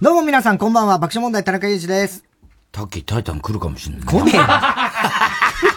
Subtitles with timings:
[0.00, 2.24] 皆さんこんばんは、爆笑問題田中裕二です。
[2.72, 4.02] タッキータイタン来るかもしんない。
[4.02, 4.42] 来ねえよ。
[4.42, 4.46] 来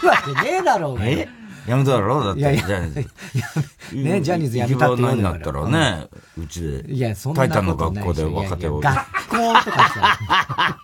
[0.02, 1.04] るわけねえだろうが。
[1.04, 1.28] え？
[1.68, 2.24] やめただろ？
[2.24, 2.40] だって。
[2.40, 3.96] いやいやジャニーズ。
[4.02, 6.90] ねジャニーズやめたって言言うになったらね、うちで。
[6.90, 8.80] いや、そんなタイタンの学校で若手を。
[8.80, 10.80] 学校とかさ。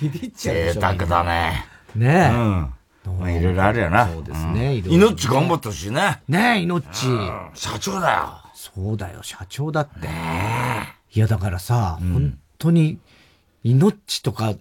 [0.00, 0.80] ビビっちゃうでしょ。
[0.82, 1.66] 贅沢だね。
[1.94, 2.34] ねえ。
[2.34, 2.38] う
[3.12, 3.20] ん。
[3.20, 4.08] まあ、いろいろあるよな。
[4.08, 4.74] そうですね。
[4.74, 6.20] いのっち頑張ってほしいね。
[6.26, 7.06] ねえ、いのっち。
[7.54, 8.40] 社長だよ。
[8.54, 10.08] そうだよ、社長だって。
[11.14, 12.98] いや、だからさ、本当に、
[13.62, 14.52] いのっちとか、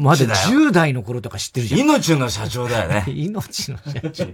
[0.00, 1.80] まだ10代の頃とか知ってるじゃん。
[1.80, 3.04] 命の社長だよね。
[3.14, 4.26] 命の社長。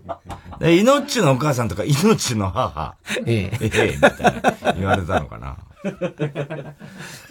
[0.58, 2.94] で、命のお母さんとか、命の母。
[3.26, 3.58] ええ。
[3.60, 4.72] ええ、みたいな。
[4.72, 5.58] 言われたのかな。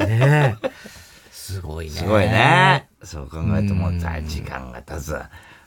[0.06, 0.70] ねえ。
[1.32, 1.92] すごいね。
[1.92, 2.88] すごいね。
[3.04, 5.18] そう考えても、時間が経つ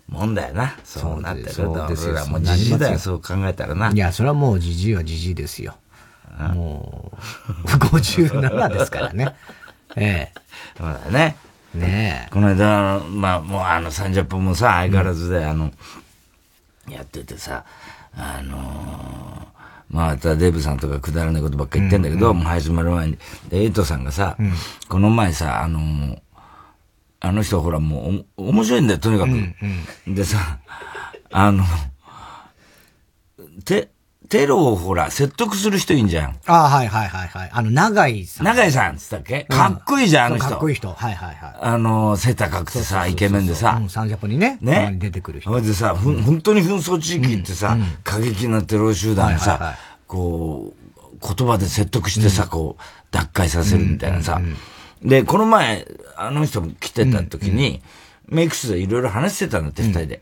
[0.06, 0.76] もんだよな。
[0.84, 1.72] そうなってると。
[1.72, 3.90] 俺らもうじじいだよ、そう考えたらな。
[3.90, 5.74] いや、それはもうじじいはじじいですよ。
[6.54, 7.12] も
[7.64, 9.34] う、57ですからね。
[9.96, 10.40] ええ。
[10.76, 11.36] そうだね。
[11.74, 12.32] ねえ。
[12.32, 15.70] この間、まあ、もうあの30分もさ、相変わらずで、あの、
[16.88, 17.64] やっててさ、
[18.14, 19.46] あの
[19.88, 23.18] またデブさんとかくだらないことばっか言ってんだけど、もう始まる前に。
[23.48, 24.36] で、エイトさんがさ、
[24.88, 26.20] この前さ、あの
[27.20, 30.14] あの人ほらもう、面白いんだよ、とにかく。
[30.14, 30.58] でさ、
[31.30, 31.64] あの、
[33.64, 33.90] て、
[34.30, 36.38] テロをほら、説得する人いいんじゃん。
[36.46, 37.50] ああ、はいはいはいはい。
[37.52, 38.46] あの、長井さん。
[38.46, 40.48] 長井さんって言ったっけ、かっこいいじゃん、あの人。
[40.48, 40.88] かっこいい人。
[40.88, 41.54] はいはいはい。
[41.60, 43.76] あの、背高くてさ、イケメンでさ。
[43.80, 44.58] うん、サンジャポにね。
[44.60, 44.94] ね。
[45.00, 45.60] 出てくる人。
[45.60, 49.74] でさ、ふん、本当に紛争地域ってさ、過激なテロ集団さ、
[50.06, 54.40] こう、言葉で説得してさ、こう、脱会させるみたいなさ。
[55.02, 57.82] で、この前、あの人来てた時に、
[58.30, 60.20] メイク室でいろいろ話してたんだって、二人で。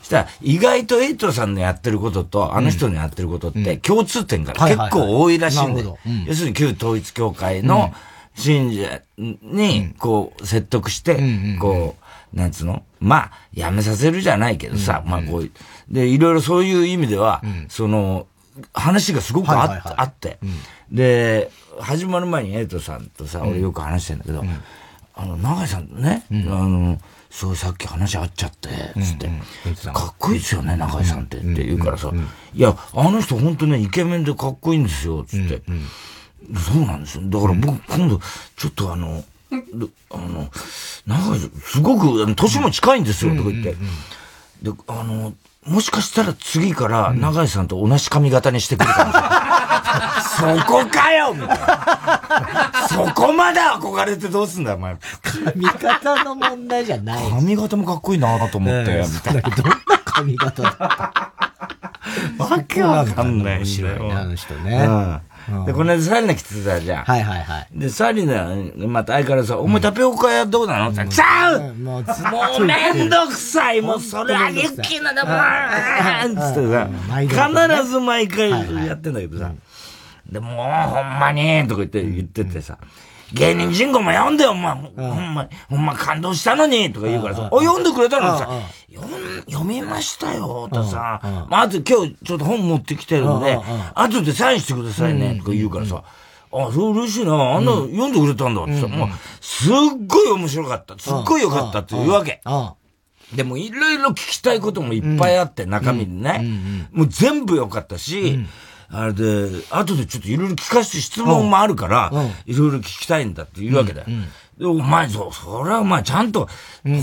[0.00, 5.98] そしたら、意外とエイトさんのやってることと、あの人のやってることって、共通点が結構多いらしいんだよ。
[6.26, 7.92] 要するに旧統一教会の
[8.34, 11.18] 信者に、こう、説得して、
[11.60, 11.96] こ
[12.32, 12.82] う、なんつうの？
[12.98, 15.50] まあ、やめさせるじゃないけどさ、まあこう、
[15.88, 18.26] で、いろいろそういう意味では、その、
[18.72, 20.38] 話がすごくあって、
[20.90, 21.50] で、
[21.80, 24.44] 始まる前にエイトさんとさ、俺よく話してんだけど、
[25.14, 26.98] あの、長井さんね、あの、
[27.34, 28.68] そうさっき話あっちゃって、
[29.02, 29.28] つって、
[29.90, 32.12] かっこいいですよね、長井さんって、って言うからさ、
[32.54, 35.60] いや、あの人本当ね、イケメンでかっこいいんですよ、つって。
[36.56, 37.24] そうなんですよ。
[37.24, 38.20] だから僕、今度、
[38.56, 40.48] ちょっとあの、あの、
[41.08, 43.74] 長井さん、すごく、年も近いんですよ、とか言って。
[44.62, 45.34] で、あの、
[45.66, 50.60] もしかしたら次から長井さんと同じ髪型にしてくるかもしれない。
[50.60, 52.88] そこかよみたいな。
[52.88, 54.96] そこまで憧れてどうすんだよ、お前。
[55.44, 57.30] 髪型の問題じゃない。
[57.30, 59.40] 髪型もかっこいいなと思って、みたいな。
[59.42, 61.32] どんな髪型だった？
[62.38, 63.58] わけわかんない。
[63.58, 65.20] 面白いね、あの人ね。
[65.66, 67.04] で、この間サリナ来てたじゃん。
[67.04, 67.68] はいはいはい。
[67.72, 70.90] で、サリナ、また相変わらずさ、お前タピオカ屋どうなの？
[70.90, 71.74] ってちゃう！
[71.74, 72.04] もう
[72.64, 73.80] めんどくさい。
[73.80, 75.14] もうそれはユッキーなん。
[75.14, 76.36] だもん。
[76.36, 76.88] つってさ、
[77.76, 78.50] 必ず毎回
[78.86, 79.52] やってんだけどさ、
[80.30, 82.78] で、もうほんまにとか言って言っててさ、
[83.32, 84.74] 芸人人口も読んでよ、お前。
[84.74, 84.80] ほ
[85.14, 88.48] んま、ほんま感動したのにとか言うからさ、あ、読んでくれたのにさ、
[89.48, 93.58] 読みましたよ、とさ、まあ、あと今日ちょっと本持ってきてるんで、
[93.94, 96.02] 後でサインしてくださいね、とか言うからさ、
[96.52, 99.08] あ、それ嬉しいな、あんな読んでくれたんだってさ、もう、
[99.40, 99.72] すっ
[100.06, 102.40] ごい面白かった、すっごい良かったっていうわけ。
[103.34, 106.88] でもいろいろ聞きたいこともいっぱいあって、中身にね。
[106.92, 108.38] もう全部良かったし、
[108.90, 112.12] あれで、後でちょっといろいろ聞かせて質問もあるから、
[112.46, 114.06] いろいろ聞きたいんだって言うわけだよ。
[114.58, 116.48] で、お前、そ、それはお前ちゃんと、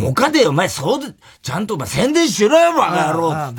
[0.02, 3.54] 他でお前そうで、ちゃんとお前宣伝しろよ、バカ野郎っ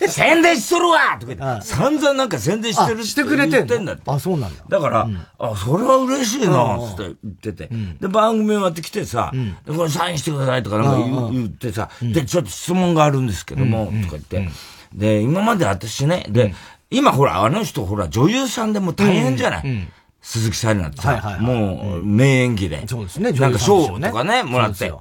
[0.00, 0.06] て。
[0.08, 4.02] 宣伝しとるわとか言って、散々なんか宣伝してるってしてくれてんだって。
[4.06, 4.62] あ、そうなんだ。
[4.68, 5.08] だから、
[5.40, 7.68] あ、それは嬉しいな、つって言ってて。
[8.00, 9.32] で、番組終わってきてさ、
[9.66, 14.48] でこれサインしてくださいとかなんか言ってさ、で、ちょっと質問があるんですけども、とか言って。
[14.94, 16.54] で、今まで私ね、で、
[16.90, 19.88] 今ほら、あの人ほら、女優さんでも大変じゃない？
[20.20, 22.86] 鈴木紗理奈ってさ、もう、名演技で。
[22.86, 24.92] そうですね、なんか賞とかね、もらって。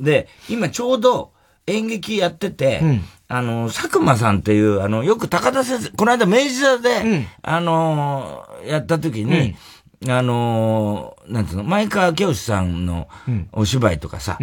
[0.00, 1.32] で、今ちょうど
[1.66, 2.80] 演劇やってて、
[3.28, 9.56] あの、佐久間さんっていう、あの、よく高田先生、この間明治座で、あの、やった時に、
[10.08, 13.08] あの、なんつうの、前川清さんの
[13.52, 14.36] お芝居とかさ、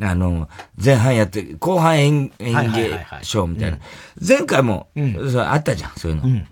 [0.00, 0.48] あの、
[0.82, 3.78] 前半やって、後半演演芸賞みたいな。
[4.26, 4.88] 前回も、
[5.36, 6.46] あったじゃん、そういうの。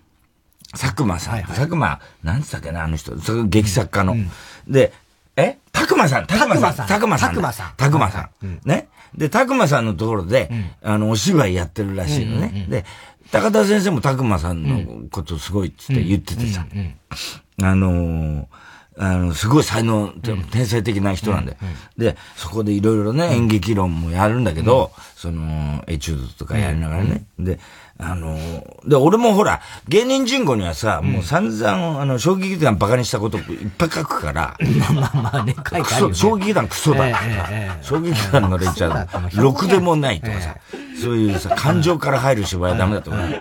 [0.72, 1.42] 佐久間さん。
[1.44, 3.18] 佐久間、なんつったっけな、あの人。
[3.18, 4.14] そ劇作家の。
[4.68, 4.92] で、
[5.36, 5.56] え？
[5.72, 6.86] たくまさん、たくまさん。
[6.86, 7.28] たくまさん。
[7.28, 7.72] たくまさん。
[7.76, 8.60] たくまさん。
[8.64, 8.88] ね？
[9.16, 10.50] で、たくまさんのところで、
[10.82, 12.66] あの、お芝居やってるらしいのね。
[12.68, 12.84] で、
[13.32, 16.66] 高田先生もたくまさんのことすごいっつって言っててさ。
[17.62, 18.46] あのー、
[18.98, 20.12] あの、すごい才能、
[20.50, 21.56] 天才的な人なんで。
[21.96, 27.24] で、そこでいろいろね、演劇論もやるんだけど、その、エチュードとかやりながらね。
[27.38, 27.60] で、
[27.98, 28.36] あの、
[28.86, 34.56] で、俺もほら、芸人人語にはさ、もう散々、あの、小劇団バカにしたこといっぱい書くから。
[34.80, 36.14] まあまあまあね、書いてあるよ、ね。
[36.14, 37.04] 小劇団クソだ。
[37.82, 40.56] 小劇団の連チャン、ろくでもないとかさ、
[41.02, 43.40] そういうさ、感情から入る芝居はダメだと思う。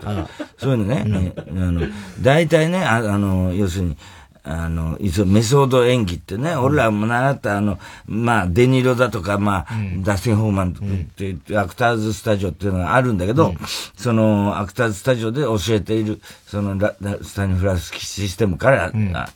[0.58, 1.88] そういうのね、あの、
[2.22, 3.98] 大体ね、あの、要するに、
[4.44, 7.78] あの、メソード演技ってね、俺らも習ったあの、
[8.08, 10.80] まあ、デニロだとか、まあ、ダスティン・ホーマンって
[11.18, 13.54] 言って、アクターズスタジオっていうのがあるんだけど、
[13.96, 18.92] その、アクターズスタジオで教えている、そのラ、スタニフラスキシステムから、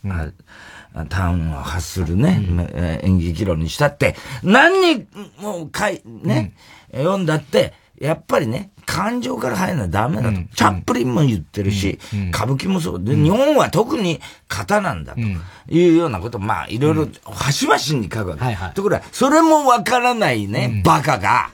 [0.10, 5.08] あターンを発するね、演劇論にしたって、何に
[5.40, 6.54] も書い、ね、
[6.92, 7.74] 読んだって、
[8.04, 10.30] やっぱりね、感情から入るのはダメだと。
[10.30, 13.04] うん、チャップリンも言ってるし、うん、歌舞伎もそう。
[13.04, 14.20] で、日本は特に
[14.50, 15.22] 型なんだと
[15.70, 18.44] いうようなことまあ、いろいろ、端々に書くわけ。
[18.44, 21.50] はいはい、ところが、それもわからないね、バカが、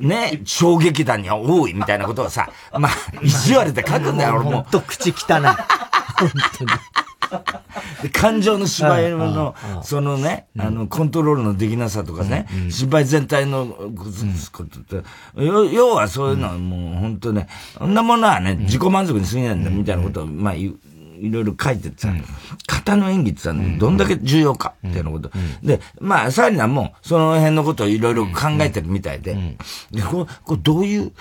[0.00, 2.92] ね、衝撃弾には多いみたいなことをさ、まあ、
[3.22, 4.50] 意地悪で書くんだよ、俺も。
[4.52, 5.42] ほんと口汚い。
[6.16, 6.70] 本当に。
[8.02, 17.48] で感情の芝居の、そのね、あの、コントロールのできなさとかね、芝居全体のことって、要はそういうのはもう本当ね、
[17.78, 20.78] そんなものはね、自己満足に過ぎないんだみたいなことを、まあ言う。
[21.20, 22.12] いろいろ書いててさ、
[22.66, 25.30] 型の演技ってさ、どんだけ重要かっていうのこと。
[25.62, 29.36] で、まあ、サーリナもその辺のことをいろいろ考えてるみたいで、
[29.90, 31.12] で、ここどういう、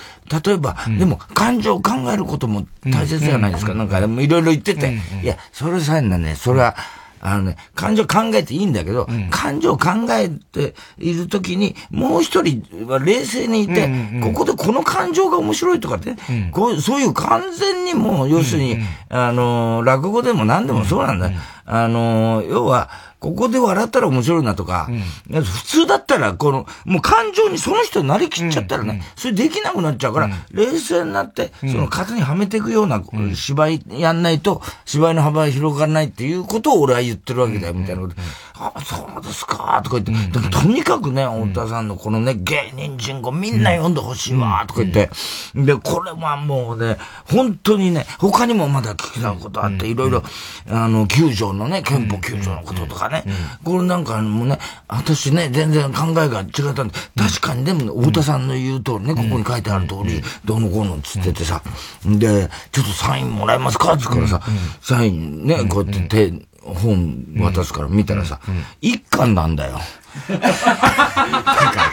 [0.46, 3.74] 例えば、でも感情を考えることも大切じゃないですか。
[3.74, 6.76] なんか、いろいろ言ってて、いや、それサーリナね、それは、
[7.26, 21.28] あのね、感情考えていいんだけど、うん、感情考えているときに、もう一人は冷静にいて、うんうん、ここでこの感情が面白いとかって、うん、こうそういう完全にもう、要するに、うんうん、あの、落語でも何でもそうなんだ。
[21.28, 22.90] うんうん、あの、要は、
[23.20, 24.90] ここで笑ったら面白いなとか、
[25.30, 33.02] うん、普通だったら、この、もう感情にその人になりきっちゃったらね、うん、それできなくなっちゃうから、うん、冷静になって、その型にはめていくような
[33.34, 38.16] 芝居やんないと、芝居の幅が広がらないっていうことを俺は言ってるわけだよ、みたいなこと。
[38.76, 43.94] あ、そうですか、とか言って、でもとにかくね、太田さんのこのね、芸人人語みんな読ん。
[43.94, 45.10] でほしいわ、とか言って、
[45.56, 46.98] で、これはもうね、
[47.32, 50.24] 本当にね、他にもまだ聞きたいことあって、いろいろ、
[50.70, 53.34] あの、9条のね、憲法9条のこととかね、ね。
[53.64, 54.58] これなんかもね、
[54.88, 61.62] 私ね、全然考えが違ったんで、確かにでも、太田さんの言う通りね、ここに書いてある通り、どうのこうのっつっててさ、
[62.06, 63.94] で、ちょっとサインもらえますか？
[63.94, 64.42] って言からさ、
[64.82, 68.40] サインね、こうやって手、本渡すから見たらさ、
[68.82, 69.80] 一巻なんだよ。
[70.30, 71.92] なんか、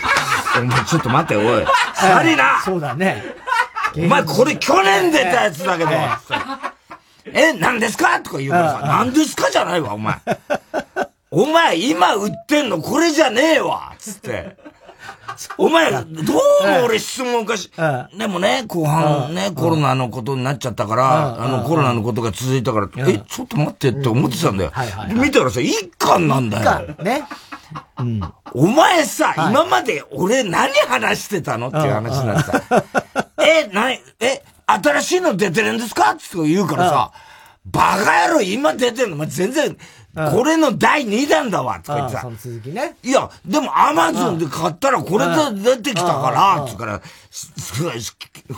[0.60, 1.64] お前ちょっと待って、おい。
[1.94, 3.24] サリナそうだね。
[3.96, 5.90] お前これ去年出たやつだけど。
[7.32, 8.20] え、何ですか？
[8.20, 10.16] とか言うからさ、何ですかじゃないわ、お前。
[11.30, 14.56] お前、今売ってんのこれじゃねえわつって。
[15.58, 18.18] お前、どうも俺質問おかしい。
[18.18, 24.72] でもね、後半ね、コロナのことになっちゃったから、あのコロナのことが続いたから、え、ちょっと待ってって思ってたんだよ。
[25.14, 26.94] 見たらさ、一巻なんだよ。
[27.02, 27.24] ね。
[27.98, 28.20] うん、
[28.52, 32.84] お前さ、今まで俺何話してたのっていう話になってさ。
[33.40, 36.12] え、なに、え、新しいの出てるんですか？
[36.12, 37.12] って言うからさ、
[37.66, 39.76] バカ野郎今出てるの、ま全然、
[40.14, 42.22] これの第2弾だわ、とか言ってさ。
[42.22, 42.96] その続きね。
[43.02, 47.00] いや、でもアマゾンで買ったらこれで出てきたから、つから、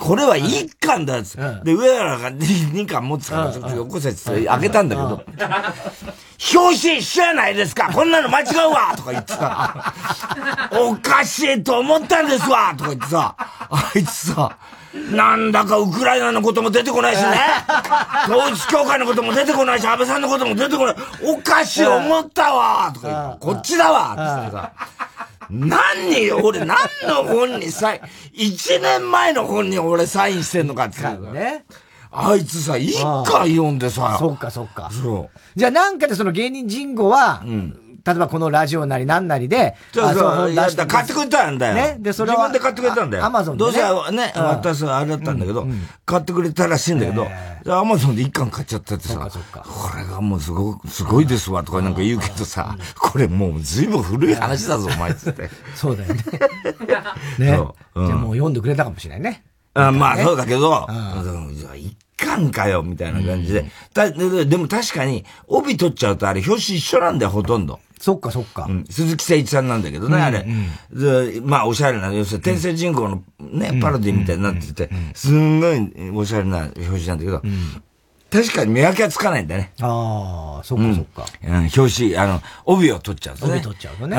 [0.01, 5.23] これは1巻だ、つで、上原が2巻持ってたから、ちょっとよこせってあげたんだけど、
[6.55, 7.93] 表紙一緒やないですか。
[7.93, 9.93] こんなの間違うわとか言ってさ、
[10.73, 14.57] おかしいと思ったんですわとか言ってさ、あいつさ、
[14.95, 17.39] なんだかウクライナのことも出てこないしね。
[18.29, 20.97] 統一教会のことも出てこないし、安倍さんのことも出てこない。
[21.25, 24.73] おかしい思ったわとかこっちだわつってさ。
[25.51, 28.01] 何に、俺何の本にサイン、
[28.37, 31.65] 1年前の本に俺サインしてんのかってね。
[32.11, 32.95] あいつさ、一
[33.25, 34.17] 回読んでさ。
[34.19, 34.91] そっかそっか。
[34.91, 35.39] そう。
[35.57, 41.75] じゃあなんかでその芸人人語は、うん、例えばこのラジオなりなんなりで、そうそう、出買ってくれたんだよ。
[41.75, 41.97] ね。
[42.01, 42.49] で、それは。
[42.49, 43.25] 自分で買ってくれたんだよ。
[43.25, 43.71] アマゾンで、ね。
[43.71, 45.67] どうせはね、私はあれだったんだけど、
[46.05, 47.29] 買ってくれたらしいんだけど、
[47.67, 49.31] アマゾンで一巻買っちゃったってさ、
[49.63, 55.49] これがもうすごく、すごいですわとかなんか言うけどさ、これもう随分古い話だぞ、お前っつって。
[55.75, 56.25] そうだよね。
[57.39, 57.47] ね。
[57.47, 57.57] じゃ
[57.95, 59.45] あもう読んでくれたかもしれないね。
[59.75, 60.87] あまあそうだけど、
[61.55, 63.65] じゃあ一巻かよ、みたいな感じで。
[64.45, 67.81] でも確かに、帯取っちゃうとあれ表紙一緒なんだよ、ほとんど。
[68.03, 68.67] そっかそっか。
[68.69, 70.45] うん、鈴木誠一さんなんだけどね、あれ。
[71.45, 77.43] まあ、おしゃれな、要するに天聖人口のね、パロディみたいになってて、すんごいおしゃれな表紙なんだけど、
[78.29, 79.73] 確かに見分けはつかないんだね。
[79.81, 81.27] ああ、そっかそっか。
[81.45, 83.53] うん、表紙、あの、帯を取っちゃうとね。
[83.53, 84.17] 帯取っちゃうとね。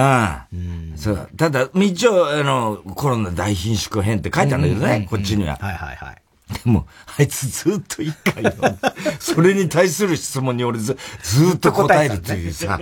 [0.53, 0.93] うん。
[0.95, 1.29] そう。
[1.35, 5.57] ただ、一応、あの、コロナ大貧縮編って書いてあるんだけどね、こっちには。
[5.59, 6.22] はいはいはい。
[6.53, 8.75] でも、あいつずっと一回読
[9.19, 12.79] それに対する質問に俺ずずっと答えるっていうさ、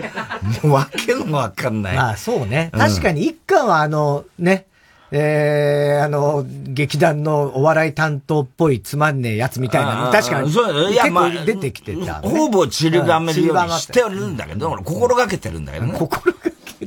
[0.63, 1.95] もうわけのわかんない。
[1.95, 2.71] まあそうね。
[2.73, 4.67] 確かに一巻はあの、ね、
[5.11, 10.49] えー、あの、劇団のお笑い担当っぽいつまんねえやつみたいな確かに。
[10.49, 12.29] そう、いや、まあ、出てきてた、ね。
[12.29, 15.93] ほぼ散りがめるようにしてるんだけど、心がけてるんだけどね。
[15.99, 16.33] 心。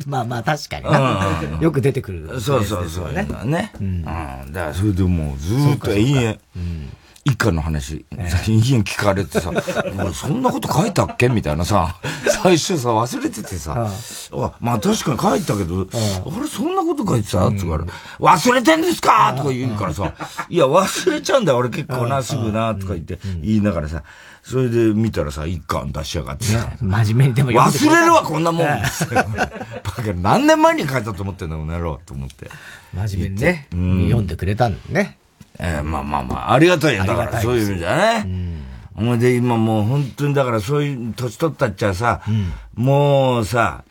[0.06, 1.58] まあまあ確かにな。
[1.60, 3.12] よく出てくる、そうそうそう。
[3.12, 3.26] ね。
[3.44, 3.72] ね。
[3.80, 4.04] うん。
[4.04, 6.40] だからそれでもうずっと永遠。
[6.56, 6.88] うん
[7.26, 8.28] 一家の話、延々
[8.84, 9.50] 聞かれてさ、
[10.12, 11.30] そんなこと書いたっけ？
[11.30, 11.96] みたいなさ、
[12.42, 17.50] 最初さ、忘れててさ、あまあ確かに書いたけど、あれ、そんなこと書いてた？
[17.52, 17.86] つから、
[18.20, 19.32] 忘れてんですか？
[19.38, 20.12] とか言うからさ、
[20.50, 24.02] いや、忘れちゃうんだよ、俺結構な、すぐな、とか言って、言いながらさ、
[24.42, 26.76] それで見たらさ、一巻出しやがってさ。
[26.82, 28.66] 真面目にでも忘れるわ、こんなもん。
[28.66, 32.50] バカ何年前に書いたと思ってんだ、この野郎、と思って。
[32.92, 35.16] 真面目にね、読んでくれたんだね。
[35.58, 37.04] えー、まあまあまあ、ありがたいよ。
[37.04, 38.64] だからそういう意味じゃね。
[38.98, 39.18] うん。
[39.18, 42.52] で、今もう本当にだからそういう年取ったっちゃさ、うん、
[42.84, 43.84] もうさ、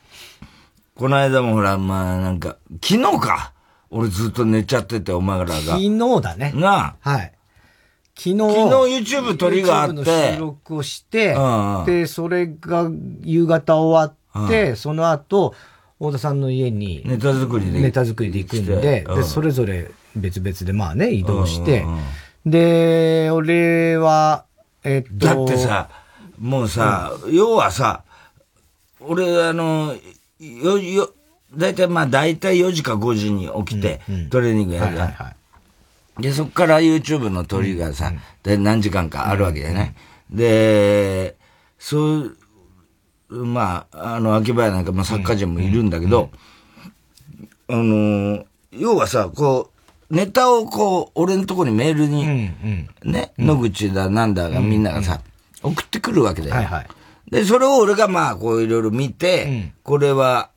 [0.95, 3.53] この間もほら、まあなんか、昨日か。
[3.89, 5.55] 俺ずっと寝ちゃってて、お前らが。
[5.55, 6.51] 昨日だね。
[6.55, 7.11] なあ。
[7.11, 7.33] はい。
[8.15, 8.37] 昨日。
[8.37, 8.53] 昨
[8.87, 10.33] 日 YouTube 撮りがあって。
[10.35, 12.89] 収録をして、うん、で、それが
[13.21, 15.53] 夕方終わって、うん、その後、
[15.99, 17.03] 太田さんの家に。
[17.05, 17.81] ネタ作りで。
[17.81, 21.85] ネタ作りで行くんで、で、それぞれ別々でまあね、移動して、
[22.45, 24.45] で、俺は、
[24.83, 25.25] えっと。
[25.25, 25.89] だってさ、
[26.39, 28.03] もうさ、うん、要はさ、
[28.99, 29.95] 俺、あの、
[30.39, 31.09] よ、よ、
[31.55, 35.35] だいたいまあ大体4時か5時に起きて、トレーニングやるじゃ
[36.17, 36.21] ん。
[36.21, 38.11] で、そっから YouTube の撮りがさ、
[38.43, 39.95] で何時間かあるわけだよね。
[40.29, 41.37] で、
[41.79, 42.37] そう、
[43.29, 46.29] まあ、あの、秋葉原なんか、まあ、作家陣もいるんだけど、
[47.67, 49.72] あの、要はさ、こう、
[50.09, 52.51] ネタをこう、俺のとこにメールに、
[53.03, 55.21] ね、野口だなんだがみんながさ、
[55.61, 56.55] 送ってくるわけだよ。
[56.55, 56.87] はいはい。
[57.31, 60.49] で、それを俺がまあ、こういろいろ見て、これは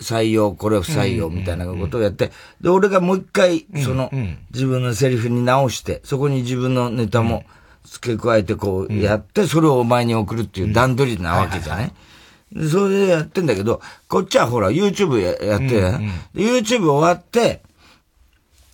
[0.00, 2.30] 採用、これは不採用みたいなことをやって、
[2.60, 4.10] で、俺がもう一回、その、
[4.52, 7.44] 自分のセリフに直して、そこに自分のネタも
[7.84, 11.92] 付け加えてこうやって、それをお前に送るっていう段取りなわけじゃない？
[12.52, 15.80] で、それでやってんだけど、こっちはほら、YouTube ややって、
[16.34, 17.62] YouTube 終わって、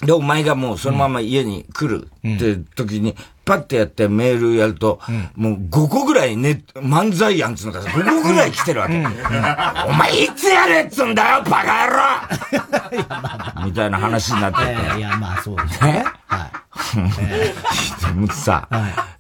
[0.03, 5.01] で、お前がもうそのまま家に来るって時に、パッてやってメールやると、
[5.37, 8.95] もう5個ぐらいね、漫才やんつうのかさ、5個ぐらい来てるわけ。
[9.89, 13.65] お前いつやれっつんだよ、バカ野郎！
[13.65, 14.67] みたいな話になって。
[14.93, 14.99] て。
[14.99, 16.05] いや、まあそうですね。
[16.27, 18.05] はい。
[18.05, 18.69] でもさ、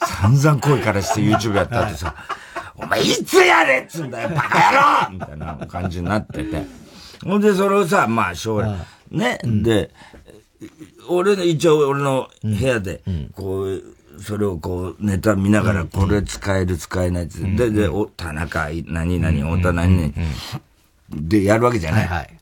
[0.02, 2.14] 散々声からして YouTube やったってさ、
[2.74, 5.12] お前いつやれっつんだよ、バカ野郎！
[5.12, 6.66] みたいな感じになってて。
[7.24, 8.76] ほんで、それをさ、まあ、将来、
[9.10, 9.90] ね、で、
[11.08, 13.02] 俺の、一応俺の部屋で、
[13.34, 13.82] こう、
[14.20, 20.12] それをこう、ネタ見ながら、これ使える使えないって、で、で、お、田中、何々、太田何々、
[21.10, 22.06] で、やるわけじゃない。
[22.06, 22.38] はい、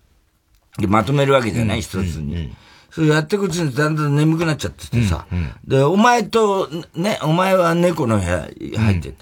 [0.79, 2.55] で、まとめるわけじゃない、一つに。
[2.91, 5.27] それやっていくうちにだんだん眠くなっちゃっててさ。
[5.67, 9.15] で、お前と、ね、お前は猫の部屋入って、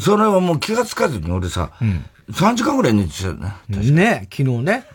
[0.00, 1.70] それはもう気がつかずに俺さ、
[2.30, 3.52] 3時間ぐらい寝てたよね。
[3.68, 4.86] ね、昨日ね。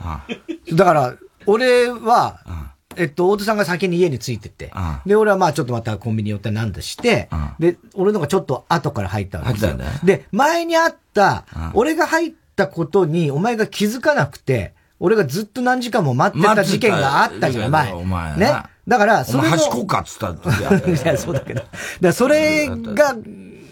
[0.74, 4.72] だから、俺は、えっと、大戸さんが先に家に着いてて、
[5.06, 7.30] で、俺はまあちょっとまたコンビニ寄ってなんだして、
[7.60, 9.78] で、俺のがちょっと後から入ったわけですよ。
[10.04, 17.94] で、前にあった、俺が入ったことにお前が気づかなくて、俺がずっが時間も待ってた事件があったじゃん、前。
[17.94, 18.36] お前。
[18.38, 18.64] ね。
[18.88, 19.48] だから、それ。
[19.48, 20.32] 端っこかっつった。
[20.90, 21.62] いや、そうだけど。
[22.02, 23.16] だそれが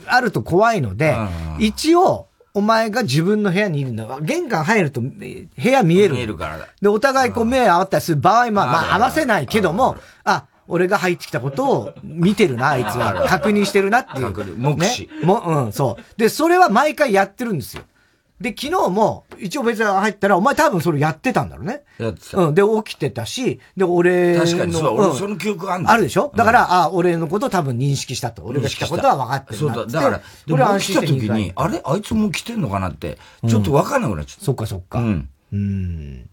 [0.06, 1.18] あると怖いので、
[1.60, 2.27] 一応、
[2.58, 4.20] お前が自分の部屋にいるんだ。
[4.20, 5.10] 玄関入ると部
[5.64, 6.16] 屋見える。
[6.16, 6.68] 見えるからだ。
[6.82, 13.28] で、お互いこう目合ったりする場合も、まあ合わせないけども、あ、俺が入ってきたことを見てるな、あいつは。
[13.30, 14.58] 確認してるなっていう。
[14.58, 15.08] 目視。
[15.20, 16.20] ね、も、うん、そう。
[16.20, 17.84] で、それは毎回やってるんですよ。
[18.40, 21.82] で、昨日も、一応別に入ったら、お前多分それやってたんだろうね。
[21.98, 22.38] やってた。
[22.38, 22.54] うん。
[22.54, 25.92] で、起きてたし、で、俺確かにそう、俺その記憶あるんだ。
[25.92, 26.32] あるでしょ？
[26.36, 28.44] だから、あ、俺のこと多分認識したと。
[28.44, 31.82] 俺が来たことは分かってるそうだ、だから、でも来た時に、あれ？
[31.84, 33.18] あいつもう来てんのかなって、
[33.48, 34.46] ちょっと分かんなくなっちゃった。
[34.46, 35.00] そっかそっか。
[35.00, 35.30] うん。
[35.52, 36.22] うん。
[36.22, 36.30] だか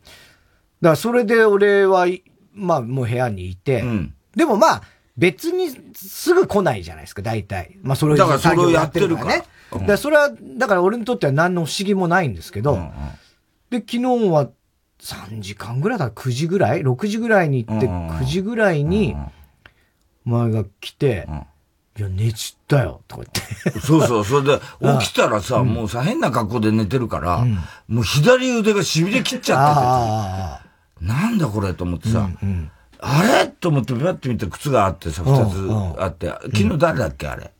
[0.82, 2.06] らそれで俺は、
[2.52, 4.82] まあもう部屋にいて、うん、でもまあ、
[5.16, 7.78] 別にすぐ来ないじゃないですか、大体。
[7.82, 9.36] まあそれをだからそれをやってるから。
[9.38, 9.44] ね。
[9.72, 12.90] だからそれは、だから俺にとっては何の不思議もないんですけど、うんうん、
[13.70, 14.50] で、昨日は
[15.00, 19.16] 3時間ぐらいだ、9時ぐらい ?6 時ぐらいに行って、9時ぐらいに、
[20.24, 21.28] 前が来て、
[21.96, 23.22] いや、寝ちったよ、とか
[23.62, 23.80] 言って。
[23.80, 24.60] そうそう、それで、
[25.00, 27.44] 起きたらさ、もうさ、変な格好で寝てるから、
[27.86, 30.58] もう左腕が痺れ切っちゃっ
[31.00, 32.28] てて、なんだこれと思ってさ、
[33.06, 33.48] あれ？
[33.48, 37.52] と思って、パッて見て靴があってさ、二つあって、昨日誰だっけ、あれ？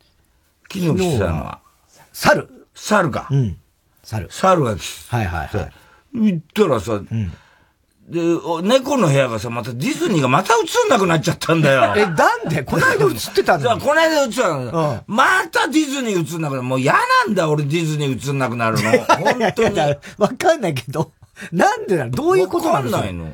[0.71, 1.59] 昨日来てたのは。
[2.11, 3.27] 猿猿か。
[3.29, 3.57] うん。
[4.03, 4.27] 猿。
[4.31, 5.71] 猿が来てはいはいはい。
[6.13, 6.99] 行ったらさ、
[8.07, 8.19] で、
[8.63, 11.93] 猫の部屋がさ、またディズニーがまた映んなくなっちゃったんだよ。
[11.97, 12.63] え、なんで？
[12.63, 16.63] この間映ってたんだ この間映ったの、またディズニー映んなくなる。
[16.63, 18.91] もう嫌なんだ、俺ディズニー映んなくなるの。
[19.09, 19.79] 本当に。
[20.17, 21.11] わかんないけど、
[21.51, 23.33] なんでなのどういうことなのわかんないの。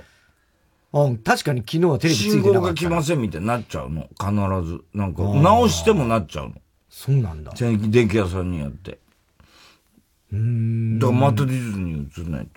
[0.94, 2.68] うん、確かに昨日はテレビついてな信号かった。
[2.68, 4.10] が来ませんみたいになっちゃうの。
[4.20, 4.82] 必ず。
[4.94, 6.56] なんか、直してもなっちゃうの。
[6.90, 7.54] そうなんだ。
[7.54, 9.00] 電気屋さんにやって。
[10.34, 11.00] うん。
[11.00, 12.48] だからまたディズニー映んない。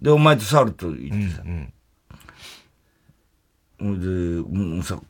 [0.00, 1.42] で、お前と猿と行ってさ。
[3.78, 5.00] で、もうさ、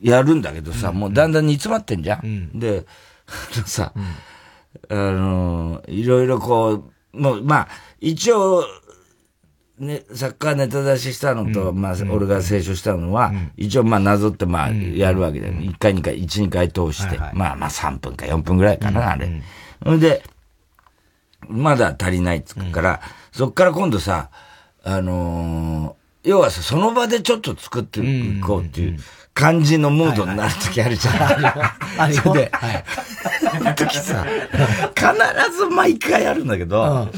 [0.00, 2.58] やるんだけどさ、もうだんだん煮詰まってんじゃん。
[2.58, 2.86] で、
[3.66, 3.92] さ、
[4.88, 7.68] あの、いろいろこう、もう、まあ、
[8.00, 8.64] 一応、
[9.82, 15.54] ね、サッカーネタ出ししたのと、まあ、俺が清書したのは、一応、まあ、なぞって、まあ、やるわけだよ。
[15.54, 19.42] 1回、2回、1、2回通して、まあ、まあ、3分か4分ぐらいかな、あれ。
[19.84, 20.00] ほん。
[20.00, 20.22] で、
[21.48, 23.00] まだ足りないっつうから、
[23.32, 24.30] そっから今度さ、
[24.84, 28.98] あの要はさ、その場でちょっと作っていこうっていう
[29.34, 32.00] 感じのムードになる時あるじゃん。
[32.00, 32.14] あれ。
[32.14, 34.24] それで、 あの時さ、
[34.94, 37.08] 必ず毎回あるんだけど、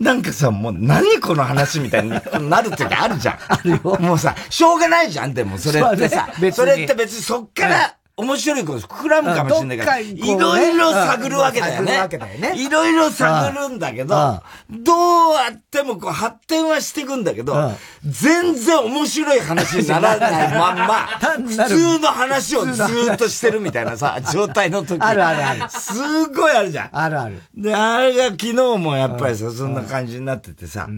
[0.00, 2.10] なんかさ、もう何この話みたいに
[2.48, 3.38] なる時あるじゃん。
[3.48, 3.98] あるよ。
[4.00, 6.26] もうさ、しょうがないじゃん、でもそれってさ。
[6.52, 12.54] それって別にそっから、面白いこと膨らむかもしれないから、いろいろ探るわけだよね。
[12.56, 14.92] いろいろ探るんだけど、ど
[15.32, 17.72] うあってもこう発展はしていくんだけど、
[18.04, 20.94] 全然面白い話にならないまんま、
[21.46, 25.00] 普通の話をずっとしてるみたいなさ、 状態の時。
[25.00, 25.70] あるあるある。
[25.70, 26.88] すごいあるじゃん。
[26.92, 27.42] あるある。
[27.56, 30.88] で、あれが昨日もやっぱりさ、そんな感じになっててさ、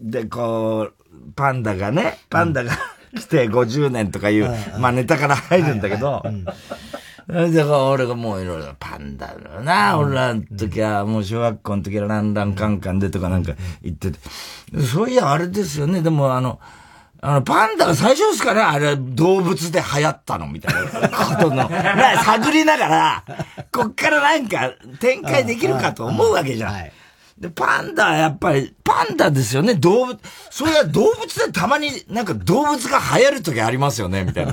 [0.00, 2.72] で、こう、パンダがね、パンダが、
[3.16, 6.22] 来て50年とかいう、まあネタから入るんだけど、
[7.26, 14.18] だから俺がもういろいろパンダだな、俺らの時は、もう小学校の時はランランカンカンでとかなんか言ってて、
[14.80, 16.60] そういやあれですよね、でもあの、
[17.22, 21.08] あの、パンダが最初ですかねあれ、動物で流行ったのみたいな。
[21.10, 23.24] ことの、な、探りながら、
[23.70, 26.74] こっからなんか展開できるかと思うわけじゃん。
[27.38, 30.18] で、パンダはやっぱり、パンダですよね、動物。
[30.50, 34.52] それは動物でたまになんか動物が流行る時ありますよね、みたいな。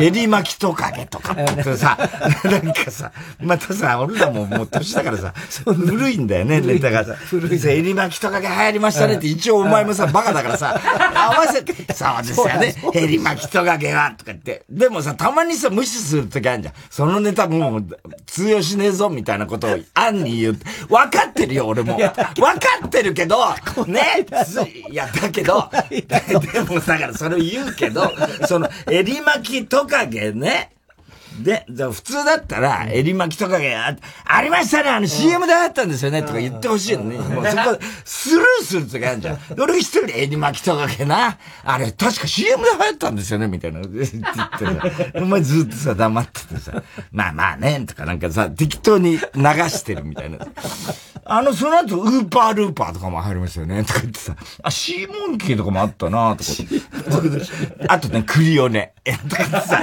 [0.00, 1.98] 襟巻きトカゲとかってさ、
[2.44, 7.14] なんかさ、またさ、俺らももう年だからさ、古いんだよね、ネタがさ。
[7.14, 10.80] 古いさ、襟巻きトカゲ流行りましたねって、一応お前もさ、バカだからさ、
[11.16, 14.62] 合わせて、 そうですよね、襟巻きトカゲは、とか言って。
[14.70, 16.74] でもさ、たまにさ、無視する時あるじゃん。
[16.88, 17.84] そのネタもう
[18.26, 20.58] 通用しねえぞ、みたいなことを、案に言う。
[20.88, 21.96] 分かってるよ、俺も。
[21.96, 22.22] 分か
[22.86, 23.38] ってるけど、
[23.86, 24.26] ね、
[24.90, 28.12] いや、だけど、 でもだからそれを言うけど、
[28.46, 30.72] その、襟巻きトカゲね、
[31.40, 37.18] で、じゃ普通だったら、襟巻きトカゲあ、ありましたね、あの CM で流行ったんですよね、とか言ってほしいのね。
[37.18, 39.38] もうそこ、スルーする時あるじゃん。
[39.58, 43.80] 俺一人で襟巻きトカゲな、あれ確か CM で流行ったんですよね、みたいな。
[43.88, 46.82] 言ってお前ずっとさ、黙っててさ、
[47.12, 50.38] まあまあね、とかなんかさ、適当に流してるみたいな。
[51.34, 56.50] あの、その後、ウーパールーパーとかも入りましたよね、 とか言ってさ、あ、シーモンキーとかもあったなとか。
[57.88, 58.92] あとね、クリオネ。
[59.30, 59.80] とかさ、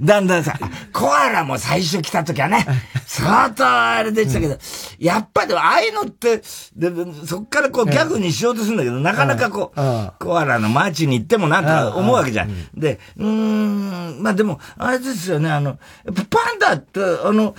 [0.00, 0.58] だんだんさ、
[0.92, 2.66] コアラも最初来た時はね、
[3.06, 4.58] 相当あれでしたけど、
[4.98, 6.42] やっぱりああいうのって、
[6.76, 6.92] で
[7.26, 12.50] そっからこうギャグにしようとするんだけど、なかなかこう、コアラのマーチに行ってもなと思うわけじゃん。
[12.76, 15.78] で、うーん、まあでも、あれですよね、あの、
[16.30, 17.56] パンダって、あの、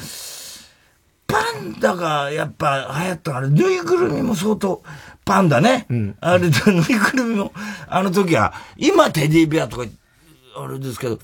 [1.29, 4.81] パンダがやっぱ流行ったあれ、ぬいぐるみも相当、
[5.23, 5.85] パンダね。
[6.21, 7.53] あれ、ぬいぐるみも、
[7.87, 9.85] あの時は、今テディベアとか、
[10.57, 11.19] あれですけど、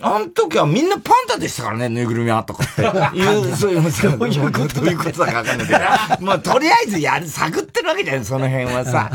[0.00, 2.82] あの時はみんなパンダでしたからね、ぬいぐるみはとかって。
[3.16, 5.78] いう、そういう、どういうことどういうことだかわかんないけど。
[6.26, 9.12] まあ、とりあえずやる、探ってるわけじゃん、その辺はさ。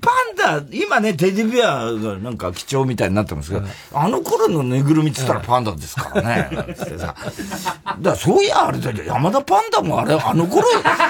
[0.00, 7.14] パンダ、今ね、テディベアがなんか貴重みたいになってますけど、あの頃のぬいぐるみって言ったらパンダですからね、なんつってさ。
[7.14, 10.66] だからそういや、あれだよ、山田パンダもあれ、あの頃、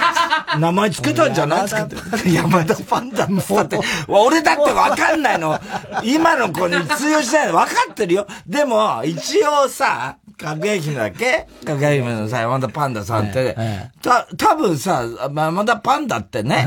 [0.61, 2.33] 名前つけたんじゃないですかって。
[2.33, 3.27] 山田パンダ。
[3.27, 5.59] もだって、俺だってわかんないの。
[6.05, 7.55] 今の子に通用しないの。
[7.55, 8.27] 分かってるよ。
[8.47, 11.49] でも、一応さ、かぐや姫だっけ？
[11.67, 13.57] かぐや姫のさ、山田パンダさんって、
[14.01, 15.03] た、多分さ、
[15.35, 16.65] 山田パンダってね、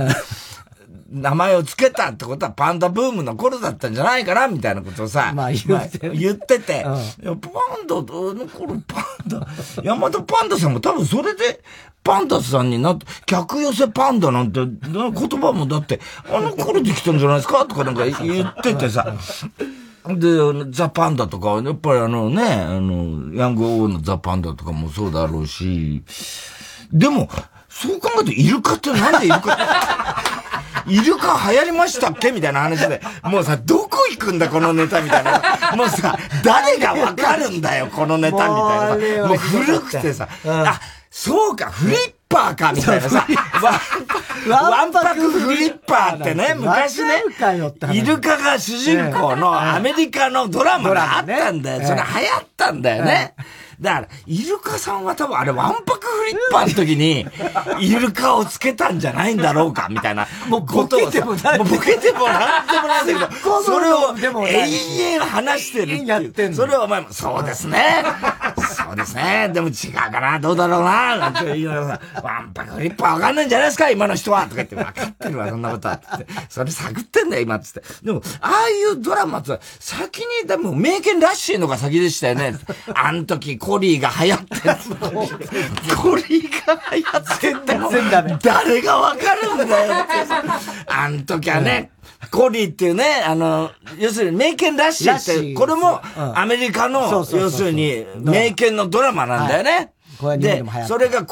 [1.12, 6.86] 名前を付けたってことはパンダブームの頃だったんじゃないかなみたいなことをさ、まあ言って、言ってて、
[7.24, 9.46] うん、パンダ、あの頃パンダ、
[9.84, 11.62] 山田パンダさんも多分それで、
[12.04, 14.72] パンダさんになって、客寄せパンダなんて、言
[15.14, 17.66] 葉もだって、あの頃できたんじゃないですか？
[17.66, 19.14] とかなんか言っててさ、
[20.08, 26.04] で、ザ・パンダとか、やっぱりあのね、あの、ヤング・オーのザ・パンダとかもそうだろうし、
[26.92, 27.30] でも、
[27.70, 30.41] そう考えると、イルカってなんでイルカ？
[30.88, 32.32] イルカ流行りましたっけ？
[32.32, 33.02] みたいな話で。
[33.24, 35.42] もうさ、どこ行くんだこのネタみたいな。
[35.76, 39.28] もうさ、誰がわかるんだよこのネタみたいな。
[39.28, 40.28] もう古くてさ。
[40.46, 43.28] あ、そうか、フリッパーかみたいなさ。
[44.48, 47.24] ワンパクフリッパーってね、昔ね、
[47.94, 51.88] イルカが主人公のアメリカのドラマがあったんだよ。
[51.88, 53.36] それ流行ったんだよね。
[53.82, 57.26] だから、イルカさんは多分あれ、ワンパクフリッパーの時に、
[57.82, 60.28] イルカをつけたんじゃないんだろうか、みたいな。
[60.48, 61.58] もうボケてもない。
[61.58, 64.16] ボケてもなんでもないんだけど、 それを
[64.46, 64.70] 永
[65.14, 66.56] 遠話してるっていう。
[66.56, 68.04] それはお前も、そうですね。
[68.92, 69.50] そうですね。
[69.54, 74.44] でも違うかな、どうだろうな、なんて言いながらさ、ワンパクフリッパーわかんないんじゃないですか、今の人は。
[74.44, 75.94] とか言って、わかってるわ、そんなことは。
[75.94, 76.28] って。
[76.50, 77.84] それ探ってんだよ、今、つって。
[78.04, 82.56] でも、ああいうドラマって、先に、でも、名犬らしいのが先でしたよね。
[82.94, 88.40] あの時、コリーが流行ってコリーが流行ってんだよ。
[88.44, 90.14] 誰がわかるんだよって。
[90.88, 91.92] あの時はね、
[92.30, 96.02] コリーっていうね、あの、要するに、名犬らしいって、これも、
[96.36, 99.94] アメリカの、要するに、名犬のドラマなんだよね。
[100.38, 101.26] で、それが、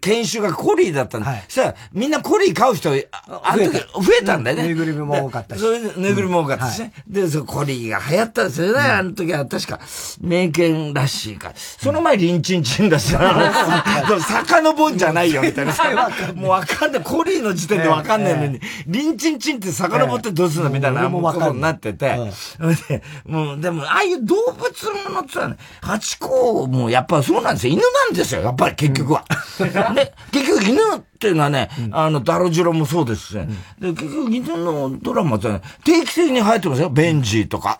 [0.00, 1.30] 犬種がコリーだったんだ。
[1.30, 3.82] はい、そしたら、みんなコリー飼う人、あの時増
[4.20, 4.62] えたんだよね。
[4.64, 5.60] ぬいぐるみも多かったし。
[5.60, 6.92] それで、ぬいぐるみも多かったしね。
[7.08, 8.80] で、そコリーが流行ったんですよね。
[8.80, 9.80] あの時は確か、
[10.20, 11.54] 名犬らしいから。
[11.56, 15.72] その前、リンチンチンだし、 遡んじゃないよ、みたいな。
[16.34, 17.02] もうわかんない。
[17.02, 20.70] コリーの時点でわかんないのに、リンチンチンって遡ってどうするの？
[20.70, 22.16] みたいなことになってて。
[22.88, 27.74] で、もう、でも、ああいう動物ものってね、ハチ公もやっぱそうなんですよ。
[27.74, 28.25] 犬なんですよ。
[28.26, 29.24] ですよ、やっぱり結局は。
[29.94, 30.80] で、結局犬
[31.16, 33.48] っていうのはね、あの、ダロジロもそうですしね。
[33.80, 36.90] で、結局犬のドラマってね、定期的に入ってますよ。
[36.90, 37.78] ベンジーとか。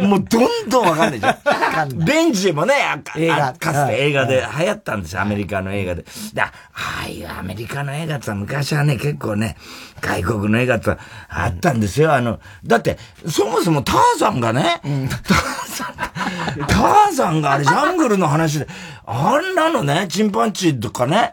[0.00, 2.04] もうどんどんわかんないじゃん。
[2.04, 2.74] ベンジーもね、
[3.16, 6.04] 映画かつて映画で流行ったんですよ、アメリカの映画で。
[6.32, 6.52] で、あ
[7.04, 9.56] あいうアメリカの映画って昔はね、結構ね、
[10.00, 10.96] 外国の映画って
[11.28, 12.12] あったんですよ。
[12.12, 18.66] あの、だって、そもそもターザンがね、ターザン、ターザンがあれジャングルの話で、
[19.06, 21.32] あんなのね、チンパンチーとかね、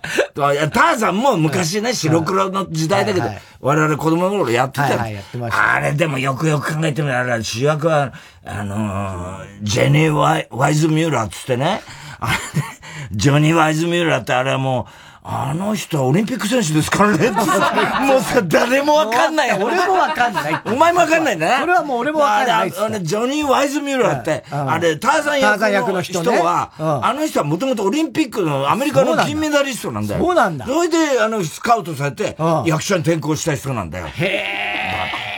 [0.79, 3.27] ターザンも昔ね、白黒の時代だけど、
[3.59, 5.03] 我々子供の頃やってた。
[5.51, 8.13] あれでもよくよく考えてみたら、主役は、
[8.45, 11.81] あのジェニー・ワイワイズ・ミューラーっつってね、
[12.21, 12.65] あれね、
[13.11, 17.31] ジョニー・ワイズ・ミューラーってあれはもう、あの人はオリンピック選手ですからね。
[18.07, 19.51] もうさ、誰もわかんない。
[19.61, 20.61] 俺もわかんない。
[20.65, 21.59] お前もわかんないね。
[21.65, 22.73] れはもう俺もわかんない。
[22.77, 26.71] あれ、ジョニー・ワイズ・ミューラーって、あれ、ターザン役の人は、
[27.03, 30.23] あの人はもともとオリンピックのアメリカの金メダリストなんだよ。
[30.23, 30.65] そうなんだ。
[30.65, 34.07] それで、あの、スカウトされて、役者に転向した人なんだよ。
[34.07, 35.28] へー。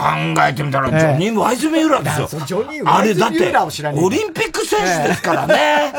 [0.00, 2.42] 考えてみたら、ジョニー・ワイズ・ミューラーですよ。
[2.46, 4.04] ジョニー・ワイズ・ミューラーを知らない。
[4.04, 5.92] オリンピック選手ですからね。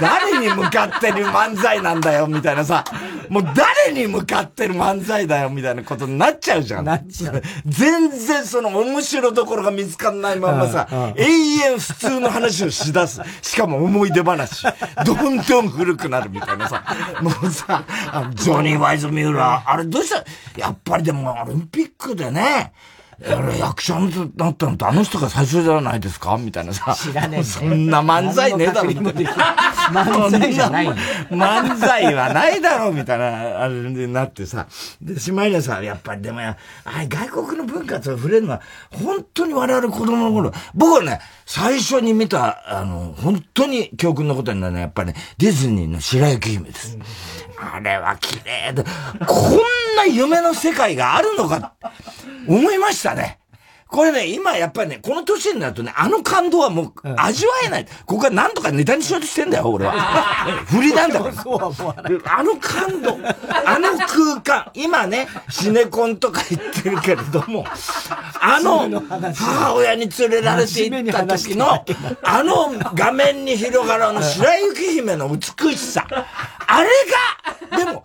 [0.00, 2.84] 誰に向かってる漫才なんだよ、みたいなさ。
[3.28, 6.84] もう誰に向かってる漫才だよ、みたいなことになっちゃうじゃん。
[6.84, 7.42] なっちゃう。
[7.66, 13.20] 全然その面白どころが見つかんないままさ、永遠普通の話をしだす。
[13.42, 14.66] しかも思い出話。
[15.04, 16.82] どんどん古くなるみたいなさ。
[17.20, 17.84] もうさ、
[18.34, 20.24] ジョニー・ワイズ・ミューラー、あれどうした？
[20.60, 22.72] やっぱりでもオリンピックでね、
[23.58, 26.36] 役者になったのってあの人が最初じゃないですか？
[26.38, 26.94] みたいなさ。
[26.94, 28.90] 知らねえ、そんな漫才ねえだろ。
[28.90, 30.88] 漫才じゃない
[31.30, 34.66] 漫才はないだろうみたいな、あれになってさ。
[35.00, 46.98] で、しまいにはさ、やっぱりでもや、あ外国の文化と触れるのは、本当に我々子供の頃、僕はね、最初に見た、あの、本当に教訓のことになるのは、やっぱりね、ディズニーの白雪姫です。
[47.56, 48.84] あれは綺麗で、
[49.26, 51.74] こんな夢の世界があるのか、
[52.48, 53.38] 思いましたね。
[53.88, 57.86] これね、今やっぱりね、この年になるとね、あの感動はもう味わえない。
[58.06, 59.92] ここはなんとかネタにしようとしてんだよ、俺は。
[60.66, 61.34] 振りなんだから。
[62.36, 63.18] あの感動、
[63.64, 67.64] あの空間、今ね、シネコンとか言ってるけれども、
[68.40, 68.90] あの、
[69.34, 71.84] 母親に連れられて行った時の、
[72.22, 76.06] あの画面に広がるあの白雪姫の美しさ。
[76.66, 76.88] あれ
[77.70, 78.04] が、でも、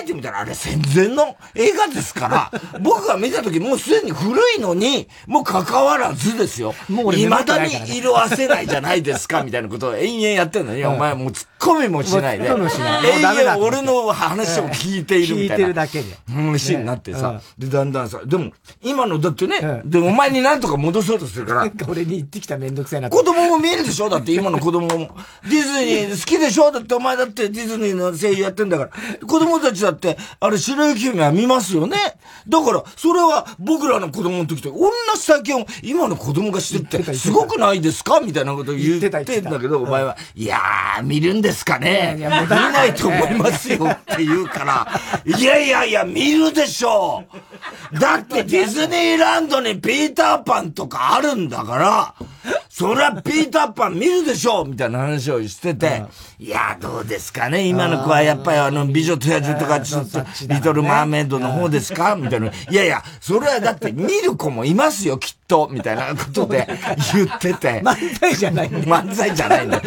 [0.00, 6.74] えてみたらあれ戦前の映画ですから、僕が見た時もうすでに古いのに、もう関わらずですよ。
[6.88, 12.54] もう未だに色あせないじゃないですか、みたいなことを延々やってんのに、お前もう突っ込みもしないで。
[12.54, 13.06] もしない。
[13.22, 15.58] 延々俺の話を聞いているみたいな。
[15.58, 16.16] 聞いてるだけで。
[16.28, 17.40] 話になってさ。
[17.58, 18.52] で、だんだんさ、でも、
[18.82, 21.70] 今のだってね、で、お前になんとか戻そうとするから。
[21.88, 23.10] 俺に言ってきためんどくさいな。
[23.10, 24.08] 子供も見えるでしょ？
[24.08, 25.16] だって今の子供も。
[25.44, 26.70] ディズニー好きでしょ？
[26.70, 29.26] だってお前だってディズニーの声優やってんだから。
[29.26, 31.96] 子供たちだって、あれ、白雪姫は見ますよね？
[32.48, 38.20] だから、それは僕らの子供の時と同じ体験を今の子供がしてって、すごくないですか？
[38.20, 39.08] みたいなこと言って
[39.40, 42.16] んだけど、お前は、いやー、見るんですかね？
[42.18, 47.24] 見ないと思いますよって言うから、いやいやいや、見るでしょ
[47.92, 47.98] う。
[47.98, 52.14] だってディズニーランドにピーターパンとかあるんだから、
[52.68, 56.04] そりゃピーターパン見るでしょみたいな話をしてて、
[56.38, 62.14] いや、どうですかね今の子はやっぱりあの、美女と野獣とか、ちょっと、リトルマーメイドの方ですか？
[62.14, 62.48] みたいな。
[62.48, 65.68] いやいや、それはだって見る子もいますよ、きっと。
[65.72, 66.68] みたいなことで
[67.14, 67.80] 言ってて。
[67.80, 69.80] 漫才じゃないんだ漫才じゃないんだ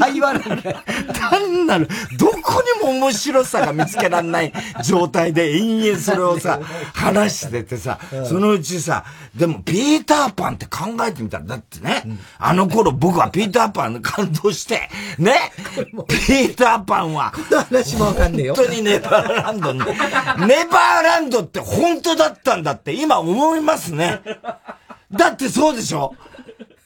[0.00, 6.60] 会話なんだ単なる、どこにも面白さが見つけられない状態で延々それをさ、
[6.94, 9.04] 話しててさ、そのうちさ、
[9.36, 12.02] でもピーターパンって考えてみたら、だってね、
[12.38, 15.34] あの頃僕はピーターパン感動して、ね、
[15.84, 17.32] ピーターパンは、
[17.68, 18.54] 話もわかんねえよ。
[18.54, 24.20] 本当にネバーランドに、ネバーランドって本当だったんだって今思いますね。
[25.12, 26.14] だってそうでしょ？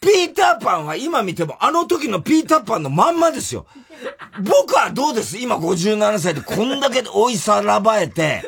[0.00, 3.66] ピーターパンは今見てもあの時のピーターパンのまんまですよ。
[4.40, 5.38] 僕はどうです？
[5.38, 8.42] 今57歳でこんだけ追いさらばえて、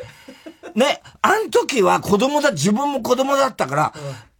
[0.74, 3.92] ね、あの時は子供だ、自分も子供だったから、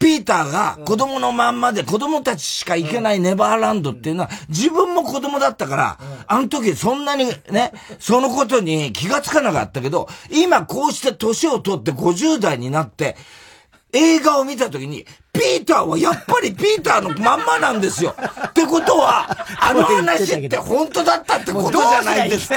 [0.03, 13.17] ピーターが子供のまんまで子供たちしか行けないネバーランドっていうのは自分も子供だったから、あの時そんなにね、 そのことに気がつかなかったけど、今こうして年を取って50代になって、
[13.93, 18.15] 映画を見た時に、ピーターはやっぱりピーターのまんまなんですよ。
[18.49, 19.27] ってことは、
[19.61, 22.55] あの話って本当だったってことじゃないですか。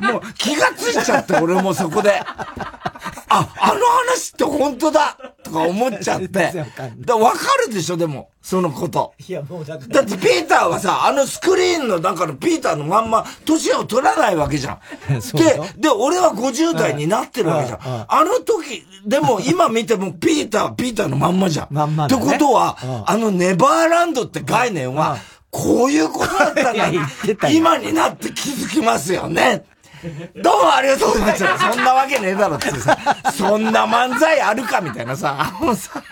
[0.00, 2.18] もう気がついちゃって、俺もそこで。
[2.18, 6.64] あ、あの話って本当だとか思っちゃって。
[7.00, 8.30] だわかるでしょ、でも。
[8.46, 9.12] そのこと。
[9.26, 14.78] いや、もうだだってピーターはさ、あのスクリーンの中のピーターのまんま、年を取らないわけじゃん。
[15.36, 17.80] で、で、俺は50代になってるわけじゃん。
[18.06, 21.66] あの時、でも今見てもピーターはピーターのまんまじゃん。
[21.72, 25.18] まんま、ね、ってことは、あのネバーランドって概念は、
[25.50, 26.90] こういうことだったんだ。
[27.50, 29.64] 今になって気づきますよね。
[30.42, 31.44] どうもありがとうございます。
[31.74, 32.96] そんなわけねえだろってさ、
[33.32, 36.02] そんな漫才あるかみたいなさ、もうさ、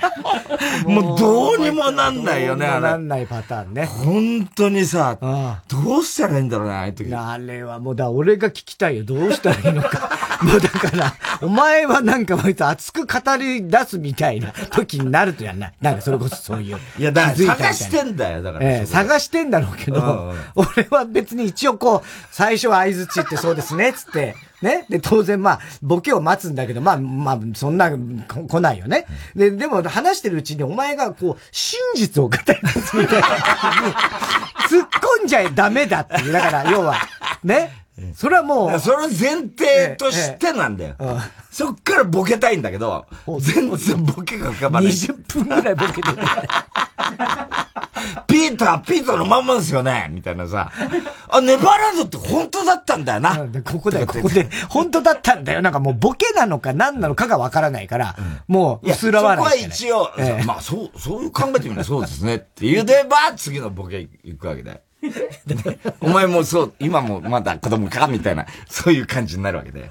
[0.87, 2.81] もうどうにもなんないよね、あれ。
[2.81, 3.87] なんないパターンね。
[3.87, 5.19] 本当にさ、
[5.69, 7.15] どうしたらいいんだろうね、ああいう時。
[7.15, 9.05] あれはもうだ、俺が聞きたいよ。
[9.05, 10.11] どうしたらいいのか。
[10.43, 15.73] もうだから、お前はなんか割と熱く語り出すみたいな時になるとやんない。
[15.81, 16.79] なんかそれこそそういう。
[16.99, 18.65] いや、だから探してんだよ、だから。
[18.65, 24.87] ええ、探してんだろうけど、俺は別に一応こう、最初は合図ってそうですね、ねつって、ね。
[24.89, 29.07] で、当然まあ、ボケを待つんだけど、まあ、まあ、そんな、来ないよね。
[29.37, 33.29] で、でも話してるうちにお前がこう、真実を語り出すみたいな
[34.69, 34.89] 突っ
[35.21, 36.33] 込んじゃダメだっていう。
[36.33, 36.97] だから、要は、
[37.43, 37.84] ね。
[38.15, 38.81] それはもう。
[38.81, 40.95] それ前提としてなんだよ。
[41.51, 43.07] そっからボケたいんだけど、
[43.41, 44.93] 全然ボケが浮かばない。
[44.93, 46.19] 20分ぐらいボケてる。
[48.27, 50.71] ピーター、ピーターのまんまですよねみたいなさ。
[51.29, 53.47] あ、ネバーランドって本当だったんだよな。
[53.65, 55.63] ここで、ここで、本当だったんだよ。
[55.63, 58.17] なんかもうボケなのか何なのかがわからないから、
[58.49, 59.63] もう、薄ら笑い。
[59.73, 64.81] そこは一応、まあそう、そういう考えてみればそうですねって言うでば、次のボケ行くわけだよ。
[66.01, 69.91] お前もそう、今もまだ子供かみたいな、そういう感じになるわけで。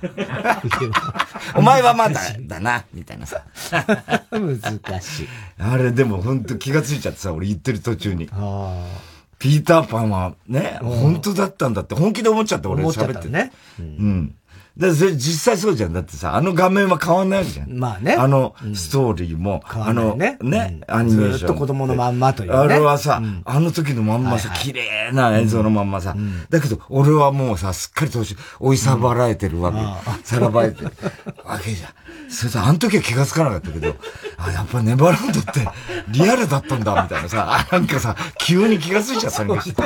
[1.55, 3.43] お前はまだだな、みたいなさ。
[4.31, 5.27] 難しい。
[5.59, 8.29] あれでも本当気がついちゃってさ、俺言ってる途中に。
[9.39, 13.51] ピーターパンはね、本当だったんだって本気で思っちゃって俺喋ってね。
[13.79, 14.35] うん。
[14.75, 15.93] だそれ実際そうじゃん。
[15.93, 17.71] だってさ、あの画面は変わんないじゃん。
[17.77, 18.13] まあね。
[18.15, 21.37] あのストーリーも、うん、あのね、ね、うん、アニメーション。
[21.37, 22.57] ずっと子供のまんまというね。
[22.57, 26.15] あれはさ、うん、あの時のまんまさ、綺麗な映像のまんまさ、
[26.49, 29.77] だけど、俺はもうさ、すっかり年、追いさばられてるわけ。
[30.23, 30.91] さらばれてる
[31.45, 31.91] わけじゃん。
[32.31, 33.95] それさ、あの時は気がつかなかったけど、
[34.37, 35.67] あ、やっぱネバーランドって
[36.07, 39.83] リアルだったんだ、みたいなさ、なんかさ、急に気がついちゃったりして。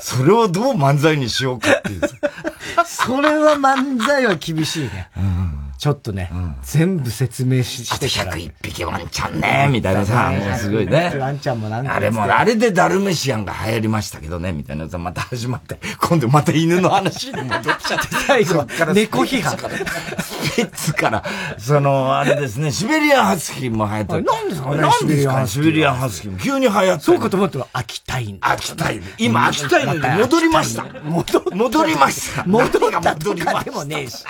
[0.00, 2.00] それをどう漫才にしようかっていう。
[2.84, 5.10] それは漫才は厳しいね。
[5.16, 6.28] うんちょっとね、
[6.62, 8.36] 全部説明ししてから。
[8.36, 11.14] 101匹ワンちゃんね、みたいなさ、もうすごいね。
[11.20, 11.94] ワンちゃんもなんか。
[11.94, 19.56] あれも、あれでダルメシアンが流行りましたけどね、みたいなさ、また始まって、今度また犬の話に戻っちゃって、 最後は猫批判。
[19.56, 21.22] スペッツから、
[21.58, 24.24] その、あれですね、シベリアンハスキーも流行ってる。
[24.24, 28.38] なんですかねなんですかシベリアンハスキーも急に流行ってそうかと思ったら、秋田犬。
[28.40, 29.02] 秋田犬。
[29.18, 30.84] 今、秋田犬で戻りました。
[31.54, 32.44] 戻りました。
[32.44, 33.64] 戻った戻りました？
[33.64, 34.24] でもねえし。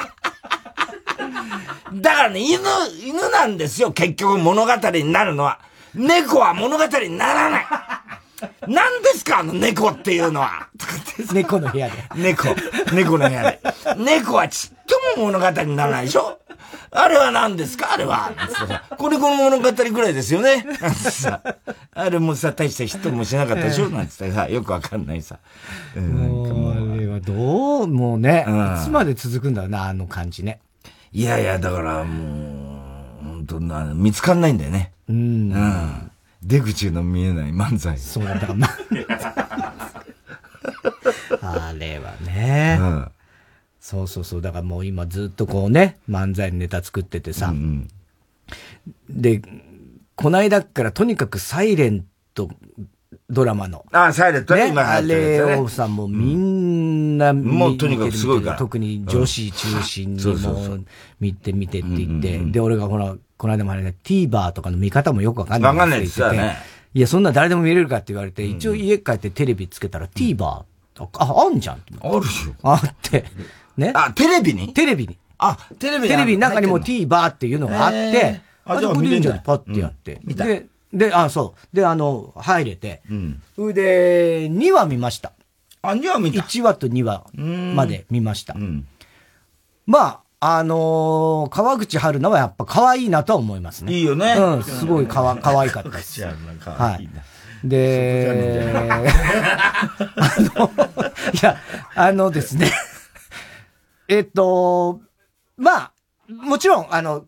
[1.94, 2.59] だからね、犬、
[3.03, 5.61] 犬なんですよ、結局物語になるのは。
[5.94, 7.66] 猫は物語にならない。
[8.68, 10.68] 何ですかあの猫っていうのは。
[11.33, 11.94] 猫の部屋で。
[12.14, 12.48] 猫。
[12.92, 13.61] 猫の部屋で。
[13.96, 14.79] 猫はちっ
[15.14, 16.38] とも物語にならないでしょ
[16.90, 18.33] あれは何ですかあれは。
[18.96, 20.64] これこの物語ぐらいですよね。
[21.94, 25.38] あれもさ、大したヒットもしなかったでしょなんつってさ、よくわかんないさ。
[25.96, 28.46] うん、もうあれはどう、もうね、
[28.81, 30.61] いつまで続くんだろうな、あの感じね。
[31.12, 34.92] いやいや、だからもう、本当な、見つかんないんだよね。
[35.09, 35.53] うん。
[35.53, 36.11] うん。
[36.42, 37.99] 出口の見えない漫才。
[37.99, 38.68] そうだ、からま
[41.40, 42.79] あれはね。
[42.81, 43.11] うん。
[43.81, 44.42] そうそうそう。
[44.42, 47.49] だからもう今ずっとこうね、漫才のネタ作っててさ。
[47.49, 47.88] うん
[49.11, 49.40] うん、で、
[50.14, 52.51] こないだからとにかくサイレント
[53.30, 53.84] ドラマの。
[53.92, 54.68] あサイレントね。
[54.68, 58.56] 今あれをさ、もうみんな見てる、もうとにかくすごいから。
[58.56, 60.78] 特に女子中心にも
[61.20, 65.72] 見て見てって言って、で、俺がほら、この間もあれね、TVer とかの見方もよくわかんない。
[65.72, 66.56] わかんないですよね。
[66.94, 70.64] いや、そんな誰でも見れるかって言われて、一応家帰ってテレビつけたら TVer、あ、
[71.18, 71.82] あんじゃん。
[72.00, 72.20] あるよ。
[72.62, 73.24] あって。
[73.76, 73.92] ね。
[73.94, 74.72] あ、テレビに？
[74.72, 75.18] テレビに。
[75.36, 79.42] あ、テレビテレビの中にも TVer っていうのがあって、あ、じゃあ見れんじゃん。
[79.42, 80.18] パッてやって。
[80.24, 81.77] で、で、あ、そう。
[81.77, 83.03] で、あの、入れて。
[83.11, 83.42] うん。
[83.74, 85.33] で、2話見ました。
[85.83, 87.27] あ、2話見た ?1 話と2話
[87.74, 88.55] まで見ました。
[88.55, 88.87] うん。
[89.87, 93.92] まあ、あのー、川口春奈はやっぱ可愛いなとは思いますね。
[93.92, 94.35] いいよね。
[94.38, 96.22] うん、すごいかわ、可愛かったです。
[96.24, 97.09] はい。
[97.64, 99.03] で、 あ
[100.38, 100.70] の、
[101.33, 101.57] いや、
[101.94, 102.70] あのですね
[104.07, 105.01] えっと、
[105.57, 105.92] まあ、
[106.29, 107.24] もちろん、あの、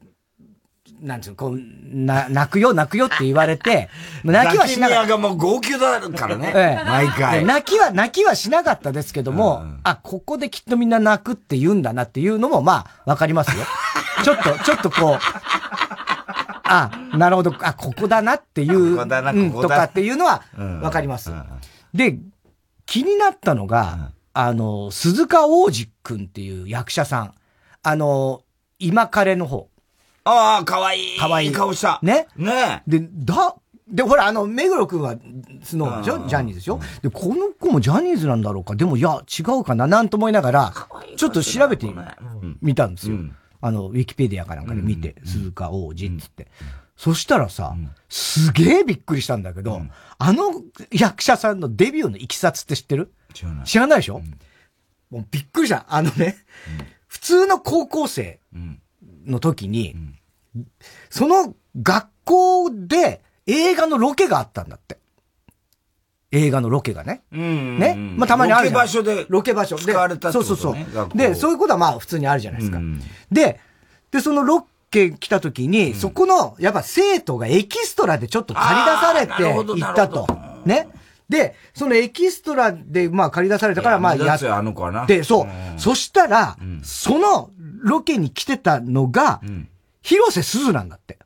[1.03, 3.89] なんつうの、こう、な、泣くよ、泣くよって言われて、
[4.25, 5.09] 泣きはしなかった。
[5.09, 6.53] がもう号泣だからね。
[6.55, 7.45] ええ、毎回。
[7.45, 13.65] 泣きは、泣きはしなかったですけども、うん、あ、ここできっとみんな泣くって言うんだなっていうのも、まあ、わかりますよ。
[14.25, 15.19] ちょっと、ちょっとこう、
[16.65, 20.43] あ、なるほど、あ、ここだなっていう、ここだな、ここだ、とかっていうのは、
[20.83, 21.45] わかります、うん、
[21.95, 22.19] で、
[22.85, 27.35] 気になったのが、うん、あの、鈴鹿王子くんっていう役者さん。
[27.83, 28.43] あの、
[28.79, 29.70] 今彼の方。
[30.25, 31.17] ああ、かわい。
[31.17, 31.19] い。
[31.19, 31.49] かわい。
[31.49, 31.53] い。
[31.53, 31.99] 顔した。
[32.03, 32.27] ね？
[32.37, 32.83] ね。
[32.87, 33.57] で、だ、
[33.89, 35.17] で、ほら、あの、目黒くんは、
[35.63, 36.29] スノーでしょ？
[36.29, 36.79] ジャニーズでしょ？
[37.03, 38.77] で、この子もジャニーズなんだろうか？
[38.77, 39.87] でも、いや、違うかな？
[39.87, 40.75] なんと思いながら、
[41.17, 41.87] ちょっと調べて
[42.61, 43.17] みたんですよ。
[43.63, 46.49] あの、ウィキペディアかなんかで見て、鈴鹿王子っつって。
[46.97, 47.75] そしたらさ、
[48.09, 49.81] すげえびっくりしたんだけど、
[50.19, 53.13] あの役者さんのデビューのいきさつって知ってる？
[53.33, 53.45] 知
[53.79, 53.99] らない。
[53.99, 54.21] でしょ？
[55.11, 55.87] もうびっくりした。
[55.89, 56.37] あのね、
[57.09, 58.39] 普通の高校生
[59.31, 59.97] の時に、
[61.09, 64.99] その学校で映画のロケがあったんだって。
[66.33, 67.23] 映画のロケがね。
[67.33, 67.97] ね？
[68.17, 68.83] まあたまにあるじゃん。
[68.83, 69.27] ロケ場所で。
[69.29, 69.83] ロケ場所で。
[69.83, 71.19] 使われたってこと、ね、そうそうそう。
[71.19, 72.79] で、そういうことはまあ普通にあるじゃないですか。
[73.33, 73.59] で、
[74.13, 80.27] で、そのロケ来た時に、そこの、やっぱ生徒がエキストラでちょっと借り出されて行ったと。
[80.65, 80.89] ね？
[81.29, 85.47] で、そのエキストラで、まあ借り出されたから、まあやって、そう。
[85.81, 89.41] そしたら、そのロケに来てたのが、
[90.03, 91.19] 広瀬すずなんだって。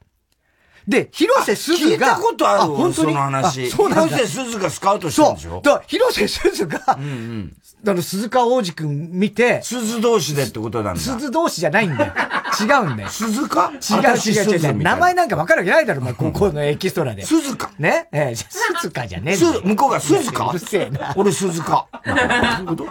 [0.86, 2.08] で、広瀬すずが。
[2.08, 2.94] 聞いたことある本当に？
[2.94, 3.70] その話。
[3.70, 5.50] そうなん広瀬すずがスカウトしたんでしょ？
[5.52, 5.62] そう。
[5.62, 7.56] だ広瀬すずが、うんうん、
[7.88, 9.62] あの、鈴鹿王子くん見て。
[9.62, 11.00] 鈴同士でってことなんだ。
[11.00, 12.12] 鈴同士じゃないんだよ。
[12.60, 13.08] 違うんだよ。
[13.08, 13.70] 鈴鹿？
[13.70, 13.76] 違う
[14.18, 14.76] 違う違う。
[14.76, 17.22] 名前なんかわかるわけないだろ、お前、高校のエキストラで。
[17.22, 18.08] 鈴鹿ね？
[18.12, 19.62] ええ、鈴鹿じゃねえんだよ。
[19.64, 21.14] 向こうが鈴鹿うるせえな。
[21.16, 21.88] 俺鈴鹿。
[22.04, 22.88] どういうこと？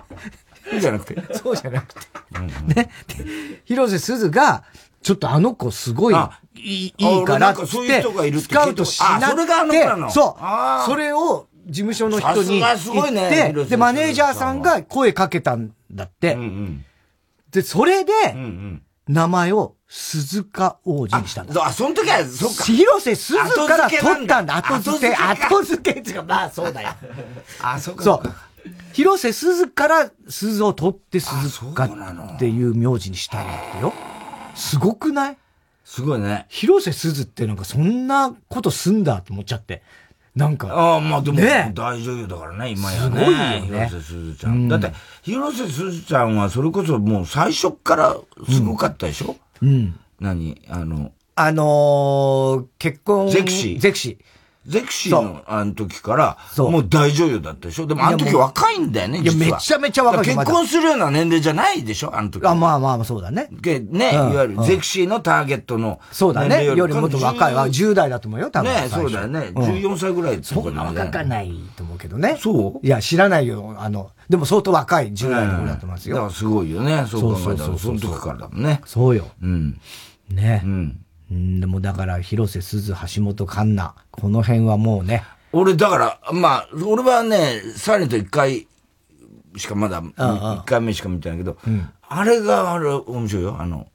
[0.74, 1.24] そうじゃなくて。
[1.36, 2.02] そうじゃなくて。
[2.76, 2.90] ね。
[3.66, 4.64] 広瀬すずが、
[5.02, 6.16] ちょっとあの子すごい、
[6.56, 10.86] いいいからって、スカウトしなって、それがあの子なのそう。
[10.86, 12.76] それを事務所の人に言っ
[13.30, 16.38] て、で、マネージャーさんが声かけたんだって。
[17.52, 18.12] で、それで、
[19.08, 21.66] 名前を鈴鹿王子にしたんだ。
[21.66, 22.64] あ、その時は、そっか。
[22.64, 24.58] 広瀬鈴から取ったんだ。
[24.58, 26.90] 後付け、後付けっていうか、まあそうだよ。
[27.62, 28.04] あ、そっか。
[28.04, 28.34] そう。
[28.94, 33.94] 広瀬鈴から鈴を取って鈴鹿っていう名字にしたんだってよ。
[34.56, 35.38] すごくない？
[35.84, 36.46] すごいね。
[36.50, 39.84] 広瀬すずってなんかそんなことすんだと思っちゃって。
[40.36, 40.68] なんか。
[40.70, 43.20] ああ、まあでも、ね、大女優だからね、今やね。
[43.20, 43.62] すごいよね。
[43.68, 44.54] 広瀬すずちゃん。
[44.54, 44.92] うん、だって、
[45.22, 48.16] 広瀬すずちゃんはそれこそもう最初から
[48.50, 50.00] すごかったでしょ、うん、うん。
[50.20, 50.62] 何？
[50.70, 53.30] あの、あのー、結婚。
[53.30, 53.80] ゼクシー。
[53.80, 54.18] ゼクシー。
[54.66, 57.86] ゼクシーのあの時から、もう大女優だったでしょ？
[57.86, 60.26] でもあの時若いんだよね、いや、めちゃめちゃ若い。
[60.26, 62.16] 結婚するような年齢じゃないでしょ？
[62.16, 62.46] あの時。
[62.46, 63.50] あ、まあまあ、そうだね。
[63.52, 66.00] ね、いわゆるゼクシーのターゲットの。
[66.12, 66.66] そうだね。
[66.66, 67.54] よりもっと若い。
[67.54, 68.74] 10代だと思うよ、多分。
[68.74, 69.40] ね、そうだよね。
[69.54, 72.38] 14歳ぐらいそんな若かないと思うけどね。
[72.40, 73.76] そういや、知らないよ。
[73.78, 76.16] あの、でも相当若い10代の子だと思いますよ。
[76.16, 77.06] だからすごいよね。
[77.08, 78.82] そう考えたら、その時からだもんね。
[78.86, 79.28] そうよ。
[79.42, 79.80] うん。
[80.30, 80.62] ね。
[80.64, 81.03] うん。
[81.32, 85.24] うん、でもだから、広瀬すず、橋本環奈、この辺はもうね。
[85.52, 88.68] 俺、だから、まあ、俺はね、サイレント一回
[89.56, 93.56] しかまだ、一回目しか見てないけど、うん、あれが、あれ、面白いよ。
[93.60, 93.88] あの、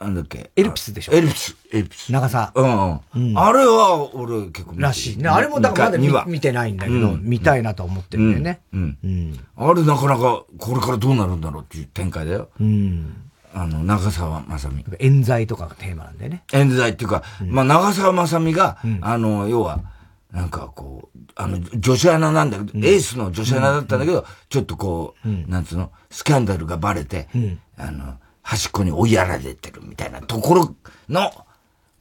[0.00, 0.50] なんだっけ。
[0.56, 1.12] エルピスでしょ？
[1.12, 2.12] エルピス、エルピス。
[2.12, 2.52] 長さ。
[2.54, 3.38] うん、うん。
[3.38, 5.28] あれは、俺結構らしいね。
[5.28, 8.60] あれもだからまだ見てないんだけど、見たいなと思ってるんだよね。
[8.74, 8.98] うん。
[9.02, 9.40] うん。
[9.56, 12.50] あれなかなか、これからどうなるんだろうっていう展開だよ。
[12.60, 13.14] うん。
[13.56, 14.84] あの、長澤まさみ。
[14.98, 16.44] 冤罪とかがテーマなんだよね。
[16.52, 19.80] 冤罪っていうか、うん、まあ、長澤まさみが、うん、あの、要は、
[20.30, 27.28] なんかこう、あの、女子アナなんだけど、うん、エースの女子アナだったんだけど、ちょっとこう、なんつうの、スキャンダルがバレて、
[27.78, 30.76] あの、端っこに追いやられてるみたいなところ
[31.08, 31.32] の、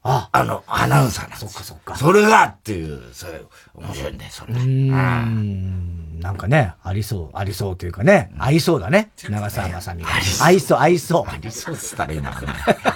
[0.07, 1.95] あ、あの、アナウンサーなんですそっかそっか。
[1.95, 3.41] それがっていう、それ、
[3.73, 4.53] 面白いんだよ、それ。
[4.53, 6.19] うん。
[6.19, 9.09] なんかね、ありそう、ありそうというかね、合いそうだね。
[9.27, 10.09] 長澤まさみが。
[10.43, 11.31] 合いそう、合いそう。
[11.31, 12.31] ありそうっつったらいいな。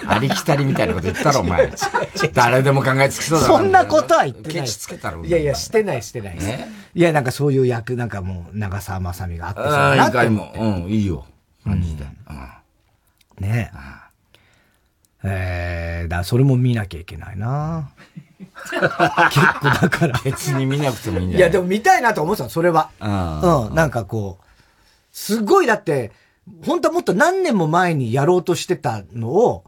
[0.06, 1.68] ありきたりみたいなこと言ったら、お前。
[2.32, 4.54] 誰でも考えつきそうだそんなことは言ってない。
[4.62, 5.24] ケチつけたろ。
[5.24, 6.38] いやいや、してない、してない。
[6.94, 10.28] いや、なんかそういう役、なんかもう、長澤まさみがあってそうだなって。
[10.28, 10.52] も。
[10.56, 11.26] うん、いいよ。
[11.64, 12.04] 感じで。
[13.40, 13.99] ねえ。
[15.22, 17.90] えー、だそれも見なきゃいけないな
[18.64, 20.20] 結構だから。
[20.24, 21.38] 別に見なくてもいいんだよ。
[21.38, 21.40] い？
[21.42, 22.90] や、でも見たいなと思ってたそれは。
[23.00, 23.74] うん。
[23.74, 24.44] なんかこう、
[25.12, 26.12] すごいだって、
[26.64, 29.64] 本当はもっと何年も前にやろうとしてたのを、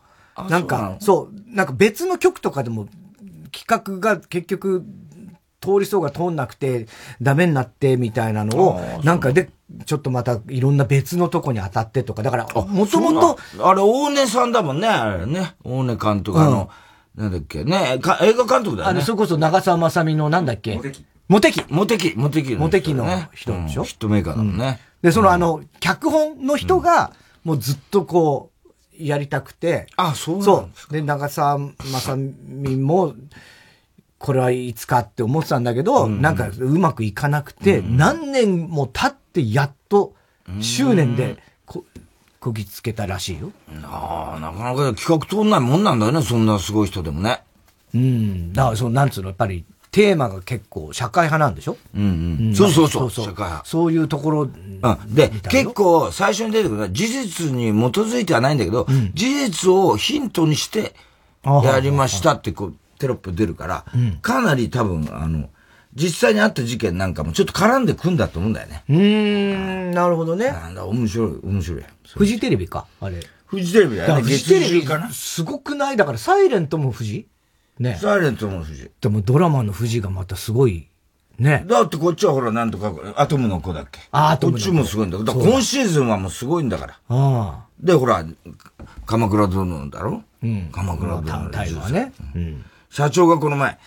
[0.48, 2.88] なんか、そう、なんか別の曲とかでも
[3.52, 4.84] 企画が結局
[5.62, 6.86] 通りそうが通んなくて
[7.22, 9.50] ダメになってみたいなのを、なんかで、
[9.86, 13.38] ちょっとまたいろんな別のとこに当たってとか、だから、もともと。
[13.64, 15.54] あれ、大根さんだもんね、あれね。
[15.62, 16.68] 大根監督、あの、
[17.14, 18.90] なんだっけ、ね、か映画監督だよね。
[18.90, 20.76] あの、それこそ長澤まさみのなんだっけ。
[21.28, 21.64] モテキ。
[21.68, 22.14] モテキ。
[22.16, 22.56] モテキ。
[22.56, 22.94] モテキ。
[22.94, 24.80] の人でしょ、ヒットメーカーだもんね。
[25.02, 27.12] で、そのあの、脚本の人が、
[27.44, 28.62] もうずっとこう、
[28.98, 29.86] やりたくて。
[29.96, 30.92] あ、そうそう。
[30.92, 33.14] で、長澤まさみも、
[34.22, 40.14] これはいつかって思ってたんだけど、なんかうまくいかなくて、何年も経ってやっと
[40.60, 41.84] 執念でこ、
[42.38, 43.50] こぎつけたらしいよ。
[43.82, 47.42] ああ、なかなか企画通んないもんなんだよね、そんなすごい人でもね。
[47.92, 48.52] うん。
[48.52, 51.76] だから、そう、なんつうの、やっぱり、テーマが結構社会派なんでしょ？
[51.94, 52.54] うんうん。
[52.54, 53.10] そうそうそう。
[53.10, 53.68] そう社会派。
[53.68, 60.94] そういうところ、うん、で、結構最初に出てくるのは事実に基づいてはないんだけど、うん、事実をヒントにして
[61.44, 65.50] やりましたってこう、テロップ出るから、うん、かなり多分、あの、
[65.94, 68.84] 実際にあった事件なんかもちょっと絡んでくんだと思うんだよね。
[68.88, 70.50] うん、なるほどね。
[70.50, 71.84] なんだ、面白い、面白い。
[72.06, 73.20] フジテレビかあれ。
[73.44, 74.22] フジテレビだよね。
[74.22, 75.10] フジテレビかな。
[75.10, 75.98] すごくない？
[75.98, 77.28] だから、サイレントもフジ
[77.78, 77.98] ね。
[78.00, 78.90] サイレントもフジ。
[79.02, 80.88] でもドラマのフジがまたすごい、
[81.38, 81.64] ね。
[81.66, 84.00] だってこっちはほら、なんとか、アトムの子だっけ？
[84.12, 84.54] あ、アトム。
[84.54, 85.18] こっちもすごいんだ。
[85.18, 86.94] だ今シーズンはもうすごいんだから。
[86.94, 87.66] ああ。
[87.78, 88.24] で、ほら、
[89.04, 90.22] 鎌倉殿だろ？
[90.42, 90.70] うん。
[90.72, 91.50] 鎌倉殿。
[91.50, 92.14] タイはね。
[92.34, 92.64] うん。
[92.92, 93.78] 社長がこの前、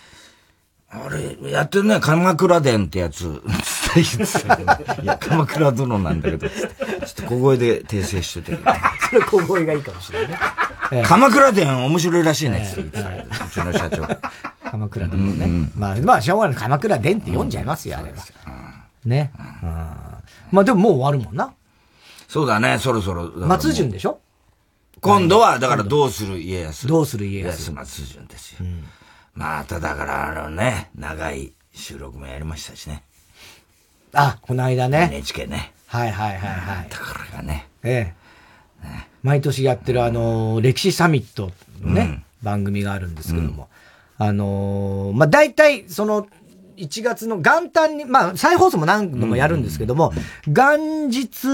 [0.90, 3.40] あれ、やってるね、鎌倉殿ってやつ。
[5.02, 8.58] いや、鎌倉殿なんだけど、ちょっと小声で訂正しといて。
[9.08, 11.04] それ小声がいいかもしれないね。
[11.04, 14.08] 鎌倉殿面白いらしいね、うちの社長。
[14.68, 15.70] 鎌倉殿ね。
[15.76, 16.56] まあ、まあ、しょうがない。
[16.56, 17.64] 鎌倉殿って読んじゃい。
[17.64, 18.16] ますよ、あれは。
[19.04, 19.30] ね。
[20.50, 21.52] まあでももう終わるもんな。
[22.26, 23.30] そうだね、そろそろ。
[23.36, 24.18] 松潤でしょ
[25.00, 26.86] 今度は、だからどうする家康。
[26.88, 27.70] どうする家康。
[27.72, 28.66] 松潤ですよ。
[29.36, 33.02] まただからあのね、長い収録もやりましたしね。
[34.12, 35.08] あ、この間ね。
[35.12, 35.72] NHK ね。
[35.86, 36.88] はいはいはいはい。
[36.88, 37.68] だからがね。
[37.82, 38.14] え
[38.82, 38.84] え。
[38.86, 43.68] ね、毎年やってるあの、歴史サミットのね、うん、番組があるんですけども。
[44.18, 46.26] うん、あのまあ、大体、その、
[46.78, 50.12] 1月の元旦に、まあ、再放送も何度もやるんですけども、
[50.46, 51.44] 元日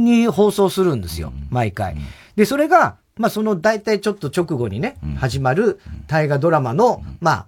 [0.00, 1.96] に放送するんですよ、毎回。
[2.36, 7.46] で、それが、まあその大体ちょっと直後にね、うん、始まる大河ドラマの、まあ、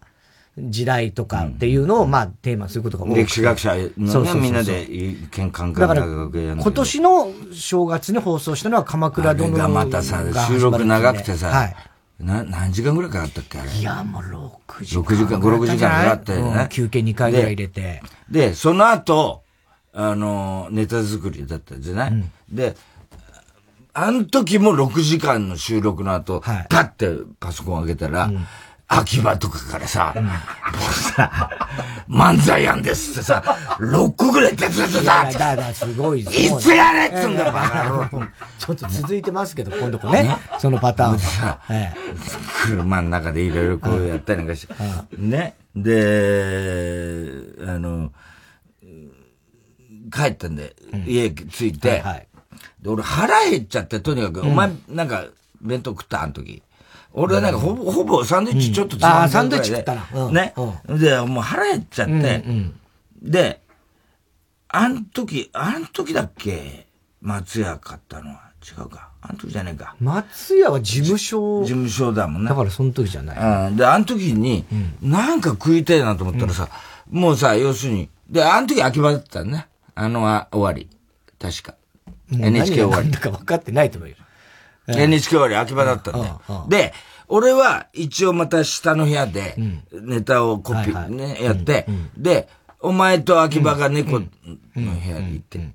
[0.58, 3.14] 時代とかっていうのを、まあ、テーマすることが多い。
[3.14, 11.76] 歴史学者のね、みんなで意見考えだから、今年の正月に放送したのは鎌倉殿がまたさ、収録長くてさ、はい。
[12.18, 13.70] な、何時間ぐらいかかったっけあれ？
[13.70, 14.22] いや、もう
[14.78, 15.02] 6時間。
[15.02, 18.02] 6時間、5、6時間かかったよね、休憩2回ぐらい入れて。
[18.30, 19.42] で、その後、
[19.94, 22.76] あの、ネタ作りだったじゃない、うん、で、
[23.92, 28.46] あの時も6時間の収録の後、はい、パッてパソコン開けたら、うん。
[28.92, 31.50] 秋葉とかからさ、うん、もうさ、
[32.08, 33.40] 漫才やんですってさ、
[33.78, 36.24] 6個ぐらい手伝ってさ、だだすごい、い。
[36.24, 38.10] つやれっつんだよ、バカ
[38.58, 42.14] ちょっと続いてますけど、今度こね、そのパターンさ、ええ、
[42.64, 44.74] 車の中でいろいろこうやったりなんかして、
[45.16, 45.54] ね。
[45.76, 47.30] で、
[47.68, 48.10] あの、
[50.12, 50.74] 帰ったんで、
[51.06, 52.02] 家着いて、
[52.82, 55.26] で、俺腹減っちゃって、とにかく、お前、なんか、
[55.60, 56.22] 弁当食った？
[56.22, 56.62] あの時。
[57.12, 60.30] 俺はなんかほぼ、ほぼサンドイッチちょっとつまんで、ああ、サンドイッチ食ったな。
[60.30, 60.54] ね。
[60.88, 62.44] で、もう腹減っちゃって、
[63.22, 63.60] で、
[64.68, 66.86] あん時、あん時だっけ？
[67.20, 68.50] 松屋買ったのは。
[68.62, 69.08] 違うか。
[69.22, 69.96] あん時じゃねえか。
[70.00, 71.62] 松屋は事務所。
[71.62, 72.48] 事務所だもんね。
[72.48, 73.68] だからその時じゃない。
[73.68, 73.76] うん。
[73.76, 74.64] で、あの時に、
[75.02, 76.68] なんか食いたいなと思ったらさ、
[77.10, 79.66] もうさ、要するに、で、あの時秋葉だったね。
[79.94, 80.88] あのあ終わり。
[81.38, 81.74] 確か。
[82.32, 83.04] NHK 終わり。
[83.04, 84.16] 何だか分かってないと思うよ。
[84.88, 86.40] NHK 終わり、秋葉だったんだよ。
[86.68, 86.92] で、
[87.28, 89.54] 俺は一応また下の部屋で、
[89.92, 92.48] ネタをコピーね、やって、で、
[92.80, 94.26] お前と秋葉が猫の
[94.74, 95.68] 部屋に行って、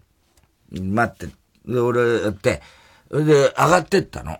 [0.82, 1.34] 待って、
[1.72, 2.62] で、俺やって、
[3.12, 4.38] で、上がってったの。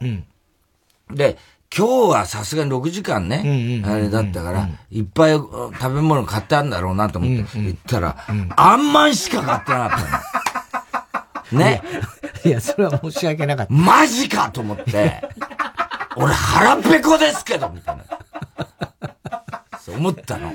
[1.12, 1.38] で、
[1.76, 8.18] 今日はさすがに6時間ね、あれだったから、いっぱい食べ物買ってあるんだろうなと思って、行ったら、
[8.56, 10.45] あんまんしか買ってなかったの。
[11.52, 11.82] ね。
[12.44, 13.74] いや、それは申し訳なかった。
[13.74, 15.28] マジかと思って、
[16.16, 18.04] 俺腹ペコですけどみたいな。
[19.80, 20.54] そう思ったの。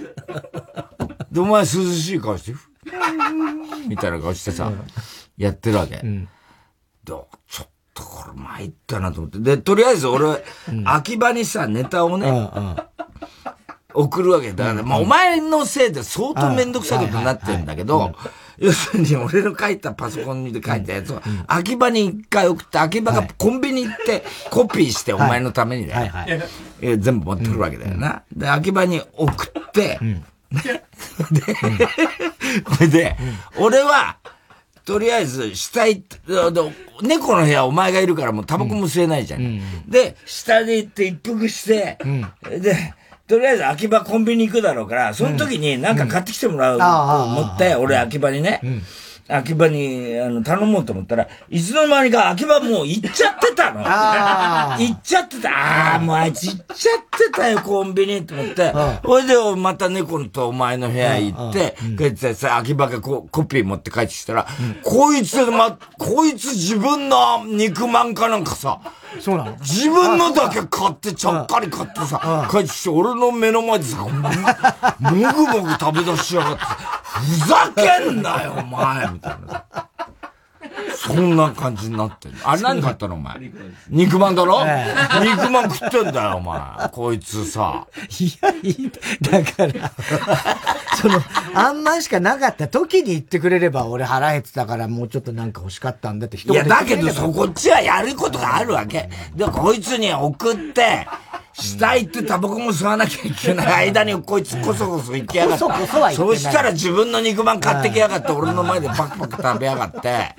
[1.30, 2.58] で、お前涼しい顔して、
[3.88, 4.72] みたいな顔してさ、
[5.36, 6.00] やってるわけ。
[6.02, 6.28] うん、
[7.04, 7.28] ちょ
[7.62, 9.38] っとこれ参ったなと思って。
[9.38, 10.44] で、とりあえず俺、
[10.84, 12.50] 秋葉にさ、ネタをね、
[13.94, 18.14] 送るわけだから、まあ、お前のせいで相当めんどくさいことになってるんだけど、
[18.60, 26.12] 要するに俺の書いたパソコンで書いたやつを、秋葉に一回送って、秋葉がコンビニ行ってコピーしてお前のためにだよ。
[26.98, 28.22] 全部持ってくるわけだよな。
[28.36, 29.98] で、秋葉に送って、
[30.50, 31.54] で、
[32.62, 33.16] これで、
[33.58, 34.18] 俺は、
[34.84, 36.18] とりあえず、下行って、
[37.02, 39.60] 猫の部屋お前がいるからもうタバコも吸えないじゃん。
[39.88, 41.96] で、下で行って一服して、
[42.58, 42.94] で、
[43.30, 48.60] とりあえず秋葉コンビニ行くだろうから、その時になんか買ってきてもらうと思って、俺秋葉にね、
[49.28, 53.84] 秋葉に、あの、頼もうと思ったら、いつの間にか秋葉もう行っちゃってたの。
[53.84, 55.50] 行っちゃってた。
[55.50, 58.72] ああ、もうあいつ行っちゃってたよ、コンビニと思って。
[59.04, 64.46] ほいで、また猫とお前の部屋行って、帰ってさ、秋葉がこコピー持って帰ってきたら、
[64.82, 68.80] こいつ、ま、こいつ自分の肉まんかなんかさ、
[69.18, 79.64] そうなの自分のだけ買ってちゃっかり買ってさ、帰ってきて俺の目の前でさ、もぐもぐ食べ出しやがって、ふざけんなよ、お前みたいな。
[80.96, 82.34] そんな感じになってる。
[82.44, 83.52] あれ何買ったのお前？
[83.88, 86.60] 肉まんだろ、ええ、肉まん食ってんだよ、お前。
[86.92, 87.86] こいつさ。
[88.18, 88.92] いや、いい。
[89.20, 89.90] だから、
[91.00, 91.20] その、
[91.54, 99.08] あんまんしかなかった時に言ってくれれば、俺腹減ってたからもうちょっとなんか欲しかったんだって一言いや、だけどそこっちはやることがあるわけ。
[99.34, 101.06] で、こいつに送って、
[101.52, 105.64] したいってタバコも吸わなきゃいけない間にこいつこそこそ行きやがって。
[105.64, 110.36] こそこそしたら自分の肉まん買ってきやがって、俺の前でパクパク食べやがって。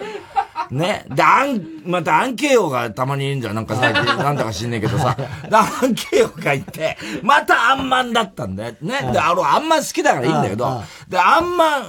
[0.72, 1.06] ね。
[1.10, 3.56] で、あん、またアンケイオがたまにいるんじゃん。
[3.56, 5.16] なんか最近、 なんだか知んねえけどさ。
[5.16, 8.76] で、アンケイオがいて、またあんまんだったんだよ。
[8.82, 9.12] ね。
[9.12, 11.80] で、あの、あんまん好きだからいいんだけど、で、あんま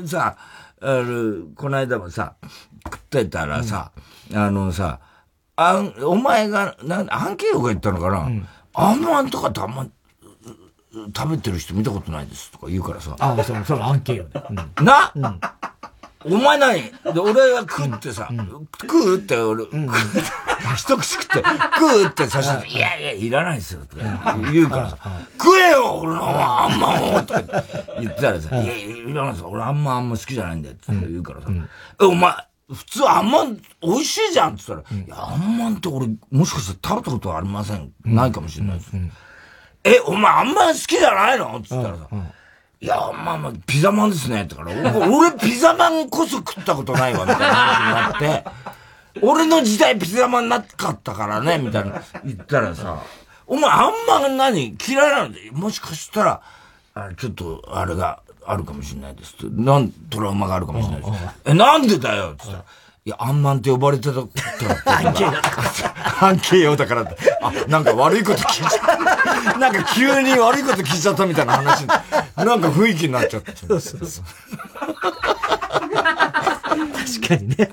[0.00, 0.36] ん、さ、
[0.80, 2.34] あの、この間もさ、
[2.84, 3.92] 食ってたらさ、
[4.34, 5.00] あのさ、
[5.56, 8.28] あん、お前が、なん、アンケイオが言ったのかな、
[8.74, 9.86] あんまんとかってあんま、
[11.14, 13.16] 食べてる人見たことないですとか言うからさ。
[13.18, 14.42] ああ、そう、そのアンケイオで。
[14.80, 15.40] な、うん
[16.24, 18.28] お前何で、俺が食ってさ、
[18.80, 19.64] 食うって俺、
[20.76, 21.34] 一口食って、
[21.78, 23.96] 食うってさして、いやいや、いらないですよ、って
[24.52, 24.68] 言う。
[24.68, 24.98] からさ、
[25.38, 27.42] 食えよ、俺のあんまんとか
[28.00, 31.48] 言ったらさ、いやいや、いらないですよ、俺あんまあんま好きじゃないんだよ、って言うからさ、
[32.00, 32.32] え、お前、
[32.74, 37.92] 普通あんまん美味しいじゃんって言ったら、いや、あんまんって俺、もしかしたら食べたことありません。
[38.04, 38.90] ないかもしれないです。
[39.84, 42.08] え、お前あんまん好きじゃないのって言ったらさ、
[42.80, 44.42] いや、まあまあ、ピザマンですね。
[44.44, 44.70] ってから、
[45.08, 48.44] 俺ピザマンこそ食ったことないわ、みたいな話になって、
[49.20, 53.02] 俺の時代ピザマンなかったからね、みたいな言ったらさ、
[53.48, 56.40] お前あんま何嫌いなんで、もしかしたら、
[56.94, 59.46] あちょっと、あれがあるかもしれないですって。
[59.50, 61.24] なん、トラウマがあるかもしれないです。
[61.46, 62.32] え、なんでだよ？
[62.34, 62.64] って言ったら、
[63.08, 64.20] いや、アンマンって呼ばれてたか
[64.84, 65.32] ら半径だ
[65.96, 67.16] 半径用だからって。
[67.40, 69.56] あ、なんか悪いこと聞いちゃった。
[69.58, 71.86] なんか急に悪いこと聞いちゃったみたいな話。
[71.86, 71.94] な
[72.56, 73.56] んか雰囲気になっちゃった。
[73.56, 74.24] そうそうそう。
[75.88, 77.70] 確かにね。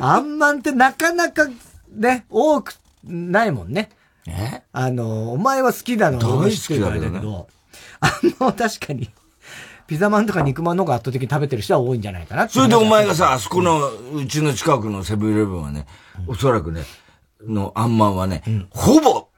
[0.00, 1.46] あんまんってなかなか
[1.94, 2.74] ね、多く
[3.04, 3.88] ないもんね。
[4.26, 4.62] え？
[4.72, 7.46] あの、お前は好きなの大好きだけど、ね、
[8.00, 9.08] あんま確かに。
[9.86, 15.86] ピザマンとか肉まんの方が圧倒的に食べてる人は多いんじゃないかなそれでお前がさ、あそこの、うちの近くのセブンイレブンはね、
[16.26, 16.82] おそらくね、
[17.46, 19.28] のあんまんはね、うん、ほぼ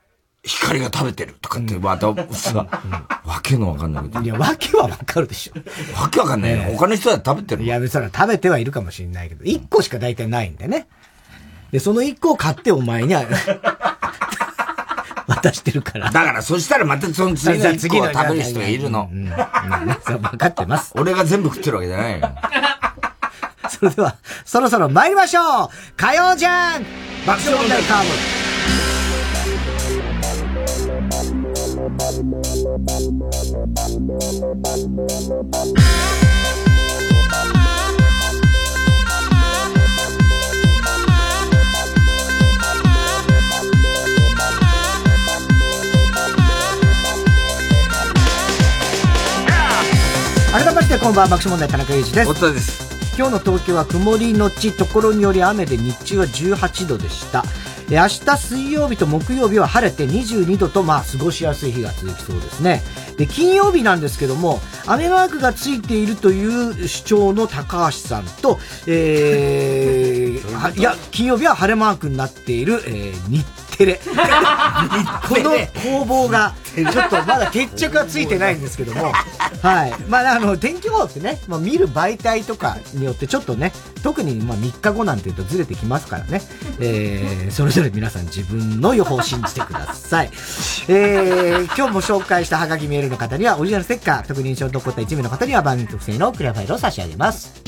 [0.43, 2.67] 光が食べてるとかって、またさ、
[3.25, 4.21] わけのわかんないこと。
[4.21, 6.01] いや、わけはわかるでしょ。
[6.01, 6.77] わけわかんないよ。
[6.77, 7.65] 他の人は食べてる。
[7.65, 10.87] いや、そら食べてはいるかもしれないけど、一個しか大体ないんでね。
[11.73, 13.25] で、その一個を買ってお前には
[15.45, 16.11] 渡してるから。
[16.11, 19.11] だから、そしたらまたその次の一個を食べる人がいるの。
[19.13, 19.27] うん。
[19.27, 19.37] 分
[20.39, 20.93] かってます。
[20.97, 22.31] 俺が全部食ってるわけじゃないよ。
[23.69, 26.85] それでは、そろそろ参りましょう火曜じゃん。
[27.27, 28.11] 爆笑問題カーボ
[50.55, 52.33] 改めましてこんばんは爆笑問題田中裕二です。
[52.33, 53.17] 太田です。
[53.19, 57.43] 今日の東京は曇りのちところにより雨で日中は18度でした。
[57.91, 62.83] 明日水曜日と木曜日は晴れて22度と、まあ、過ごしやすい日が続きそうですね。
[63.17, 73.45] で、金曜日なんですけども、雨マークがついているという主張の高橋さんと、えー、 いや、金曜日は晴れマークになっている、えー、日
[73.77, 74.01] テレ。
[74.05, 75.51] この
[75.83, 79.13] 攻防が、ちょっとまだ決着はついてないんですけども、
[79.63, 79.95] はい。
[80.09, 83.73] まあ、あの、天気予報ってね、まあ、見る媒体とかによってちょっとね、
[84.03, 86.43] 特にまあ3日後なんていうとずれてきますからね、
[86.79, 90.31] えー、それぞれ皆さん自分の予報を信じてください。
[90.89, 97.63] えー、今日も紹介したハガキメールの方にはオリジナルステッカー、特に印象に残った1名の方には番組特製のクリアファイルを差し上げます。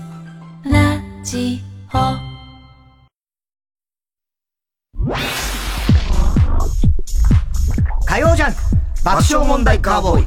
[0.71, 1.61] ラジ
[1.93, 2.26] オ。
[8.07, 8.59] 火曜ジャンク
[9.05, 10.27] 爆笑問題カーボーイ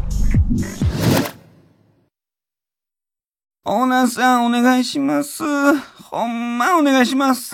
[3.66, 5.44] オーナーさんお願いします。
[6.10, 7.54] ほんまお願いします。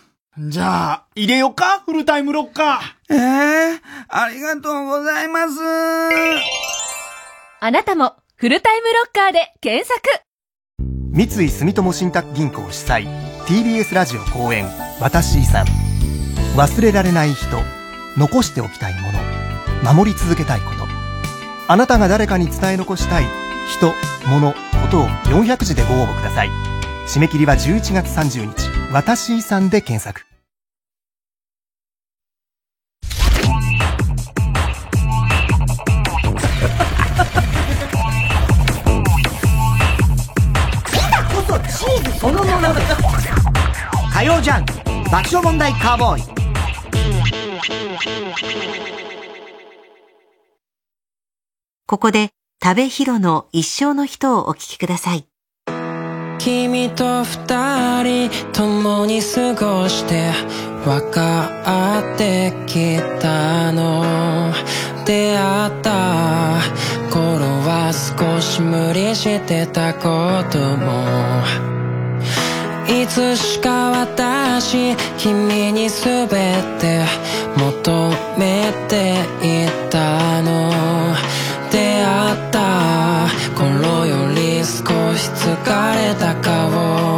[0.37, 1.81] じゃあ、入れよか？
[1.85, 3.13] フルタイムロッカー。
[3.13, 5.59] ええー、ありがとうございます。
[7.59, 10.01] あなたも、フルタイムロッカーで検索
[11.11, 13.07] 三井住友信託銀行主催、
[13.45, 14.65] TBS ラジオ公演、
[15.01, 15.65] 私遺産。
[16.55, 17.57] 忘れられない人、
[18.17, 20.87] 残しておきたいもの、守り続けたいこと。
[21.67, 23.25] あなたが誰かに伝え残したい
[23.75, 23.93] 人、
[24.29, 24.57] 物、こ
[24.89, 26.49] とを400字でご応募ください。
[27.05, 30.25] 締め切りは11月30日、私遺産で検索。
[41.69, 42.67] チーズそのもの
[44.13, 44.65] 火曜ジャン
[45.05, 46.23] 爆笑問題カーボーイ
[51.87, 52.31] ここで、
[52.61, 55.30] 食べひろの一生の人をお聞きください。
[56.43, 60.31] 君と二人共に過ごして
[60.83, 64.51] 分かってきたの。
[65.05, 66.59] 出会った
[67.11, 71.03] 頃は少し無理してたことも。
[72.87, 77.05] いつしか私君に全て
[77.55, 79.13] 求めて
[79.43, 80.71] いたの。
[81.71, 84.00] 出会った頃
[84.83, 87.10] 少し疲れた顔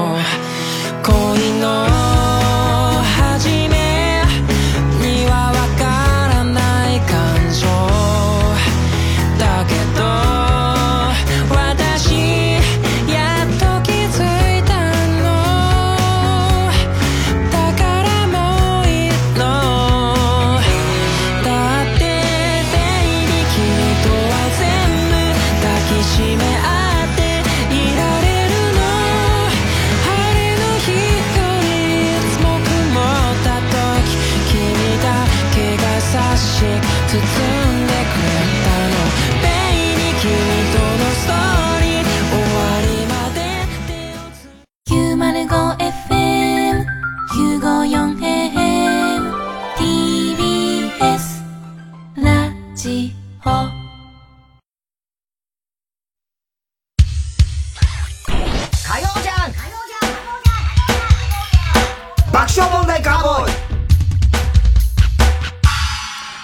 [62.64, 63.54] 送問題カーボーイ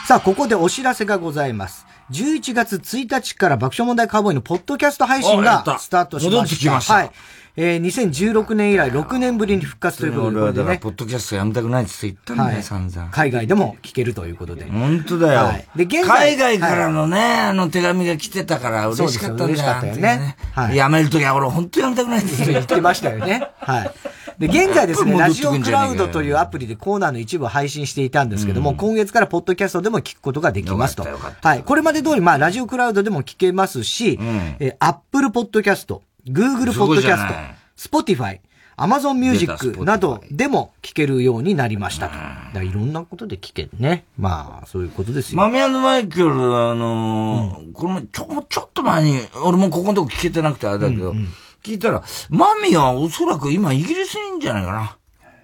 [0.06, 1.86] さあ、ここでお知らせがございます。
[2.12, 6.38] 11月1日から爆笑問題カーボーイのポッドキャスト配信がスタートしました。
[6.38, 6.94] 戻ってきました。
[6.96, 7.12] はい。
[7.56, 10.42] えー、2016年以来6年ぶりに復活ということで、ね。
[10.42, 13.10] 俺はだ、ポッドキャストやめたくないって言ったんだよ、はい、散々。
[13.12, 14.66] 海外でも聞けるということで。
[14.66, 15.40] 本当だよ。
[15.42, 16.36] はい、で、現在。
[16.36, 19.50] 海外からのね、あの手紙が来てたから嬉しかったんだよ。
[19.50, 20.36] 嬉しかったよね。
[20.54, 20.76] はい。
[20.76, 23.48] やめるときは俺本当やめたくないって言ってましたよね。
[23.60, 23.92] はい。
[24.40, 31.04] で、現在ですね、ラジオクラウドというアプリでコーナーの一部を配信していたんですけども、うん、今月からポッドキャストでも聞くことができますと。
[31.04, 31.64] はい。
[31.64, 37.34] これまで通り、まあ、ラジオクラウドでも聞けますし、うん、え、アップルポッドキャスト、グーグルポッドキャスト、
[37.76, 38.42] スポティファイ、
[38.78, 42.16] アマゾンミュージックなどでも聞けるようになりましたと。
[42.54, 44.06] だいろんなことで聞けるね。
[44.18, 45.38] まあ、そういうことですよ。
[45.38, 51.28] マミマイケル、あのーうん、これちょ、ちょっと前に、俺もここのとこ聞けてなくてあれだけど、うんうん
[51.64, 54.98] 聞いたら、マミはおそらく今イギリスにいるんじゃないかな。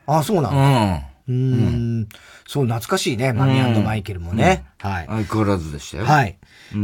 [0.07, 1.01] ああ、そうなの？
[1.27, 1.35] うん。
[1.35, 1.35] う
[2.01, 2.09] ん。
[2.47, 3.33] そう、懐かしいね。
[3.33, 4.65] マミマイケルもね。
[4.79, 5.05] はい。
[5.07, 6.05] 相変わらずでしたよ。
[6.05, 6.37] はい。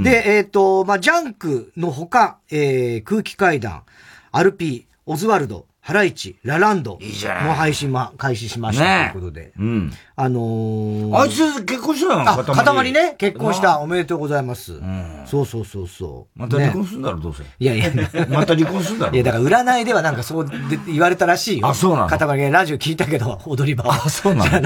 [0.03, 3.83] で、えっ、と、まあ、ジャンクのほか、えー、空気階段、
[4.31, 9.51] アルピー、オズワルド、ハライチ、ラランドの配信も開始しましたということで。
[9.59, 9.91] うん。
[10.15, 12.21] あのー、あいつ結婚したの？
[12.29, 13.79] あ、塊ね、結婚した。
[13.79, 14.75] おめでとうございます。
[14.75, 15.23] うん。
[15.25, 16.39] そうそうそうそう。
[16.39, 17.43] また離婚するんだろ、どうせ。
[17.59, 17.91] いやいや。
[18.31, 19.13] また離婚するんだろ。
[19.13, 20.55] いや、だから占いではなんかそうで
[20.87, 21.67] 言われたらしいよ。
[21.67, 22.07] あ、そうなの？
[22.07, 24.61] 塊ラジオ聞いたけど、踊り場あ、そうなの？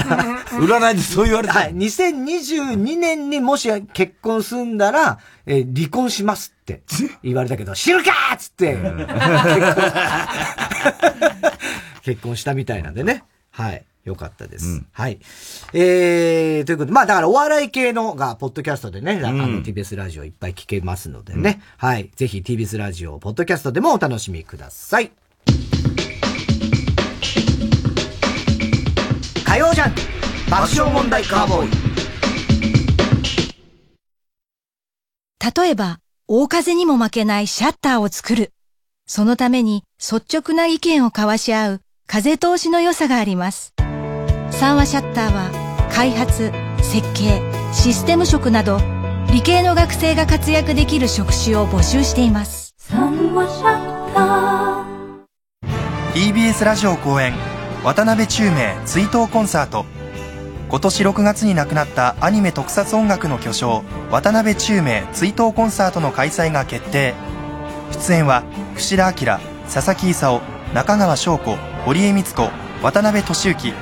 [0.58, 1.74] 占いでそう言われたはい。
[1.74, 6.82] 2022年にもし結婚すんだら、えー、離婚しますって
[7.22, 8.76] 言われたけど、知るかっつって、
[12.02, 13.24] 結婚したみたいなんでね。
[13.50, 13.84] はい。
[14.04, 14.66] よかったです。
[14.66, 15.18] うん、はい。
[15.72, 22.10] えー、ということで、まあだからお笑い系のが、ポッドキャストでね、うん、あの TBS ラジオいっぱい聞けますのでね、うん、はい。
[22.14, 25.10] ぜひ TBS ラジオ、ポッドキャストでもお楽しみください。
[29.44, 30.15] 火曜ジャン
[30.48, 31.70] 爆笑問題カーボーイ。
[35.56, 38.52] 例えば、大風にも負けないシャッターを作る。
[39.06, 43.74] そのために率直な意見を交わし合う風通しの良さがあります。
[44.50, 47.40] 三話シャッターは開発、設計、
[47.72, 48.78] システム職など
[49.32, 52.74] 理系の学生が活躍できる職種を募集しています。
[52.78, 57.34] 三話シャッター TBS ラジオ公演
[57.84, 59.95] 渡辺宙明追悼コンサート
[60.68, 67.14] 今年6月に亡くなったアニメ特撮音楽の巨匠渡辺宙明追悼コンサートの開催が決定。
[67.92, 68.42] 出演は
[68.74, 69.38] 串田明
[69.72, 70.40] 佐々木勲
[70.74, 72.50] 中川翔子堀江光子
[72.82, 73.72] 渡辺俊之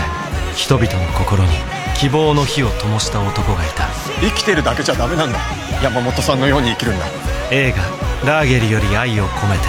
[0.56, 1.50] 人々の心に
[1.96, 3.88] 希望の火を灯した男がいた。
[4.22, 5.40] 生きてるだけじゃダメなんだ。
[5.82, 7.06] 山本さんのように生きるんだ。
[7.52, 7.78] 映画
[8.28, 9.64] 「ラーゲリより愛を込めて」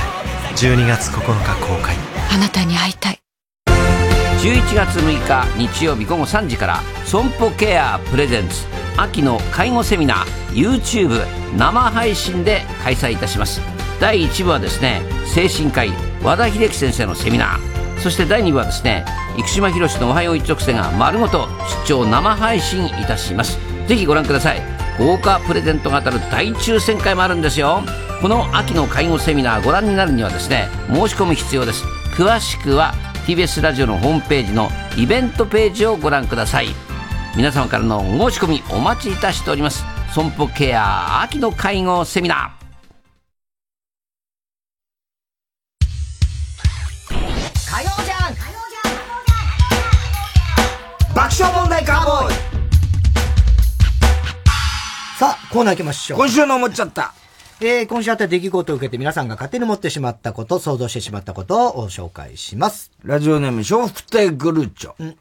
[0.57, 1.97] 12月9日公開。
[2.33, 3.19] あなたに会いたい。
[4.41, 8.67] 11月6日日曜日午後3時から損保ケアプレゼンツ
[8.97, 11.25] 秋の介護セミナー YouTube
[11.57, 13.61] 生配信で開催いたします。
[14.01, 19.03] 第1部はですね精神科医和田秀樹先生のセミナーそして第2部はですね
[19.39, 21.49] 生島博士の「おはよう一直線」が丸ごと
[21.87, 23.59] 出張生配信いたします。
[23.89, 24.61] ぜひご覧ください。
[24.99, 27.83] 豪華プレゼントが当たる大抽選会もあるんですよ。
[28.21, 31.83] この秋の介護セミナーご覧になるにはですね申し込み必要です。
[32.15, 32.93] 詳しくは
[33.27, 36.69] TBS ラジオのホームページのイベントページをご覧ください。
[37.35, 39.83] 皆様からの申し込みお待ちいたしております。
[40.15, 42.64] 損保ケア秋の介護セミナー。
[51.35, 52.35] 爆笑問題カーボーイ
[55.19, 56.19] さあ、コーナー行きましょう。
[56.19, 57.13] 今週の思っちゃった。
[57.61, 62.93] えー、今週あった出来事を受けて皆さんが勝手に持ってしまったこと、想像してしまったことを紹介します。
[63.03, 65.17] ラジオネーム、笑福亭グルーチョ。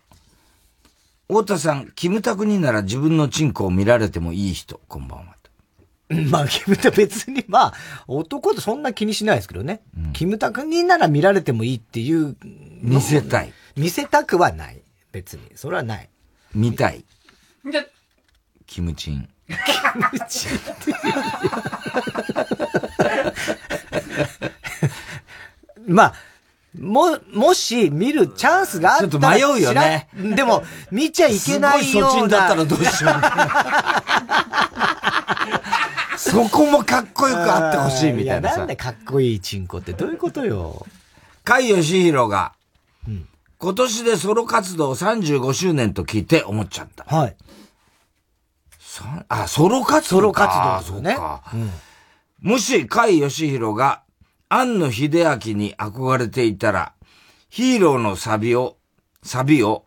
[1.29, 5.33] 太田さん、キムタクになら自分のチンコを見られてもいい人、こんばんは。
[6.29, 7.73] まあ、キムタ別に、まあ、
[8.07, 9.81] 男ってそんな気にしないですけどね。
[10.13, 12.35] キムタクになら見られてもいいっていう。
[12.81, 13.53] 見せたい。
[13.75, 14.82] 見せたくはない。
[15.13, 15.43] 別に。
[15.55, 16.09] それはない。
[16.53, 17.05] 見たい。
[18.67, 19.29] キムチン。
[19.47, 19.53] キ
[19.99, 20.93] ムチンって
[25.87, 26.13] まあ、
[26.77, 29.09] も、もし見るチャンスがあったら。
[29.09, 32.09] ちょっと迷うよねでも、見ちゃいけないような。
[32.09, 33.13] すごいそっちだったらどうしよう。
[36.17, 38.53] そこもかっこよくあってほしいみたいなさ。
[38.53, 40.87] やなんでかっこいいチンコってどういうことよ。
[41.45, 42.53] 甲斐義弘が、
[43.63, 47.05] 今年でソロ活動35周年と聞いて思っちゃった。
[47.05, 47.35] はい。
[49.29, 51.11] あ、ソロ活動ソロ活動ですよね。
[51.17, 51.67] あそうか
[52.41, 54.03] もし、甲斐義弘が、
[54.49, 56.91] 庵野秀明に憧れていたら、
[57.47, 58.75] ヒーローのサビを、
[59.23, 59.85] サビを、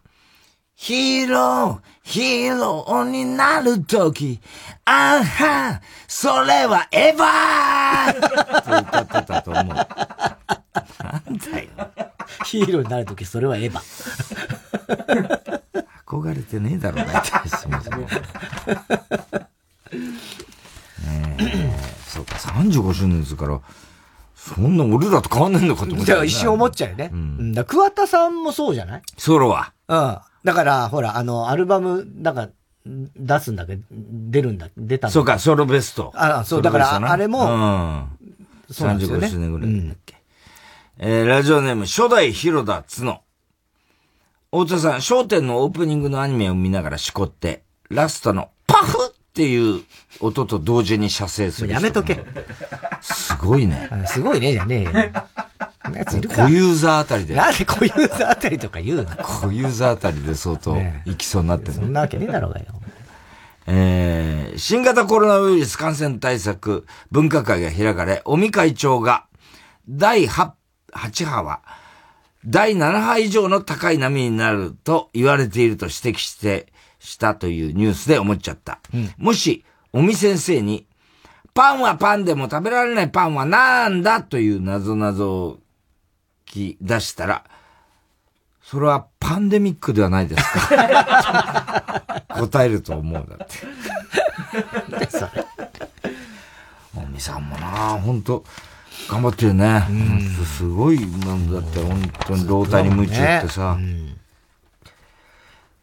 [0.75, 4.41] ヒーロー、ヒーローになるとき、
[4.87, 10.36] あは、それはエヴァー って歌ってたと思う。
[11.03, 11.69] なんだよ。
[12.45, 15.61] ヒーローになるとき、それはエヴァ。
[16.07, 17.99] 憧れてねえだろうなって、そもそも。
[17.99, 18.07] ね
[21.39, 21.73] え、
[22.07, 23.61] そうか、35周年ですから、
[24.35, 27.11] そんな俺らと変わんないのかと思っじゃあ一瞬思っちゃうよね。
[27.13, 27.53] うん。
[27.53, 29.03] だ桑田さんもそうじゃない？
[29.17, 29.73] ソロは？
[29.89, 30.19] うん。
[30.45, 32.49] だから、ほら、あの、アルバム、なんか、
[32.85, 36.13] 出すんだけど、出るんだ、出たんだそうか、ソロベスト。
[36.15, 38.05] あそうだからあれもうん。
[38.71, 40.16] そうなんですよね35周年ぐらいだっけ？
[40.99, 43.21] えー、ラジオネーム、初代広田角。
[44.51, 49.83] 大田さん、焦点のオープニングのアニメを見ながらしこって、ラストのパフっていう
[50.21, 51.69] 音と同時に射精する。
[51.69, 52.25] やめとけ。
[53.03, 53.91] すごいね。
[54.07, 54.93] すごいね、じゃねえよ。
[54.93, 57.35] なやついるか小ユーザーあたりで。
[57.35, 59.05] なんで小ユーザーあたりとか言うの？
[59.17, 60.75] 小ユーザーあたりで相当
[61.05, 62.67] 行きそうになってる、そんなわけねえだろうがよ。
[63.67, 69.27] えー、新型コロナウイルス感染対策分科会が開かれ、尾身会長が、
[69.89, 70.51] 第 8,
[70.97, 71.61] 8波は、
[72.45, 78.81] 第7波以上の高い波になると言われていると指摘して、したというニュースで思っちゃった。
[79.19, 80.87] もし、尾身先生に、
[81.55, 85.59] パンはパンでも食べられないパンはなんだという謎々を
[86.47, 87.45] 聞き出したら、
[88.63, 92.03] それはパンデミックではないですか？
[92.41, 93.55] 答えると思うだって。
[96.97, 97.67] おみさんもな
[98.03, 98.45] 本当
[99.09, 99.83] 頑張ってるね。
[100.57, 103.79] すごい、なんだって、本当に老体に夢中ってさ。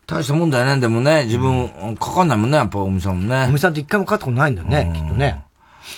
[0.06, 3.46] 大したもんだよね、でもね、自分、かかんないもんね、やっぱ、おみさんもね。
[3.48, 5.44] おみさんって一回もかかったことないんだよね、きっとね。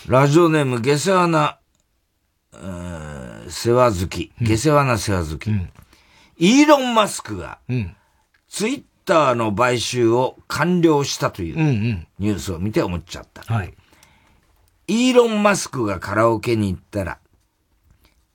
[0.07, 1.57] ラジオネーム、下世話な、
[3.49, 4.31] 世話好き。
[4.41, 5.49] 下世話な世話好き。
[6.37, 7.57] イーロン・マスクが、
[8.47, 11.55] ツイッターの買収を完了したという
[12.19, 13.41] ニュースを見て思っちゃった。
[13.51, 13.73] はい。
[14.87, 17.17] イーロン・マスクがカラオケに行ったら、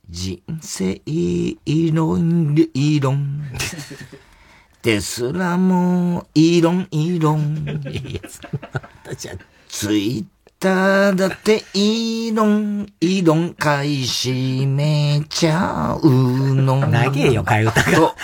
[0.09, 3.43] 人生イーロン、イーロン。
[4.81, 7.79] ですらも、イーロン、イーロン。
[9.69, 10.25] ツイッ
[10.59, 16.85] ターだって、イーロン、イーロン買い占めちゃうの。
[16.85, 17.91] 長えよ、替え歌が。
[17.97, 18.15] と、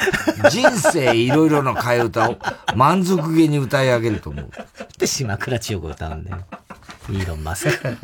[0.50, 2.38] 人生いろいろな替え歌を
[2.76, 4.50] 満足げに歌い上げると思う。
[4.98, 6.38] で、島倉千代子歌うんだよ。
[7.10, 7.98] イーロン・マスク。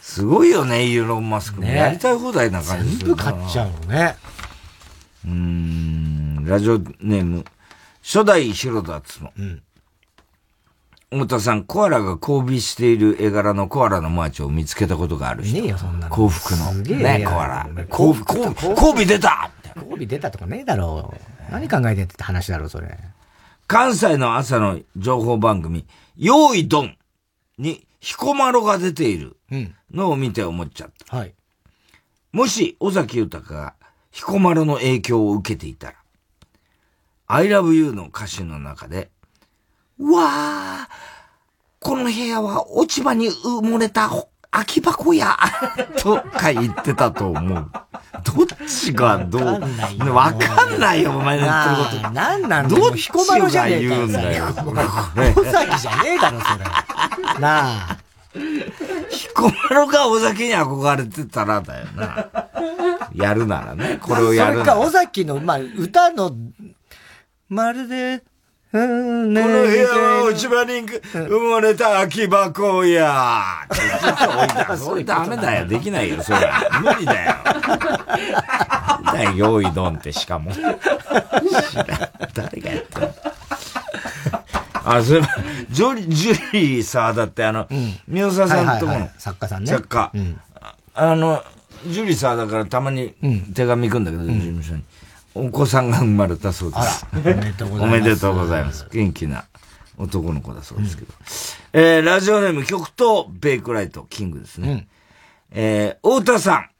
[0.00, 1.60] すごいよね、イーロン・マスク。
[1.60, 4.16] ね、やりたい放題な感じ全部買っちゃうのね。
[5.24, 7.44] うーん、ラジオネーム、
[8.02, 9.32] 初代広田つの。
[9.38, 9.62] うん。
[11.10, 15.60] 太田さん、コアラが交尾している絵柄のコアラのマーチを見つけたことがある人。
[15.60, 16.72] ねえよ、そんな幸福の。
[16.72, 17.68] ねコアラ。
[17.90, 21.52] 交尾、交尾、交尾出た交尾出たとかねえだろう。
[21.52, 22.98] 何考えてんって話だろ、それ。
[23.66, 25.84] 関西の朝の情報番組、
[26.16, 26.96] 用意ドン
[27.58, 29.36] に彦摩呂が出ている
[29.90, 31.16] のを見て思っちゃった。
[31.16, 31.34] はい。
[32.32, 33.74] もし、尾崎豊が
[34.10, 35.94] 彦摩呂の影響を受けていたら、
[37.26, 39.10] I love you の歌詞の中で、
[39.98, 40.88] わあ、
[41.80, 44.08] この部屋は落ち葉に埋もれた
[44.56, 45.36] 空き箱や、
[46.00, 47.70] とか言ってたと思う。
[48.24, 49.42] どっちがどう、
[50.14, 52.10] わかんないよ、お前の言ってること。
[52.14, 54.46] なんなんどっちが言うんだよ。
[55.36, 57.40] 尾崎じゃねえだろ、それ。
[57.40, 57.96] なあ。
[59.10, 62.28] 彦摩呂が尾崎に憧れてたらだよな。
[63.14, 66.32] やるならね、これをやるそれか、尾崎の、まあ、歌の、
[67.50, 68.22] まるで、
[68.72, 73.66] ここの部屋は落ち葉に埋もれた空き箱や。
[74.76, 75.66] それダメだよ。
[75.66, 76.38] できないよ、それ。
[76.82, 77.34] 無理だよ。
[79.04, 80.52] だよ、用意ドンってしかも。
[80.52, 80.76] 知らん
[82.34, 83.14] 誰がやってんの
[84.84, 85.28] あ、そういえば、
[85.70, 87.68] ジョリ、ジュリーさ、だってあの、
[88.08, 89.70] 宮沢さんとこの、作家さんね。
[89.70, 90.12] 作家。
[90.94, 91.42] あの、
[91.86, 93.14] ジュリーさ、だからたまに
[93.54, 94.82] 手紙行くんだけど、事務所に。
[95.36, 97.06] お子さんが生まれたそうです。
[97.12, 97.98] おめでとうございます。
[97.98, 98.86] おめでとうございます。
[98.90, 99.44] 元気な
[99.98, 101.12] 男の子だそうですけど。
[101.74, 104.88] えー、ラジオネーム極東ベイクライトキングですね。
[105.50, 106.70] えー、太田さん。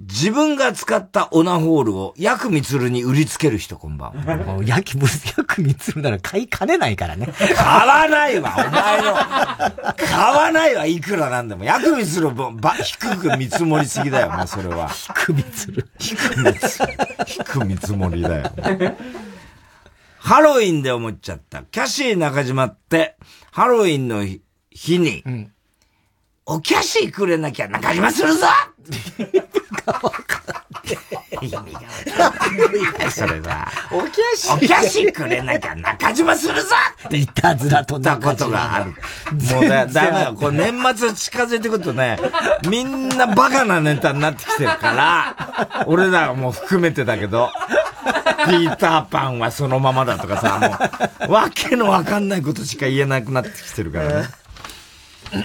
[0.00, 4.62] 自分が使ったオナホールをヤクミツルに売りつける人こんばんは。
[4.64, 4.92] ヤク、
[5.36, 7.26] ヤクミツルなら買いかねないからね。
[7.54, 9.94] 買わないわ、お前の。
[9.96, 11.64] 買わないわ、いくらなんでも。
[11.64, 14.88] ヤクミツルば、低く見積もりすぎだよ、もうそれは。
[15.26, 15.88] 低見積る。
[15.98, 16.98] 低見積る。
[17.26, 18.52] 低見積もりだよ。
[20.16, 21.62] ハロウィンで思っちゃった。
[21.64, 23.16] キャシー中島って、
[23.52, 24.24] ハロウィンの
[24.70, 25.52] 日に、うん、
[26.46, 28.46] おキャシーくれなきゃ中島するぞ
[31.42, 32.56] 意味がわかん
[32.98, 33.10] ない。
[33.10, 33.68] それさ。
[33.92, 34.54] おキャシー。
[34.56, 36.68] おキャシーくれなきゃ中島するぞ
[37.06, 38.90] っていたずらとったことがある。
[39.54, 40.34] もうだ、だめよ。
[40.34, 42.18] これ年末近づいてくるとね、
[42.68, 47.50] みんなバカなネタになってきてるから、俺らも含めてだけど、
[48.46, 54.28] ピーターパンはそのままだとかさ、もう、わけのわかんないことしか言えなくなってきてるからね。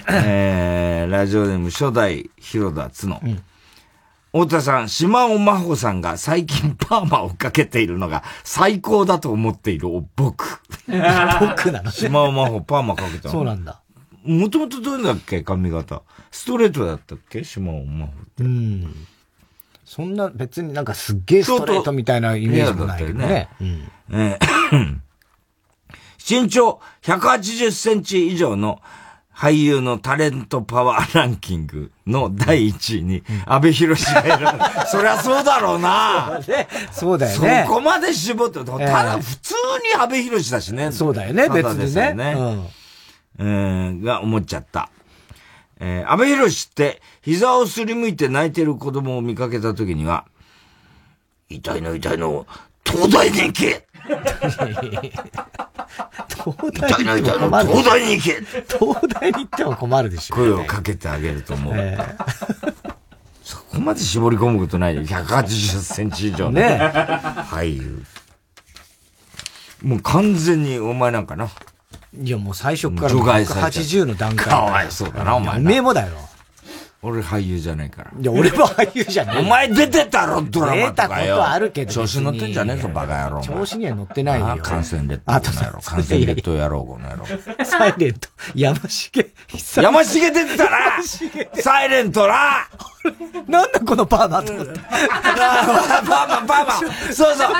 [0.10, 3.20] えー、ラジオネーム初代広田つの。
[3.24, 3.42] うん
[4.38, 10.60] 太田さん、島尾真帆さんが最近パーマをかけているのが最高だと思っている僕。
[11.40, 11.90] 僕なの？
[11.90, 13.80] 島尾真帆パーマかけたそうなんだ。
[14.26, 15.42] もともとどれだっけ？
[15.42, 16.02] 髪型。
[16.32, 17.46] ストレートだったっけ？
[17.46, 18.44] 島尾真帆って。
[18.44, 19.08] うん。
[19.86, 23.48] そんな別になんかすっげえストレートみたいなイメージもないけどね。
[23.62, 24.98] うん、えー、
[26.44, 28.82] 身長180センチ以上の
[29.36, 34.48] 俳優のタレントパワーランキングの第1位に、安倍博士がいる。
[34.88, 36.40] そりゃそうだろうな。
[36.94, 37.66] そうだよね。
[37.68, 39.54] そこまで絞って、ただ普通
[39.94, 40.90] に安倍博士だしね。
[40.94, 42.14] そうだよね、別にね。
[42.14, 42.36] ね
[43.38, 44.02] うん。
[44.02, 44.90] が思っちゃった。
[45.82, 50.26] えー、安倍博士って、膝をすりむいて泣いてる子供を見かけた時には、
[51.50, 52.48] 痛いの痛いの、
[52.86, 53.86] 東大に行け
[56.46, 58.42] 東大に行っても東大に行け
[58.78, 60.42] 東大に行っても困るでしょ、ね。
[60.42, 61.74] 声をかけてあげると思う。
[61.76, 62.84] えー、
[63.44, 65.02] そこまで絞り込むことないよ。
[65.04, 66.80] 180センチ以上ね。
[67.50, 68.04] 俳優。
[69.82, 71.50] もう完全にお前なんかな。
[72.18, 74.48] いやもう最初から180の段階。
[74.48, 75.58] かわいそうだな、お前。
[75.58, 76.14] おめえもだよ。
[77.06, 78.12] 俺俳優じゃないから。
[78.20, 79.38] いや、俺も俳優じゃない。
[79.38, 81.26] お前出てたろ、ドラマとかよ。
[81.26, 81.94] 出たことあるけど。
[81.94, 83.42] 調子乗ってんじゃねえぞ、バカ野郎。
[83.44, 84.58] 調子には乗ってないよ。
[84.64, 85.82] 感染列島。
[85.82, 87.26] 感染列島野郎、この野郎。
[87.64, 89.32] サイレント、山重
[89.76, 90.80] 山重出てたな
[91.62, 92.68] サイレントな
[93.48, 94.80] なんだこのパーマと思って。
[94.80, 96.72] パーマ、パーマ。
[97.14, 97.54] そうそう。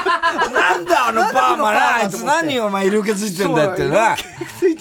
[0.52, 1.96] なんだあのパーマな。
[1.98, 4.16] あいつ何お前色気ついてんだよってな。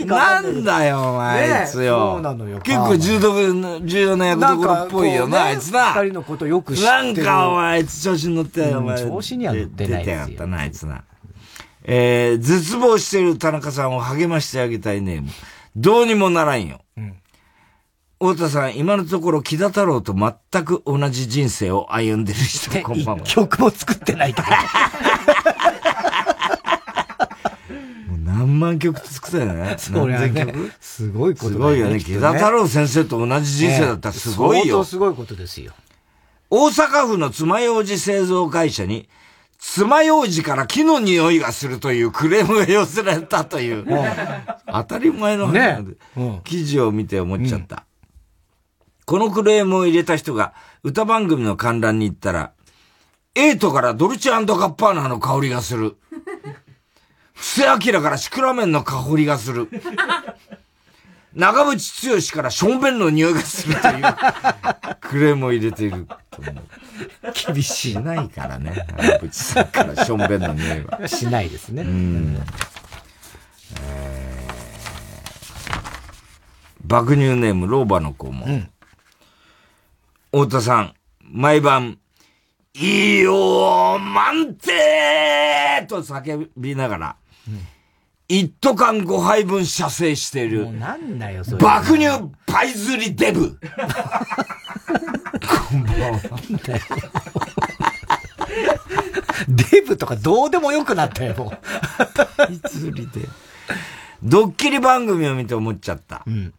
[0.06, 2.20] なんだよお前、あいつよ。
[2.62, 4.16] 結構重要重要
[4.56, 5.92] な役どころっぽいよな、あいつな。
[5.94, 6.92] 二人のことよく知ってる。
[6.92, 8.98] なんかお前、あいつ調子に乗ってよ、お前。
[8.98, 11.04] 調子には乗ってない出てやったな、あいつな。
[11.84, 15.28] えー、絶望してる田中さんを励ましてあげたいネーム。
[15.76, 16.80] どうにもならんよ。
[16.96, 17.14] うん
[18.20, 23.24] 太田さん、今のところ、木田太郎と全く同じ人生を歩んでる人、 こんばんは。
[23.24, 24.62] 曲も作ってないから。
[28.08, 29.76] もう何万曲作ったよね。
[29.78, 32.00] そね、すごいことすごいよね。
[32.00, 34.64] 木田太郎先生と同じ人生だったらすごいよ。
[34.64, 35.72] 相当すごいことですよ。
[36.50, 39.08] 大阪府の爪楊枝製造会社に、
[39.58, 43.84] 爪楊枝から木の匂いがするというクレームが寄せられたという、
[44.66, 45.96] 当たり前の話で、
[46.44, 47.84] 記事を見て思っちゃった。
[49.06, 52.52] このクレームを入れた人が歌番組の観覧に行ったら、
[53.34, 55.96] エイトからドルチェガッパーナの香りがする。
[57.34, 59.68] 布施明からシクラメンの香りがする。
[61.34, 64.04] 長渕剛からションベンの匂いがするという
[65.00, 66.06] クレームを入れている。
[67.46, 67.98] 厳しい。
[67.98, 68.86] ないからね。
[68.96, 71.08] 長渕さんからションベンの匂いは。
[71.08, 71.82] しないですね。
[71.82, 72.38] うん。
[73.76, 78.46] えー、爆乳ネーム、老婆の子も。
[78.46, 78.70] うん
[80.34, 82.00] 太田さん、毎晩、
[82.74, 87.16] いいよ満点と叫びながら、
[88.28, 91.58] 一斗缶5杯分射精している、なんだよ、それ。
[91.58, 93.58] 爆乳パイズリデブ
[95.70, 96.20] こんばんは。
[99.48, 101.58] デブとかどうでもよくなったよ、もう。
[102.36, 103.28] パイズリデブ。
[104.22, 106.22] ドッキリ番組を見て思っちゃった。
[106.26, 106.54] うん、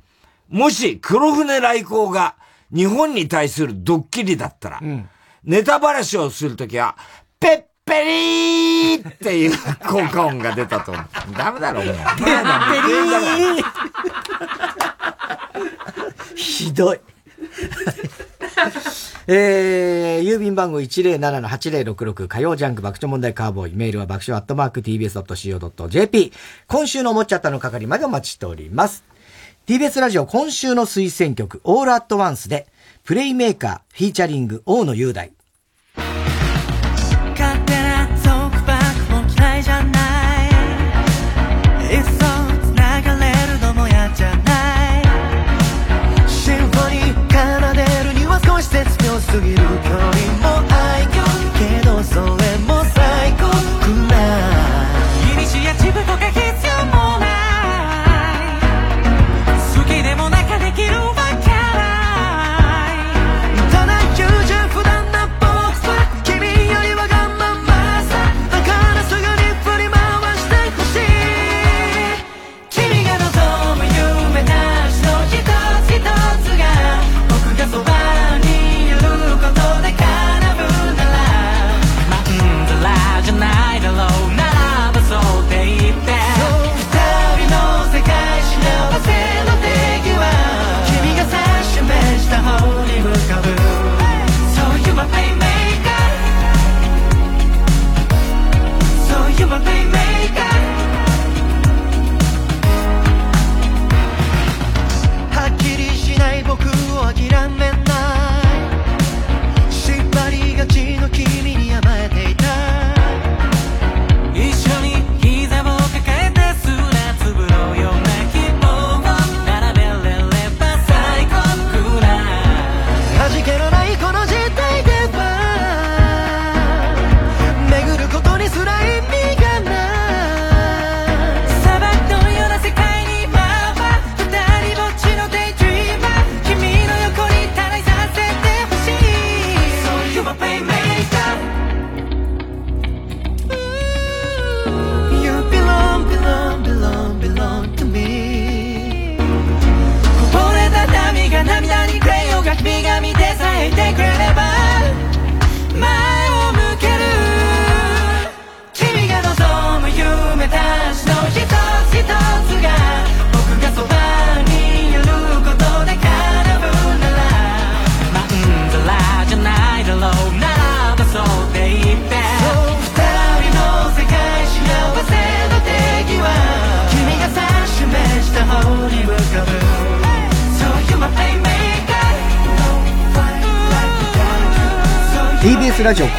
[0.50, 2.36] もし、黒船来航が、
[2.74, 5.10] 日本に対するドッキリだったら、うん、
[5.44, 6.96] ネタばらしをするときは、
[7.40, 9.52] ペッペリーっていう
[9.88, 11.06] 効果音が出たと思う。
[11.38, 11.94] ダメだろ、お前。
[11.94, 13.66] ペリー
[16.36, 17.00] ひどい。
[19.28, 23.76] えー、郵便番号107-8066火曜ジャンク爆笑問題カーボーイ。
[23.76, 26.34] メールは爆笑アットマーク tbs.co.jp。
[26.68, 29.04] 今週の思っちゃったの係までお待ちしております。
[29.68, 32.66] TBS ラジオ今週の推薦曲、オールアットワンスで、
[33.04, 35.35] プレイメーカー、フィーチャリング、大野雄大。
[48.66, 50.75] には少し絶妙すぎる距離も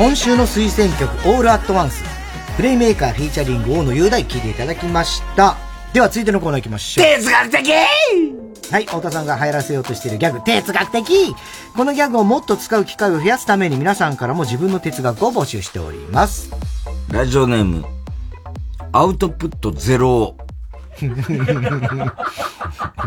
[0.06, 2.04] 今週の推薦曲「All at Once」
[2.56, 5.56] プレイメーカー featuring 大野雄大聴いていただきました
[5.92, 7.72] では続いてのコーナー行きましょう哲学的
[8.70, 11.34] はい、太田さんが流行らせようとしているギャグ、哲学的
[11.76, 16.52] このギャグをもっと使う機会を増やすために皆さんからも自分の哲学を募集しております。
[17.10, 17.84] ラジオネーム、
[18.92, 20.36] アウトプットゼロ。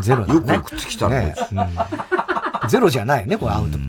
[0.01, 0.53] ゼロだね。
[0.53, 3.88] よく送ってきたねうんゼロじゃないよね、これアウトプッ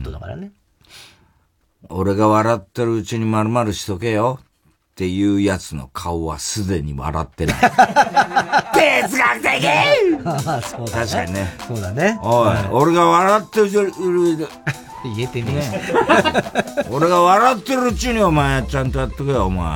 [2.01, 4.45] 俺が笑ってるうちに丸々しとけよっ
[4.95, 7.55] ていうやつの顔はすでに笑ってない。
[8.73, 9.67] 哲学的
[10.67, 11.05] そうだね。
[11.05, 11.55] 確かにね。
[11.67, 12.19] そうだね。
[12.23, 13.75] おい、俺が笑ってるうち
[15.15, 15.61] 言えてね
[16.79, 19.67] え俺が笑ってるうちにお前ちゃんとやっとけよ、お前。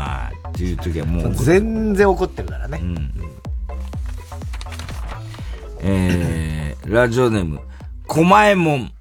[0.49, 1.35] っていう時はもう。
[1.35, 2.81] 全然怒ってるからね。
[5.81, 7.59] えー、ラジオネーム、
[8.07, 8.94] 狛江門。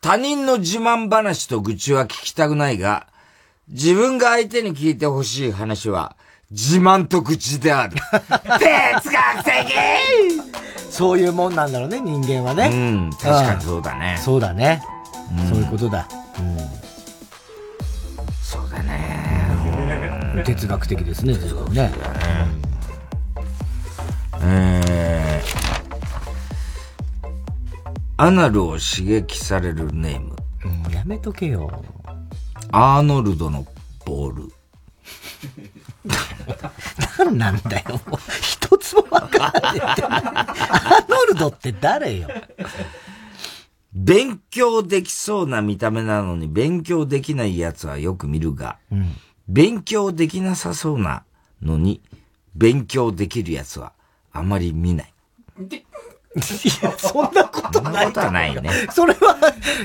[0.00, 3.06] 他人の自慢話と愚痴は聞きたくないが、
[3.68, 6.16] 自分が相手に聞いてほしい話は、
[6.50, 7.96] 自慢と愚痴である。
[8.18, 9.72] 哲学的
[10.90, 12.70] そういうもんなんだろうね、人間はね。
[12.72, 14.82] うん確かにそうだねんそうだね。
[15.38, 16.08] うんそういうことだ。
[18.42, 20.42] そうだね。
[20.44, 21.92] 哲学的ですね、哲学ね。
[24.42, 25.69] えー、
[28.22, 30.36] アナルを刺激されるネーム。
[30.66, 31.70] うんやめとけよ。
[32.70, 33.66] アーノルドの
[34.04, 34.52] ボール。
[37.18, 37.98] 何なんだよ。
[38.06, 40.04] もう一つもわかんないって。
[40.04, 42.28] アーノルドって誰よ。
[43.94, 49.12] 勉強できそうな見た目なのに勉強できない奴はよく見るが、うん
[49.48, 51.24] 勉強できなさそうな
[51.62, 52.02] のに
[52.54, 53.94] 勉強できる奴は
[54.30, 55.14] あまり見ない。
[56.36, 56.40] い
[56.84, 57.82] や、そんなことない。
[57.82, 58.70] そんなことはないね。
[58.92, 59.36] それは、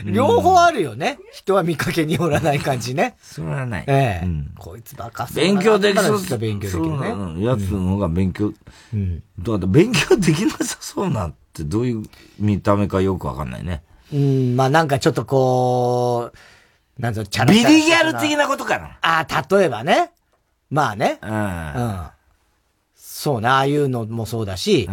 [0.05, 1.17] 両方あるよね。
[1.31, 3.15] 人は見かけによらない感じね。
[3.19, 3.83] それはない。
[3.87, 7.15] ええうんこいつバカそう勉強できそう勉強できるそうなね。
[7.15, 8.53] のやつの方が勉強、
[8.93, 9.23] うん。
[9.39, 12.03] だって勉強できなさそうなってどういう
[12.37, 13.81] 見た目かよくわかんないね。
[14.13, 18.97] うん、まあなんかちょっとこう、なんぞ、チャラビリギャル的なことかな。
[19.01, 20.11] ああ、例えばね。
[20.69, 21.17] まあね。
[21.23, 21.31] うん。
[21.31, 22.07] うん。
[22.95, 24.87] そうね、ああいうのもそうだし、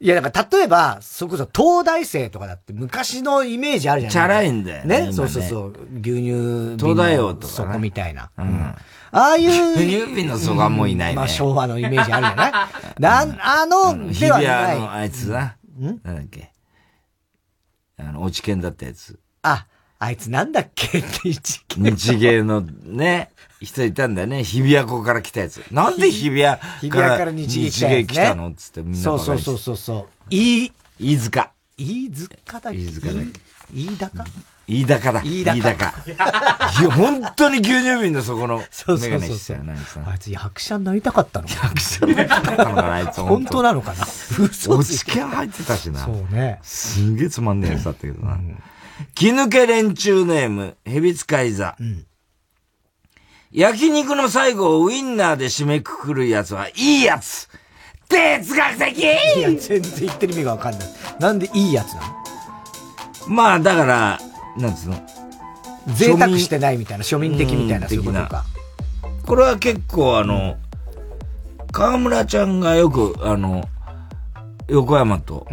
[0.00, 4.12] いや、だから例えば、それこそ東大生とかだって昔のイメージあるじゃない？
[4.12, 5.72] チャラいんだよね今ねそうそうそう。
[6.00, 8.30] 牛乳東大王とかねそこみたいな。
[8.38, 8.62] うん。
[8.62, 8.76] あ
[9.10, 9.72] あいう。
[9.74, 12.52] 牛乳瓶のそこはもういないねまあ昭和のイメージあるじゃない
[13.00, 14.66] なんあの、日では比ない。
[14.66, 15.56] 谷のあいつな。
[15.78, 16.52] なんだっけ？
[17.98, 19.18] あの、落ち研だったやつ。
[19.42, 19.66] あ、
[19.98, 20.98] あいつなんだっけ？
[20.98, 24.44] って一日芸のね、人いたんだよね。
[24.44, 25.62] 日比谷湖から来たやつ。
[25.70, 30.06] なんで日比谷日比谷から日芸来たのつってみんなそうそうそうそうそう。
[30.30, 31.50] 飯、飯塚。
[31.76, 32.78] 飯塚だっけ？
[32.78, 33.40] 飯塚だっけ？
[33.72, 34.24] 飯高
[34.66, 35.22] 飯高だ。
[35.22, 35.94] 飯高飯高。
[36.80, 38.64] いや、本当に牛乳瓶のそこのメ
[39.08, 43.20] ガネしてたよな、あいつなあいつ役者になりたかったの役者になりたかったのかな、あいつ。
[43.20, 46.04] 本当なのかな嘘落ついてち研入ってたしな。
[46.04, 46.58] そうね。
[46.62, 48.38] すんげえつまんねえやつだったけどな。
[49.14, 51.76] 気抜け連中ネーム、ヘビ使い座。
[53.50, 57.48] 焼肉の最後をウインナーで締めくくるやつはいいやつ。
[58.08, 58.98] 哲学的！
[58.98, 60.88] いや、全然言ってる意味がわかんない。
[61.18, 62.06] なんでいいやつなの？
[63.28, 64.18] まあ、だから、
[64.56, 64.96] なんつうの？
[65.94, 68.44] 贅沢してないみたいな、庶民的みたいな、うんそういうことか。
[69.26, 70.56] これは結構あの、
[71.72, 73.66] 河村ちゃんがよく、あの、
[74.68, 75.46] 横山と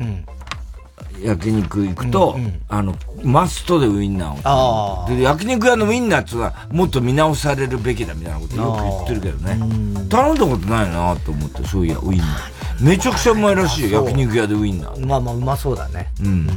[1.21, 2.37] 焼肉行くと、
[2.69, 5.05] あの、マストでウインナーを。
[5.05, 10.07] あで、焼肉屋のウインナーっていうのはもっと見直されるべきだみたいなことよく言ってるけどね。
[10.09, 12.85] 頼んだことないなと思って、そういや、ウインナー。
[12.85, 15.05] めちゃくちゃうまいらしいよ、焼肉屋でウインナー。
[15.05, 16.11] まあまあ、うまそうだね。
[16.21, 16.47] うん。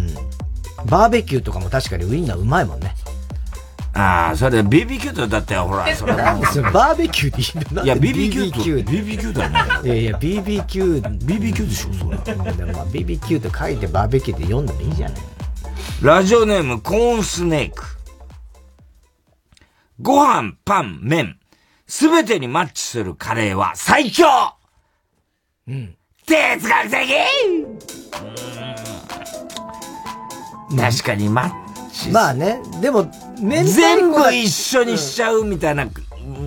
[0.87, 2.95] バーベキューとかも確かにウインナーうまいもんね。
[3.99, 6.37] ああ、それ BBQ とだってほら、それは。
[6.73, 9.89] バーベキューでいいのいや BBQ と BBQ だね。
[9.89, 11.03] いやいや、BBQ。
[11.19, 12.17] BBQ でしょ、それ。
[12.53, 15.21] でもまあ BBQ と書いてバーベキューで読んでもいいじゃない。
[16.01, 17.83] ラジオネーム、コーンスネーク。
[20.01, 21.41] ご飯、パン、麺、
[21.89, 24.27] すべてにマッチするカレーは最強
[25.67, 25.97] うん。
[26.25, 26.99] 哲学的
[30.77, 32.11] 確かにマッチ。
[32.11, 33.11] まあね、でも、
[33.41, 35.87] 全部一緒にしちゃうみたいな、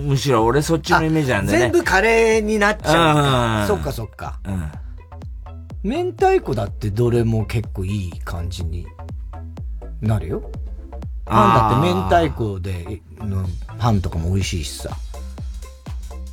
[0.06, 1.64] むしろ俺そっちのイメージなんだよね。
[1.70, 3.68] 全部カレーになっちゃう。
[3.68, 4.38] そっかそっか。
[4.44, 4.72] うん。
[5.82, 8.86] 明太子だってどれも結構いい感じに
[10.00, 10.50] なるよ。
[11.24, 13.44] パンだって明太子での
[13.78, 14.90] パンとかも美味しいしさ。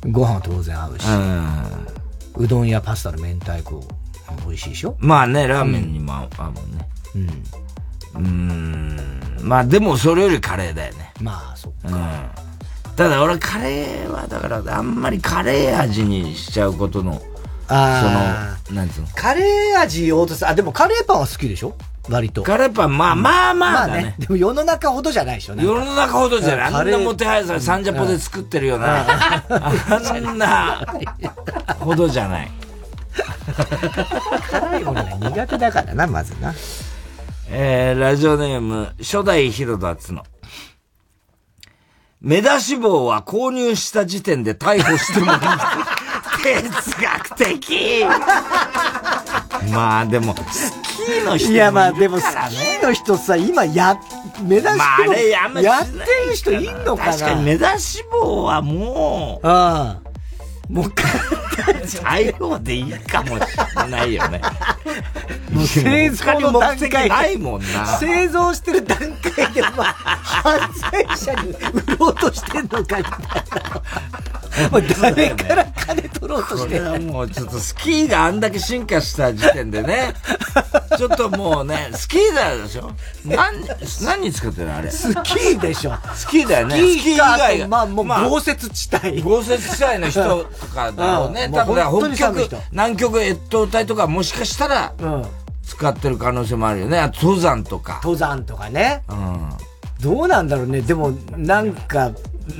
[0.08, 1.06] ご飯は当然合うし。
[2.36, 3.82] うどんやパスタの明太子も
[4.46, 6.88] 美味しいでしょまあね、ラーメンにも合うもんね。
[7.16, 7.22] うん。
[7.22, 8.96] うーん。
[9.42, 11.12] まあでもそれよりカレーだよね。
[11.20, 11.96] まあ、そっか。
[11.96, 11.98] う
[12.92, 12.96] ん。
[12.96, 17.22] ただ俺カレーはだからあんまりカレー味にしちゃうことの、
[17.68, 19.06] あその、なんつうの？
[19.14, 20.46] カレー味を落とす。
[20.46, 21.74] あ、でもカレーパンは好きでしょ？
[22.10, 22.42] 割と。
[22.42, 24.16] カレーパン、まあまあまあだね。
[24.18, 25.54] でも世の中ほどじゃないでしょ？
[25.54, 26.74] 世の中ほどじゃない。
[26.74, 29.06] あんなもてはやされ、サンジャポで作ってるような。
[29.48, 30.84] あんな、
[31.78, 32.50] ほどじゃない。
[34.50, 36.52] 辛いものが苦手だからな、まずな。
[37.52, 40.22] えー、ラジオネーム、初代広田つの。
[42.20, 45.38] 目出し帽は購入した時点で逮捕してもいい。
[46.42, 46.62] 哲
[47.02, 48.04] 学的
[49.72, 50.72] まあでも、ス
[51.04, 53.98] キーの人いやまあでもスキーの人さ、今や、
[54.42, 55.96] 目指しまああれやめやって
[56.28, 57.12] る人いんのかな？
[57.12, 59.50] 確かに目出し帽はもう、う
[60.06, 60.09] ん。
[60.70, 60.92] もう
[61.86, 63.42] 最後でいいかもし
[63.76, 64.40] れないよね。
[65.52, 67.86] もう製造の段階ないもんな。
[67.98, 69.84] 製造してる段階で、まあ、
[70.22, 73.10] 犯罪者に売ろうとしてんのかみたいな。
[74.70, 80.12] もう誰から金取ろうとしてこれはもうちょっとスキーがあんだけ進化した時点でね、
[80.98, 82.90] ちょっともうね、スキーだよでしょ？
[83.24, 83.38] 何、
[84.02, 84.90] 何に使ってるのあれ？
[84.90, 85.96] スキーでしょ。
[86.14, 86.76] スキーだよね。
[86.76, 87.68] スキーかスキー以外が。
[87.68, 89.22] まあもう豪雪地帯。
[89.22, 91.44] 豪雪地帯の人とかだろうね。
[91.44, 94.94] うん多分だから北極南極越冬隊とかもしかしたら、
[95.62, 96.98] 使ってる可能性もあるよね。
[96.98, 98.00] あと登山とか。
[98.02, 99.02] 登山とかね。
[99.08, 99.50] うん。
[100.00, 100.80] どうなんだろうね。
[100.80, 102.12] でも、なんか、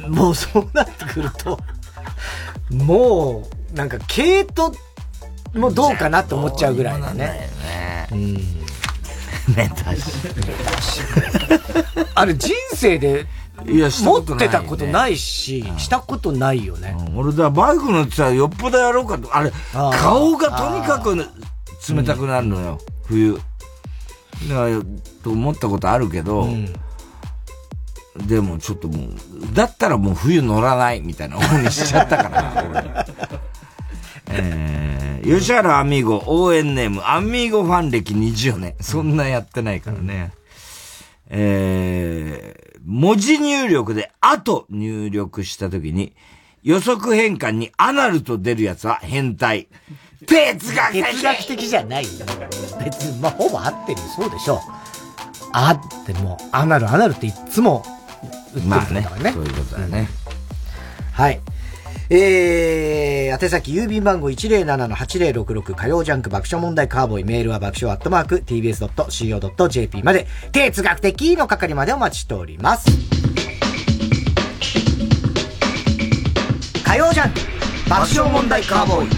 [0.08, 1.58] もうそうなってくると、
[2.70, 4.74] もう、なんか、毛糸
[5.54, 7.48] もどうかなと思っちゃうぐらいだね。
[8.12, 8.34] うん。
[9.56, 11.02] 目出し。
[12.14, 13.26] あれ、人生で、
[13.66, 16.96] いや、した持ことない、ってたことないし、したことないよね。
[17.14, 19.34] 俺だ、バイク乗ってたらよっぽどやろうかと。
[19.34, 23.34] あれ、あー顔がとにかく冷たくなるのよ、冬。
[24.48, 24.80] だから、
[25.22, 26.48] と思ったことあるけど、
[28.16, 33.40] でもちょっともう、だったらもう冬乗らないみたいな方にしちゃったからな、 俺
[34.32, 38.74] えー、吉原アミーゴ応援ネーム、アミーゴファン歴20年。
[38.80, 40.32] そんなやってないからね。
[41.28, 46.14] えー、文字入力で、あと入力したときに、
[46.62, 49.68] 予測変換にアナルと出るやつは変態。
[50.26, 52.10] 哲学的哲学的じゃないよ。
[52.84, 54.06] 別に、まあ、ほぼ合ってるよ。
[54.14, 54.58] そうでしょう。
[55.52, 57.84] あっても、アナル、アナルっていつも
[58.54, 59.32] 売ってるんだからね。
[59.32, 60.08] そういうことだね。
[61.12, 61.40] はい。
[62.12, 72.90] えー、宛先郵便番号107-8066火曜ジャンク爆笑問題カーボーイメールは爆笑アットマーク tbs.co.jp まで哲学的の係までお待ちしております。
[76.84, 77.40] 火曜ジャンク
[77.88, 79.08] 爆笑問題カーボーイ。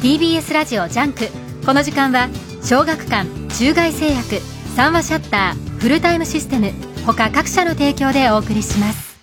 [0.00, 1.28] TBS ラジオジャンク。
[1.66, 2.30] この時間は
[2.62, 3.28] 小学館
[3.58, 4.40] 中外製薬
[4.74, 6.93] 三和シャッターフルタイムシステム。
[7.12, 9.20] 他各社の提供でお送りします。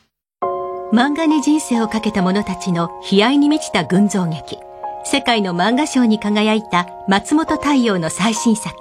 [0.94, 4.60] 漫画に人生をかけた者たちの悲哀に満ちた群像劇。
[5.04, 8.76] 世界の漫画賞に輝いた松本大洋の最新作。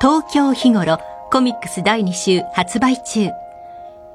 [0.00, 1.00] 東京日頃
[1.32, 3.30] コミックス第2週発売中。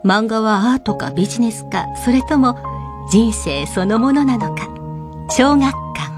[0.05, 2.57] 漫画はアートかビジネスかそれとも
[3.11, 4.69] 人生そのものなのか。
[5.29, 6.15] 小学館。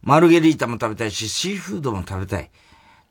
[0.00, 2.50] マルゲリータも食べたいし、シーフードも食べたい。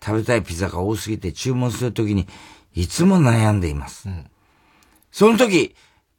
[0.03, 2.25] 食べたいピザが多すぎて注文するときに、
[2.73, 4.07] いつも悩んでいます。
[5.11, 5.75] その時、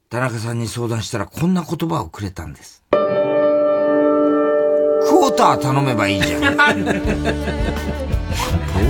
[0.09, 2.83] 田中さんに相談したらこんな言葉をくれたんです。
[2.91, 6.41] クォーター頼めばいいじゃん。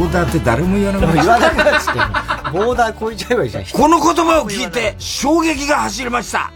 [0.02, 1.96] ボーダーって誰も言わなくなっ言わなくなっちゃっ
[2.52, 3.66] てボーダー超えちゃえばいいじゃん。
[3.66, 6.52] この言葉を聞いて衝撃が走りました。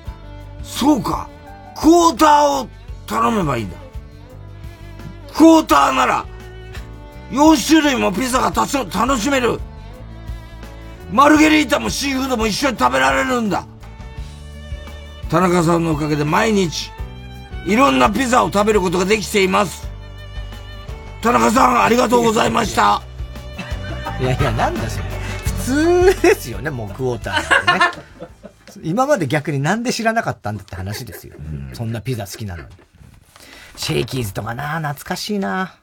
[0.63, 1.29] そうか。
[1.75, 2.69] クォーターを
[3.05, 3.77] 頼めばいいんだ。
[5.33, 6.25] クォーターなら
[7.31, 9.59] 4種類もピザが楽しめる
[11.11, 13.65] マルゲリータもシーフードも一緒に食べられるんだ。
[15.29, 16.91] 田中さんのおかげで毎日
[17.65, 19.87] いろんなピザを食べることができています。
[21.21, 23.01] 田中さんありがとうございました。
[24.19, 25.05] いやいやなんだそれ。
[25.65, 27.79] 普通ですよねもうクォーターね。
[28.83, 32.69] 今まで逆になんで知らなかったんだって話ですよ、うん、そんなピザ好きなのに。
[33.77, 35.75] シェイキーズとかな懐かしいな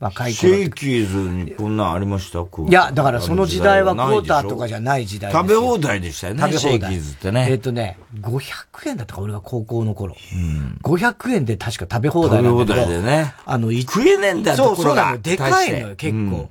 [0.00, 0.54] 若い頃。
[0.54, 2.38] シェイキーズにこんなんありました？
[2.38, 7.48] いや、だからその時代はクォーターとかじゃない時代食べ放題でしたよね、食べシェイキーズってね。
[7.50, 10.14] えっ、ー、とね、500円だったか、俺が高校の頃。
[10.32, 12.74] うん、500円で確か食べ放題なんだけど。
[12.74, 13.34] 食べ放題でね。
[13.44, 15.18] あの、食えねえんだよ、そう、そうなの。
[15.18, 16.16] でかいのよ、結構。
[16.16, 16.48] うん、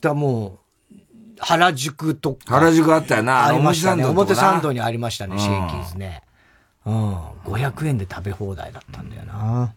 [0.00, 0.58] だも
[0.90, 0.96] う、
[1.38, 2.38] 原宿とか。
[2.46, 4.04] 原宿あったよな、ありましたね。
[4.04, 6.22] 表参道にありましたね、シェイキーズね。
[6.84, 7.14] うん。
[7.44, 9.72] 500円で食べ放題だったんだよな。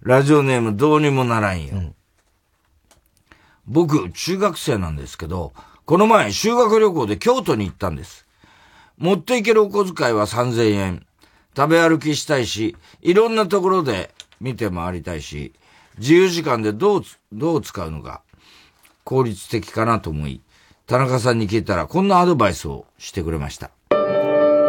[0.00, 1.74] ラジオネームどうにもならんよ。
[1.74, 1.94] うん
[3.70, 5.52] 僕、中学生なんですけど、
[5.84, 8.26] この前修学旅行で京都に行ったんです。
[8.98, 11.06] 持っていけるお小遣いは3000円。
[11.56, 14.10] 食べ歩きしたいし、いろんなところで
[14.40, 15.52] 見て回りたいし、
[15.98, 18.22] 自由時間でどう、どう使うのが
[19.04, 20.40] 効率的かなと思い、
[20.88, 23.70] 田中さんに聞いたらこんなアドバイスをしてくれました。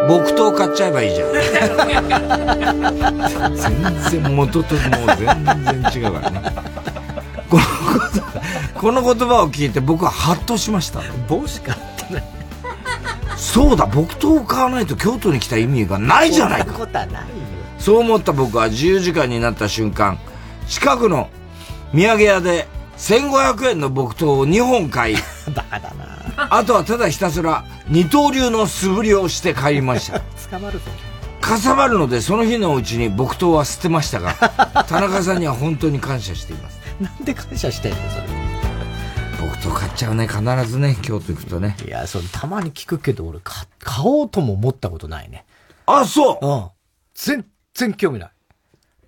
[0.08, 1.32] 木刀買っちゃえばいいじゃん。
[3.56, 3.82] 全
[4.22, 4.84] 然元ともう
[5.16, 5.44] 全然
[5.92, 6.71] 違うからね。
[7.52, 11.02] このこの言葉を聞いて僕はハッとしました。
[11.28, 12.24] 帽子買ってない
[13.36, 16.88] そうだ、木刀を買わないと京都に来た意味がないじゃないか。
[17.78, 20.18] そう思った僕は自由時間になった瞬間、
[20.68, 21.28] 近くの
[21.92, 22.66] 土産屋で
[22.96, 25.16] 1500円の木刀を2本買い、
[25.54, 26.48] バカだな。
[26.50, 30.20] あとはただひたすら二刀流の素振りをして帰りました。
[30.50, 30.84] 捕まるぞ。
[31.40, 34.34] かさばるのでその日のうちに木刀は捨てましたが、
[34.88, 36.81] 田中さんには本当に感謝しています。
[37.02, 38.52] なんで感謝してんのそれ。
[39.40, 41.76] 僕と買っちゃうね、必ずね、京都行くとね。
[41.84, 45.44] いや、その、たまに聞くけど、俺、買、買おうとも思ったことないね。
[45.86, 46.70] あ、そううん。
[47.14, 48.30] 全然興味ない。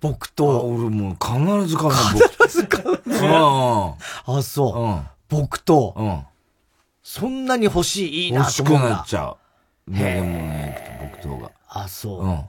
[0.01, 0.67] 僕と。
[0.67, 3.17] 俺もう必ず買うな、必ず買うね。
[3.17, 4.37] うん。
[4.37, 4.79] あ、そう。
[4.83, 5.01] うん。
[5.29, 5.93] 僕と。
[5.97, 6.23] うん。
[7.01, 9.35] そんなに欲しい、いいなと思う欲しくなっちゃ
[9.87, 9.91] う。
[9.91, 11.51] ね、でもね、僕とが。
[11.69, 12.25] あ、そう。
[12.25, 12.41] うん。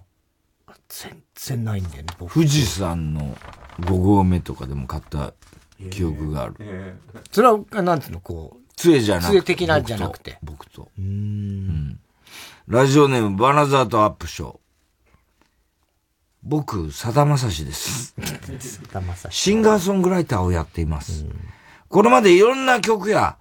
[0.89, 2.35] 全然ないんだよね、僕。
[2.35, 3.36] 富士山の
[3.81, 5.35] 5合目とかでも買った
[5.90, 6.55] 記憶がある。
[6.61, 8.66] えー、それは、なんていうの、こう。
[8.77, 9.31] 杖じゃなくて。
[9.32, 10.39] 杖的なんじゃなくて。
[10.43, 10.89] 僕と。
[10.98, 11.98] うん,、
[12.69, 14.59] ラジオネーム、バナザートアップショー。
[16.43, 18.15] 僕、さだまさしです。
[19.31, 21.27] シンガーソングライターをやっています。
[21.89, 23.36] これまでいろんな曲や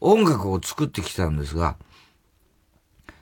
[0.00, 1.76] 音楽を作ってきたんですが、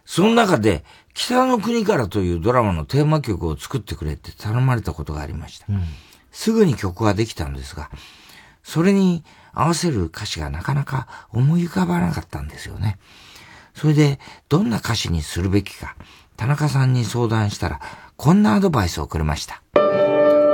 [0.07, 5.67] その中で、北の国からというドラマのテーマ曲を作ってくれって頼まれたことがありました。
[5.69, 5.83] うん、
[6.33, 7.91] すぐに曲ができたんですが、
[8.63, 12.99] それに合わせる歌詞がなかなか思い浮かばなかったんですよね。
[13.75, 14.19] それで、
[14.49, 15.97] どんな歌詞にするべきか、
[16.37, 17.81] 田中さんに相談したら、
[18.17, 19.63] こんなアドバイスをくれました。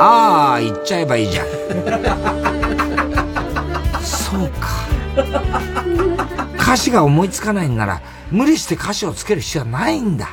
[0.00, 1.46] ああ、言っちゃえばいいじゃん。
[4.04, 4.68] そうか。
[6.58, 10.28] 歌詞が思いつかないんなら、無理して歌詞をつける必要はないんだ。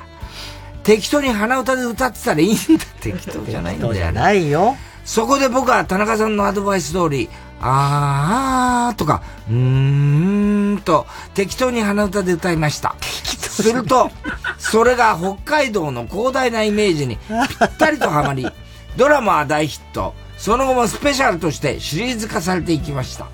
[0.84, 2.62] 適当に鼻歌で歌ってたらいいんだ。
[3.00, 3.94] 適当じゃないんだよ。
[3.94, 4.76] じゃないよ。
[5.12, 7.28] そこで僕は田中さんのアドバイス通り、
[7.60, 12.96] あーとか、うーんと適当に鼻歌で歌いました。
[13.02, 14.10] すると、
[14.58, 18.48] それが北海道の広大なイメージにぴったりとはまり、
[18.96, 20.14] ドラマは大ヒット。
[20.38, 23.26] その後もスペシャルとしてシリーズ化されていきました。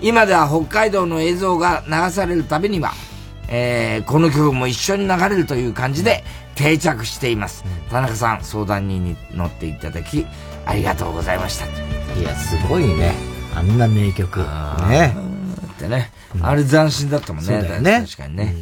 [0.00, 2.92] 今では北海道の映像が流されるたびには、
[3.48, 6.22] えー、この曲も一緒に流れるという感じで
[6.54, 7.64] 定着しています。
[7.90, 10.24] 田中さん、相談に乗っていただき、
[10.68, 11.64] ありがとうございました。
[12.14, 13.14] いや、すごいね。
[13.54, 14.40] あんな名曲。
[14.88, 15.16] ね。
[15.72, 16.12] ってね。
[16.42, 17.62] あれ斬新だったもんね。
[17.62, 18.04] だね。
[18.06, 18.54] 確かにね。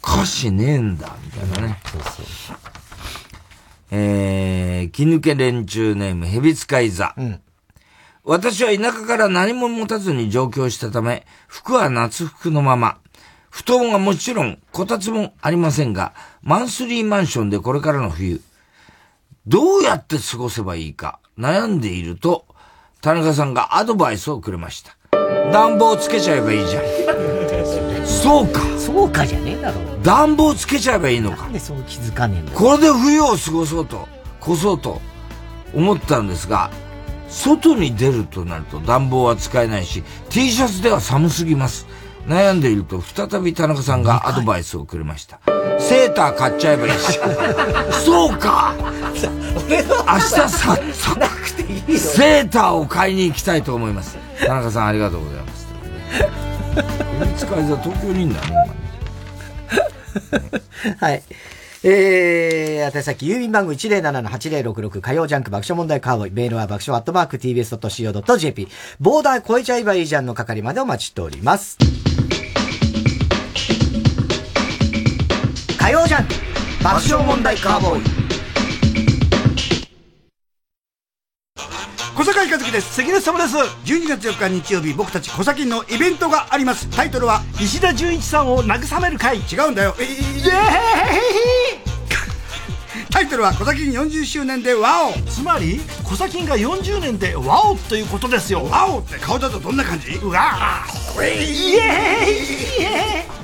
[0.00, 1.80] 歌詞ねえんだ、みたいなね。
[1.86, 2.56] そうそう。
[3.90, 7.14] えー、気抜け連中ネーム、蛇使い座。
[7.16, 7.40] うん。
[8.22, 12.98] 私は田舎から何も持たずに上京したため、服は夏服のまま。
[13.50, 18.40] 布団はもちろん、こたつもありませんが、マンスリーマンションでこれからの冬、
[19.46, 22.46] どうやって過ごせばいいか悩んでいると、
[23.00, 24.96] 田中さんがアドバイスをくれました。
[25.52, 26.84] 暖房つけちゃえばいいじゃん。
[28.06, 28.60] そうか。
[28.78, 29.80] そうかじゃねえだろ。
[30.02, 31.42] 暖房つけちゃえばいいのか。
[31.42, 34.08] なんでそう気づかねえんだこれで冬を過ごそうと、
[34.42, 35.00] 越そうと
[35.74, 36.70] 思ったんですが、
[37.28, 41.86] 外に出るとなると暖房は使えないし、T シャツでは寒すぎます。
[42.26, 45.40] 悩んでいると、再び田中さんがアドバイスをくれました。
[45.78, 47.18] セーター買っちゃえばいいし。
[48.04, 48.74] そうか
[49.68, 50.78] 明日さ、さ、
[51.88, 54.16] セーターを買いに行きたいと思います。
[54.46, 55.66] 田中さんありがとうございます。
[57.20, 58.56] 海津海座東京にいんだね、
[60.98, 61.22] はい。
[61.86, 66.30] えー、宛先、郵便番号107-8066火曜ジャンク爆笑問題カーボイ。
[66.30, 68.68] メールは爆笑アットマーク tbs.co.jp。
[69.00, 71.76] ボーダー超えちゃえばいいじゃんの係までお待ちしております。
[75.84, 76.32] 火曜ジャンク
[76.82, 78.02] 爆笑問題カーボーイ。
[82.16, 82.94] 小坂井和樹です。
[82.94, 83.58] 関根様です。
[83.58, 86.88] 12月4日日曜日僕たち小崎のイベントがあります。
[86.88, 89.36] タイトルは石田純一さんを慰める会。
[89.40, 89.94] 違うんだよ。
[90.00, 90.48] えー、
[93.12, 95.12] タイトルは小崎40周年でワオ。
[95.28, 98.66] つまり小崎が40年でワオということですよ。
[98.70, 100.12] ワオって顔だとどんな感じ？
[100.12, 101.26] うわー。
[101.26, 102.84] イエーイ。
[102.84, 103.43] イ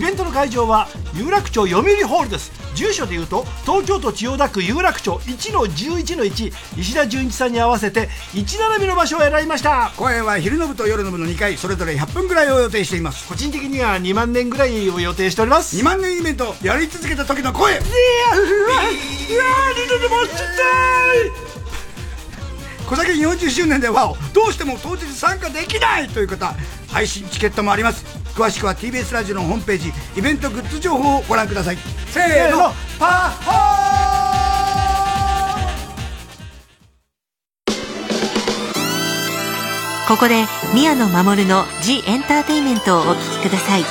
[0.00, 2.52] ベントの会場は有楽町読売ホールです。
[2.74, 9.92] 住所でいうと東京都千代田区有楽町1の11の1石田純一さんに合わせて1並びの場所を選びました。
[9.96, 13.28] 公演は昼の部と夜の部の2回それぞれ100分ぐらいを予定しています。
[13.28, 15.76] 個人的には2万年ぐらいを予定しております。
[15.76, 17.72] 2万年イベントやり続けた時の声。
[17.72, 18.82] いやうわ
[19.76, 21.54] 二度でもちたい。
[22.86, 26.54] 小崎40周年ではどうしても当日参加できないという方
[26.88, 31.76] 配信チケットもあります詳しくは TBS ラジオのホームページイベントグッズ情報をご覧ください。
[32.08, 33.64] せーのパッホー!
[40.08, 40.44] ここで
[40.74, 43.84] 宮野真守の「ジ・エンターテイメント」をお聴きください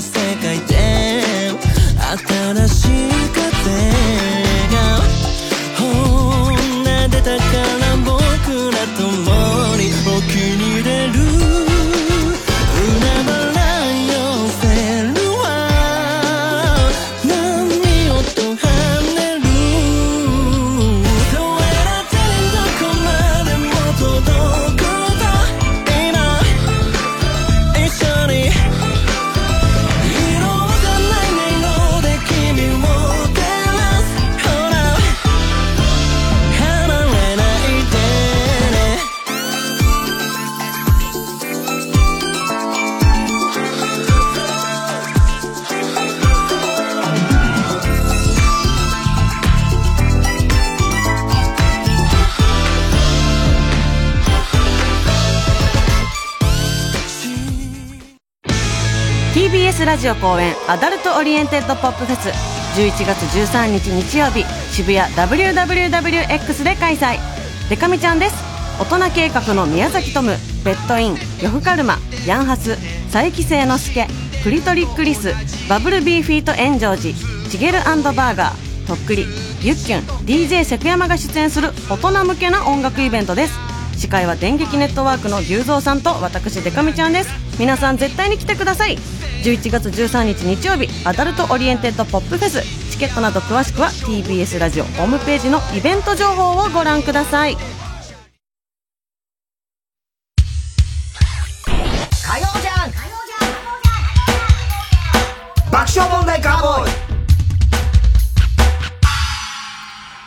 [0.00, 0.12] 世
[0.42, 0.75] 界で
[60.06, 62.28] ジオ公演アダルトオリエンテッドポップフェス
[62.80, 67.18] 11月13日日曜日渋谷 WWWX で開催。
[67.68, 68.36] デカミちゃんです。
[68.80, 72.76] 大人計画の宮崎トムベッドイン呂布カルマヤンハス
[73.10, 74.06] 佐伯清之助
[74.44, 75.34] クリトリックリス
[75.68, 77.12] バブルビーフィート炎上寺
[77.50, 79.26] チゲルバーガーとっくり
[79.60, 83.58] ゆっきゅん DJ セクヤマが出演する大人向けな音楽イベントです。
[83.96, 87.30] 司会は電撃ネットワークの牛蔵さんと私デカミちゃんです。
[87.58, 88.98] 皆さん絶対に来てください。
[89.42, 92.62] 11月13日日曜日アダルトオリエンテッドポップフェス。
[92.90, 97.56] チケットなど詳しくは TBS ラジオホームページのイベント情報をご覧ください。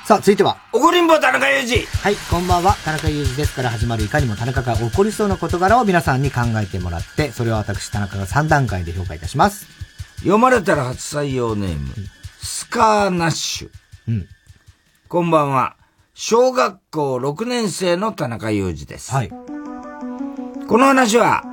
[0.09, 0.57] さあ、続いては。
[0.73, 1.85] 怒りんぼ田中裕二。
[1.85, 2.73] はい、こんばんは。
[2.83, 9.67] 田中裕二ですから始まるいかにも田中が怒りそうな事柄を皆さんに考えてもらって、それを私田中が3段階で評価いたします。
[10.21, 12.05] 読まれたら初採用ネーム、うん、
[12.41, 13.69] スカーナッシュ。
[14.07, 14.27] うん。
[15.07, 15.75] こんばんは。
[16.15, 19.11] 小学校6年生の田中裕二です。
[19.11, 19.29] はい。
[19.29, 21.43] この話は、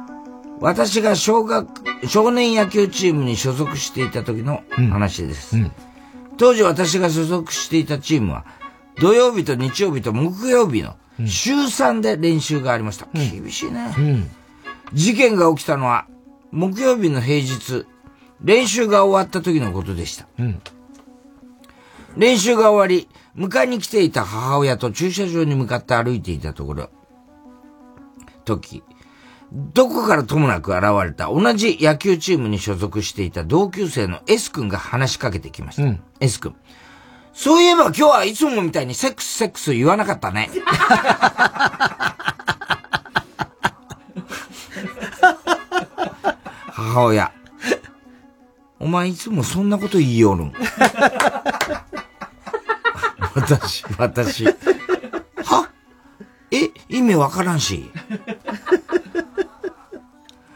[0.61, 1.69] 私が小学、
[2.09, 5.59] 少年野球チームに所属していた時の話です。
[5.59, 5.73] うん、うん
[6.39, 8.45] 当時私が所属していたチームは、
[8.97, 10.97] 土曜日と日曜日と木曜日の
[11.27, 13.09] 週3で練習がありました。
[13.15, 14.31] うん、厳しいね、うん、
[14.93, 16.07] 事件が起きたのは、
[16.51, 17.87] 木曜日の平日、
[18.41, 20.27] 練習が終わった時のことでした。
[20.39, 20.61] うん、
[22.17, 26.91] 練習が終わり、迎えに来ていた母親と駐車場に向かって歩いていたところ、
[28.45, 28.83] 時、
[29.53, 35.85] どこからともなく現れた同じ野球チームに所属していた同級生の S 君が話しかけてきました。
[35.85, 36.55] うん、S 君。
[37.33, 40.51] そういえば今日はいつもみたいにセックスセックス言わなかったね。
[46.73, 47.33] 母親。
[48.79, 50.53] お前いつもそんなこと言いよるん。
[53.35, 54.45] 私、私。
[54.45, 54.53] は？
[56.51, 56.71] え？
[56.89, 57.91] 意味わからんし。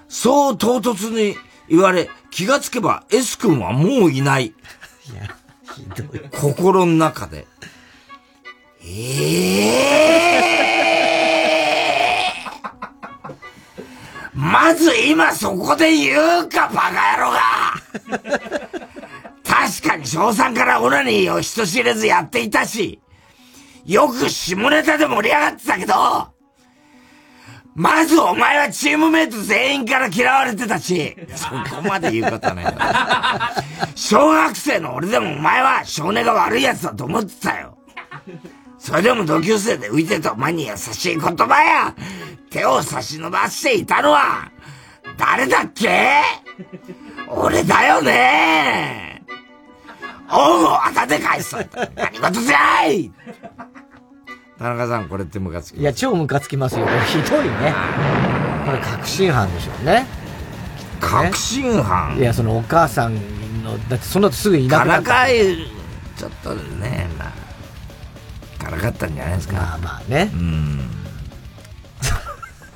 [0.08, 1.36] そう唐突に
[1.68, 4.46] 言われ、気がつけば S 君はもういない。
[4.46, 4.54] い
[5.14, 5.36] や。
[6.32, 7.46] 心の中で。
[8.82, 17.40] ええー、まず今そこで言うか、バカ野郎が。
[19.44, 23.00] 確かに賞賛からオナニーを人知れずやっていたし、
[23.84, 25.94] よく下ネタで盛り上がってたけど、
[27.74, 32.74] まずお前はチームメイト全員から嫌われてたし、そこまで言うことない。
[33.94, 37.78] 小学生の俺でもお前は少年が悪い奴だと思ってたよ。
[38.78, 41.94] それでも同級生で浮いてたお前に優しい言葉や、
[42.50, 44.50] 手を差し伸ばしていたのは、
[45.16, 46.22] 誰だっけ？
[47.28, 49.22] 俺だよね。
[50.32, 51.56] 恩をあたで返す
[51.96, 53.12] 何事じゃい！
[54.60, 56.86] 田中さん、これってムカつきいや、超ムカつきますよ。
[57.06, 57.74] ひどいね。
[58.66, 60.04] これ確信犯でしょうね。
[61.00, 63.14] 確信犯、いや、そのお母さん
[63.64, 65.08] の、だってその後すぐいなくなった。
[65.08, 65.56] からかい、
[66.14, 67.32] ちょっとね、ま
[68.60, 69.54] あ、からかったんじゃないですか。
[69.54, 70.30] まあまあね。
[70.34, 70.90] うん。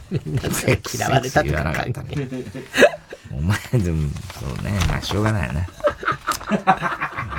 [0.24, 2.28] みんなで嫌われたとか関係。
[3.30, 4.08] お前でも、
[4.40, 5.68] そうね、まあしょうがないよね。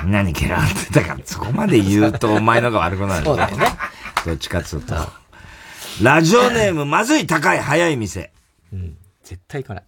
[0.04, 3.24] みんなに嫌われてたから、そこまで言うとお前のが悪くなる。
[3.24, 3.66] そうだよね。
[4.26, 4.96] どっちかっつうと。
[6.02, 8.32] ラジオネーム、まずい高い早い店。
[8.72, 8.96] うん。
[9.22, 9.84] 絶対行かない。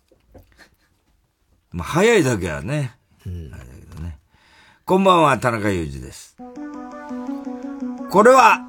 [1.73, 2.97] まあ、早いだけはね。
[3.27, 3.51] うん。
[3.53, 4.17] あれだけどね。
[4.85, 6.37] こんばんは、田中裕二です。
[8.11, 8.61] これは、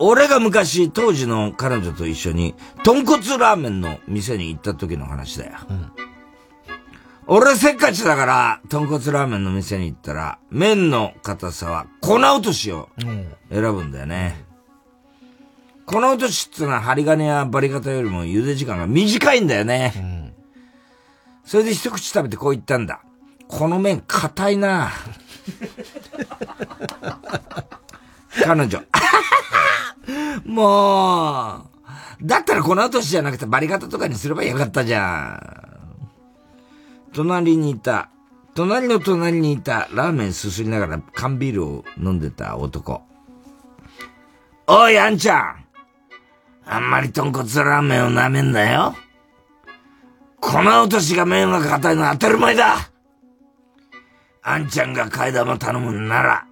[0.00, 5.52] 俺が昔、当時の彼女と一緒に、豚骨ラーメンの店に行った時の話だよ。
[5.68, 5.92] うん。
[7.28, 12.88] 俺せっかちだから、豚骨ラーメンの店に行ったら、麺の硬さは粉落としを
[13.50, 14.49] 選ぶんだよね。
[14.49, 14.49] 粉
[15.98, 19.92] 落としってのは針金やバリ方よりも茹で時間が短いんだよね。
[19.96, 20.20] うん
[21.50, 23.00] それで一口食べてこう言ったんだ。
[23.48, 24.92] この麺硬いな
[28.44, 28.80] 彼女。
[30.46, 31.66] も
[32.22, 35.40] う、だったら粉落としじゃなくてバリ方とかにすればよかったじゃん。
[37.12, 38.10] 隣にいた、
[38.54, 43.02] 隣の隣にいたラーメンすすりながら缶ビールを飲んでた男。
[44.68, 45.64] おい、あんちゃん。
[46.72, 48.94] あんまり豚骨ラーメンを舐めんなよ。
[50.38, 52.76] 粉落としが麺が硬いのは当たり前だ。
[54.42, 56.46] あんちゃんが替え玉頼むんなら、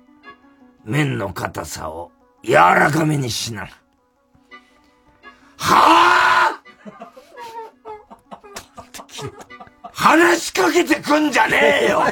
[0.84, 2.10] 麺の硬さを
[2.42, 3.68] 柔らかめにしな。
[5.56, 6.98] はぁ
[9.94, 12.02] 話しかけてくんじゃねえよ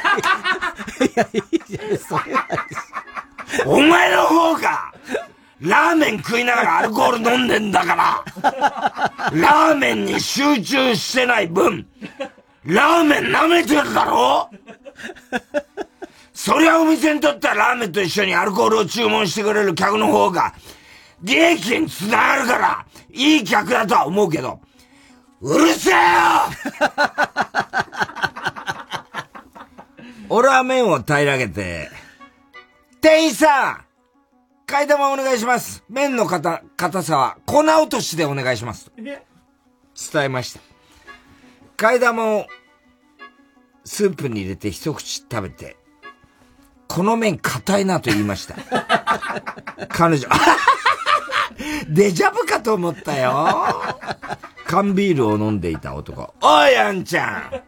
[3.65, 4.93] お前の方が、
[5.61, 8.25] ラーメン食いながらアルコール飲んでんだから、
[9.33, 11.87] ラーメンに集中してない分、
[12.65, 14.51] ラーメン舐めてるだろ。
[16.35, 20.53] そりゃお店にとってはラーメンと一緒にアルコールを注文してくれる客の方が、
[21.23, 24.61] 利益につながるから、いい客だとは思うけど、
[25.41, 25.99] うるせえよ！
[30.29, 31.89] 俺は麺を平らげて、
[33.01, 33.86] 店員さん！
[34.67, 38.91] 替え玉お願いします麺の硬硬さは粉落としでお願いします。
[38.97, 40.61] 伝えました。
[41.77, 42.47] 替え玉を
[43.85, 45.77] スープに入れて一口食べて、
[46.89, 48.57] この麺硬いなと言いました。
[49.89, 50.29] 彼女、
[51.89, 53.97] デジャブかと思ったよ。
[54.67, 56.35] 缶ビールを飲んでいた男。
[56.43, 57.63] おい、あんちゃん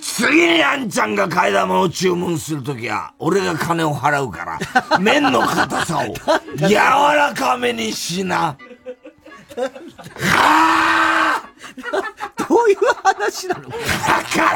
[0.00, 4.58] 次にあんちゃんが替え玉を注文するときは、俺が金を払うか
[4.90, 6.14] ら、 麺の硬さを
[6.56, 8.56] 柔らかめにしな。
[9.56, 12.48] はぁ！
[12.48, 13.68] どういう話なの？
[13.68, 14.54] だか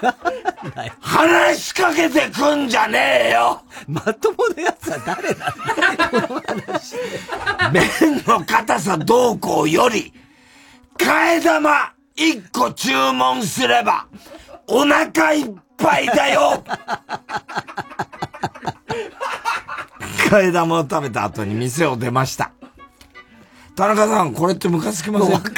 [0.00, 0.14] ら
[1.00, 3.62] 話しかけてくんじゃねえよ。
[3.88, 5.54] まともなやつは誰な
[6.28, 6.42] の
[7.72, 10.12] 麺の硬さどうこうより、
[10.98, 14.06] 替え玉一個注文すれば、
[14.66, 16.64] お腹いっぱいだよ
[20.30, 22.50] 替え玉を食べた後に店を出ました。
[23.76, 25.32] 田中さん、これってムカつきません？
[25.32, 25.52] わかん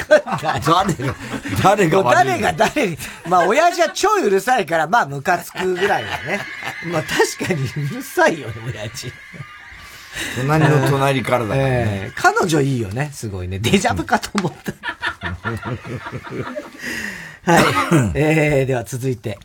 [0.49, 0.61] ない。
[0.61, 1.15] 誰が、
[1.63, 2.99] 誰が悪い誰が誰？
[3.29, 6.41] まあ、親父は超うるさいから、まあ、ムカつくぐらいだね。
[6.91, 9.13] まあ、確かにうるさいよね、親父。
[10.37, 12.13] 隣の隣からだからね。
[12.13, 13.59] えー彼女いいよね、すごいね。
[13.59, 14.73] デジャブかと思った。
[17.53, 17.65] はい。
[18.15, 19.39] えー、では続いて。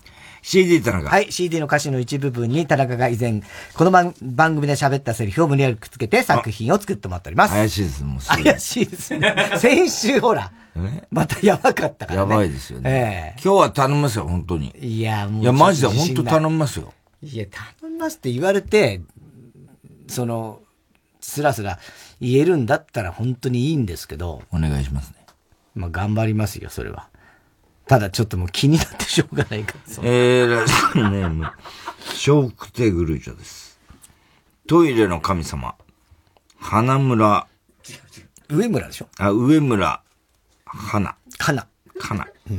[0.43, 1.09] CD 田中。
[1.09, 3.41] はい、CD の歌詞の一部分に田中が以前、
[3.73, 7.53] この番番組で喋ったセリフを無理やりくっつけて作品を作ってもらっております。
[7.53, 9.35] 怪しいです、もうす怪しいですね。
[9.57, 10.51] 先週ほら、
[11.09, 12.31] またやばかったからね。
[12.31, 13.35] やばいですよね。
[13.37, 14.75] え今日は頼みますよ、本当に。
[14.79, 15.43] いや、もう。
[15.43, 16.93] いや、マジで本当頼みますよ。
[17.21, 17.45] いや、
[17.79, 18.99] 頼みますって言われて、
[20.07, 20.61] その、
[21.21, 21.79] スラスラ
[22.19, 24.43] 言えるんだったら本当にいいんですけど。
[24.51, 25.25] お願いしますね。
[25.75, 27.07] まあ、頑張りますよ、それは。
[27.87, 29.79] ただちょっともう気になってしょうがないから。
[30.03, 33.79] えー、ラジオネーム、笑福亭グルージョです。
[34.67, 35.75] トイレの神様、
[36.57, 37.47] 花村、
[38.49, 39.07] 上村でしょ？
[39.17, 40.01] あ、上村、
[40.65, 41.15] 花。
[41.39, 41.67] 花。
[41.99, 42.27] 花。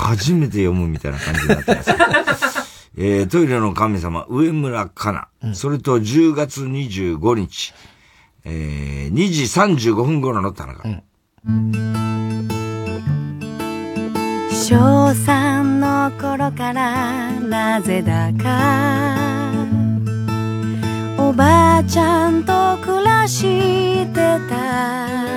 [0.00, 2.65] 初めて読むみたいな感じになってます。
[2.98, 5.12] えー、トイレの神様、上村か
[5.42, 5.54] な。
[5.54, 7.74] それと10月25日、
[8.44, 9.42] えー、2時
[9.92, 10.82] 35分頃の田中。
[14.50, 19.54] 小3の頃からなぜだか。
[21.18, 24.14] おばあちゃんと暮らして
[24.48, 25.36] た。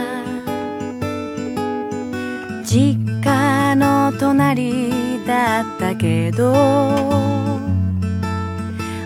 [2.64, 6.50] 実家の隣だったけど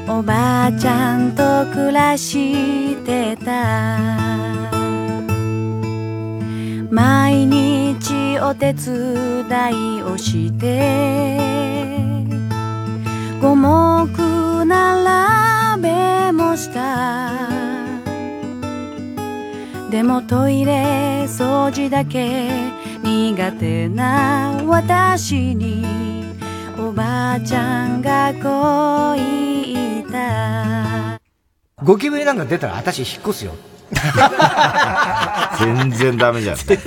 [0.08, 4.24] おばあちゃんと暮らしてた。
[6.90, 11.38] 毎日お手伝いをして
[13.42, 17.32] 五目並べもした。
[19.92, 22.50] でもトイレ掃除だけ
[23.04, 25.86] 苦手な私に
[26.80, 31.20] おばあちゃんがこう言った
[31.84, 33.54] ゴキブリなんか出たら私引っ越すよ。
[35.60, 36.58] 全然ダメじゃん。
[36.58, 36.78] そん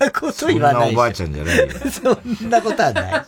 [0.00, 1.68] なこと言わないそんなおばあちゃんじゃないよ。
[1.90, 3.24] そんなことはない。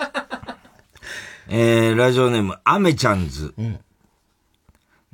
[1.48, 3.54] えー、ラジオネーム、アメちゃんズ。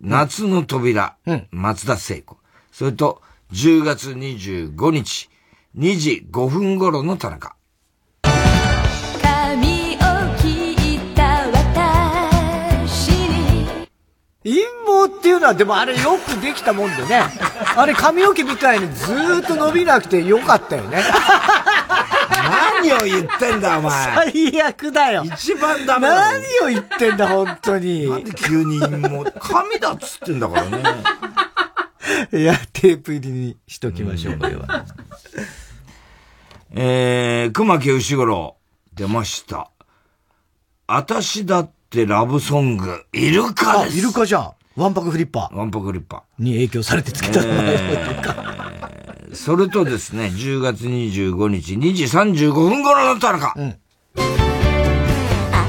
[0.01, 1.17] 夏の扉、
[1.51, 2.39] 松田聖子。
[2.71, 3.21] それと、
[3.53, 5.29] 10月25日、
[5.75, 7.57] 2時5分頃の田中。
[9.23, 9.99] 髪を
[10.37, 13.89] 切った私に
[14.45, 17.23] 陰謀っていうのはでもあれよくできたもんでね。
[17.75, 21.03] あれ髪の毛みたいにずーっと伸びなくてよかったよね。
[22.83, 24.15] 何を言ってんだ、お前。
[24.15, 25.25] 最悪だよ。
[25.25, 28.11] 一番ダメだ何を言ってんだ、本当に。
[28.11, 30.83] なんで急にもう、神だっつってんだからね。
[32.33, 34.85] いや、テープ入りにしときましょう、これは。
[36.75, 38.57] えー、熊木牛五郎、
[38.95, 39.71] 出ました。
[40.87, 43.99] あたしだってラブソング、イルカです。
[43.99, 44.53] イルカじゃん。
[44.77, 45.57] ワンパクフリッパー。
[45.57, 46.43] ワンパクフリッパー。
[46.43, 48.31] に影響されてつけた名前のイルカ。
[48.31, 49.35] ー。
[49.35, 53.55] それとですね、10月25日2時35分頃の田中。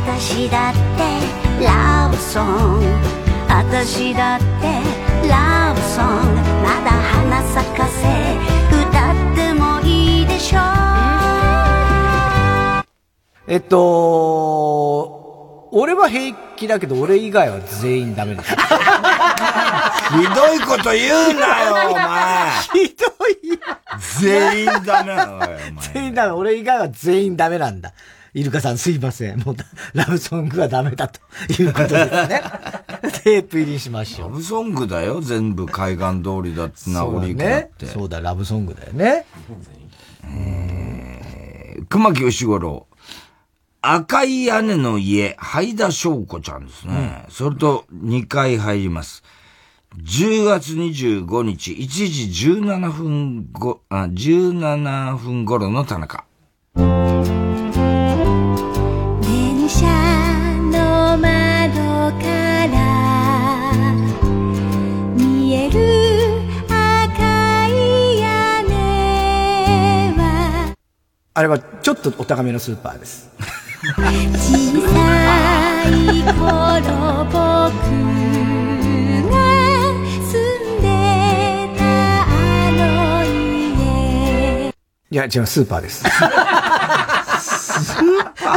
[0.06, 0.74] 私だっ
[1.60, 2.86] てラブソング
[3.50, 4.46] 私だって
[5.28, 8.53] ラブソングまだ花咲かせ
[13.46, 15.24] えっと、
[15.72, 18.56] 俺は平気だけど、俺以外は全員ダメです。
[18.56, 18.58] ひ
[20.34, 22.52] どいこと言うなよ、お前。
[22.62, 23.60] ひどい
[24.22, 25.94] 全員ダメなのよ、お前。
[25.94, 26.32] 全員ダメ。
[26.32, 27.92] 俺以外は全員ダメなんだ。
[28.34, 29.40] イルカさんすいません。
[29.42, 29.56] もう、
[29.94, 31.20] ラブソングはダメだと
[31.62, 32.42] いうことですね。
[33.24, 34.30] テープ入りしましょう。
[34.30, 37.86] ラブソングだよ、全部海岸通りだって、名残だって。
[37.88, 39.26] そうだ、ラブソングだよね。
[40.26, 42.88] えー、熊木義五郎。
[43.86, 47.26] 赤い屋根の家、灰田翔子ちゃんですね。
[47.28, 49.24] それと2回入ります。
[49.98, 56.24] 10月25日、1時17分ご、あ、17分頃の田中。
[56.76, 56.88] 電
[59.68, 59.86] 車
[60.72, 61.28] の窓
[62.22, 63.74] から
[65.14, 66.40] 見える
[66.70, 67.72] 赤い
[68.18, 70.74] 屋根は
[71.34, 73.30] あれはちょっとお高めのスーパーです。
[73.84, 74.00] 小さ
[75.90, 75.92] い
[76.24, 76.40] 頃
[77.28, 77.44] 僕
[79.30, 79.36] が
[80.24, 80.88] 住んで
[81.78, 81.84] た
[82.24, 82.26] あ
[82.72, 82.80] の
[83.26, 84.72] 家
[85.12, 86.06] いや、違う、スーパーです。
[86.06, 88.54] スーパ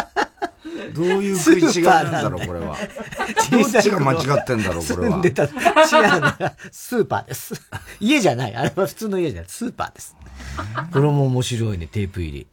[0.00, 2.74] ーどういう食い違いなんだろう、これは。
[3.50, 5.12] どっちが間違ってんだろう、これは。
[5.12, 5.44] 住んでた。
[5.44, 6.54] 違うんだ。
[6.72, 7.52] スーパーです。
[8.00, 8.56] 家じゃない。
[8.56, 9.50] あれは普通の家じゃない。
[9.50, 10.16] スーパーです。
[10.90, 12.46] これも面白いね、テープ入り。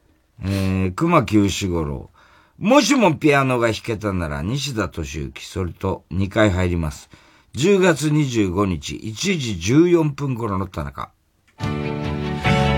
[0.43, 2.09] えー、熊木牛五郎。
[2.57, 7.09] もしもピアノが弾けたなら西田敏行、それと2回入ります。
[7.55, 11.11] 10月25日、1時14分頃の田中。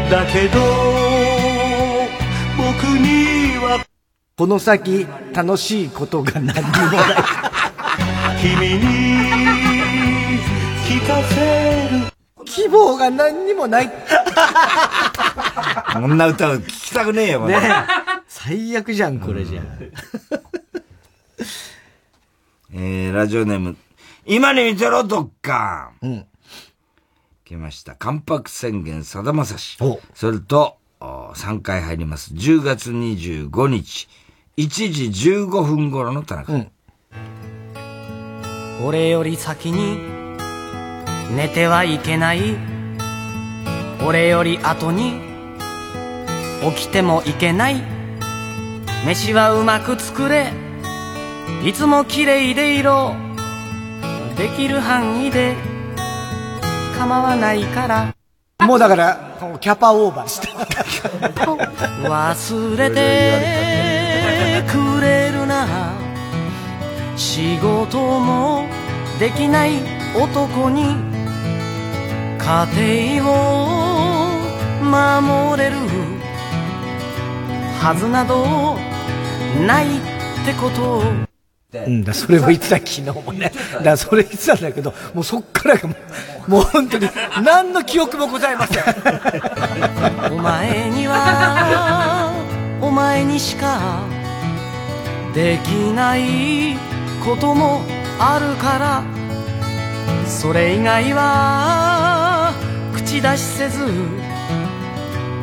[0.09, 0.59] だけど
[2.55, 3.83] 僕には
[4.37, 6.63] この先楽しいことが何にもない
[8.41, 8.83] 君に
[10.85, 12.12] 聞かせる
[12.45, 13.91] 希望が何にもない
[15.93, 17.59] こんな歌を聞きたくねえよ、ね
[18.27, 19.61] 最悪じゃん、これじゃ。
[22.73, 23.77] えー、ラジオネーム、
[24.25, 26.25] 今に見てろ、どっかうん。
[27.45, 27.95] 来ました。
[27.95, 29.77] 関白宣言、さだまさし。
[30.15, 32.33] それと、3回入ります。
[32.33, 34.07] 10月25日、
[34.57, 36.53] 1時15分頃の田中。
[36.53, 36.71] うん。
[38.83, 40.22] 俺より先に
[41.31, 42.57] 寝てはいけない。
[44.05, 45.21] 俺より後に
[46.75, 47.81] 起きてもいけない。
[49.05, 50.51] 飯はうまく作れ。
[51.63, 53.15] いつも綺麗でいろ。
[54.37, 55.55] できる範囲で。
[56.97, 58.15] 構わないから。
[58.65, 60.47] もうだから、キャパオーバーした。
[62.07, 65.67] 忘れてくれるな。
[67.17, 68.65] 仕事も
[69.19, 70.95] できない男に
[72.37, 72.67] 家
[73.17, 73.67] 庭を
[74.83, 75.75] 守れる
[77.79, 78.77] はずなど
[79.65, 79.99] ないっ
[80.45, 81.03] てことを
[81.75, 83.51] うんだ、それを言ってた昨日もね。
[83.83, 85.95] だそれ言ってたんだけど、もうそっからがも
[86.47, 87.09] う、もう本当に、
[87.43, 88.83] 何の記憶もございません。
[90.31, 92.31] お前には
[92.79, 94.01] お前にしか
[95.33, 96.77] できない
[97.25, 97.81] ことも
[98.19, 99.22] あるから
[100.27, 102.53] それ以外は
[102.93, 103.85] 口出しせず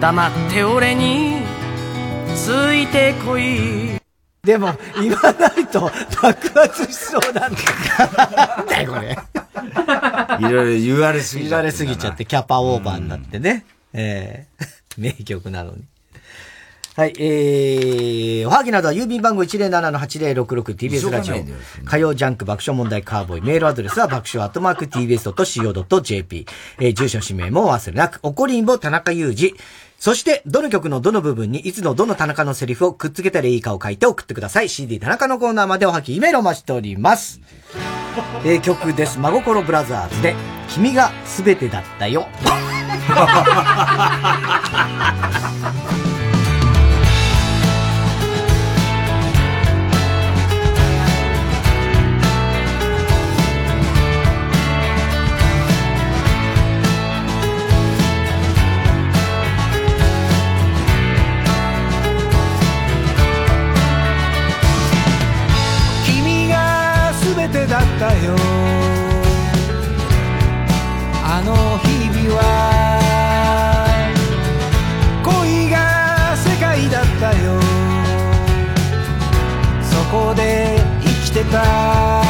[0.00, 1.42] 黙って俺に
[2.34, 4.00] ついてこい
[4.42, 5.90] でも、言わないと
[6.22, 7.58] 爆発しそうなんだ。
[8.56, 9.18] なんだよ、これ。
[10.48, 13.66] いろいろ言われすぎ言われすぎちゃって、キャパオーバーになってね。
[13.92, 14.64] ええ
[14.96, 15.84] 名曲なのに。
[17.00, 21.36] はい、えー、おはぎなどは郵便番号 107-8066TBS ラジオ。
[21.86, 23.40] 火曜ジャンク爆笑問題カーボーイ。
[23.40, 26.46] メールアドレスは爆笑アットマーク TBS.CO.JP。
[26.78, 28.20] えー、住所氏名も忘れなく。
[28.22, 29.54] おこりんぼ田中裕二。
[29.98, 34.68] そして、どの曲のどの部分にいつのどの田中のセリフをくっつけたらいいかを書いて送ってください。
[34.68, 37.40] CD 田中のコーナーまでおはぎ、メールを待ちしております。
[38.44, 39.18] えー、曲です。
[39.18, 40.34] 真心ブラザーズで、
[40.68, 42.28] 君が全てだったよ。
[68.00, 68.34] たよ。
[71.22, 72.42] あの日々は
[75.22, 77.60] 恋が世界だったよ。
[79.82, 82.29] そこで生きてた。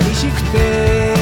[0.00, 1.13] 寂しくて。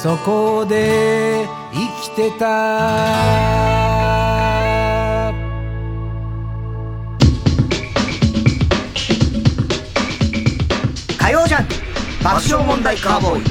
[0.00, 2.46] そこで生きてた。
[11.18, 11.74] 火曜ジャンク
[12.22, 13.42] 爆笑問題カーボーイ。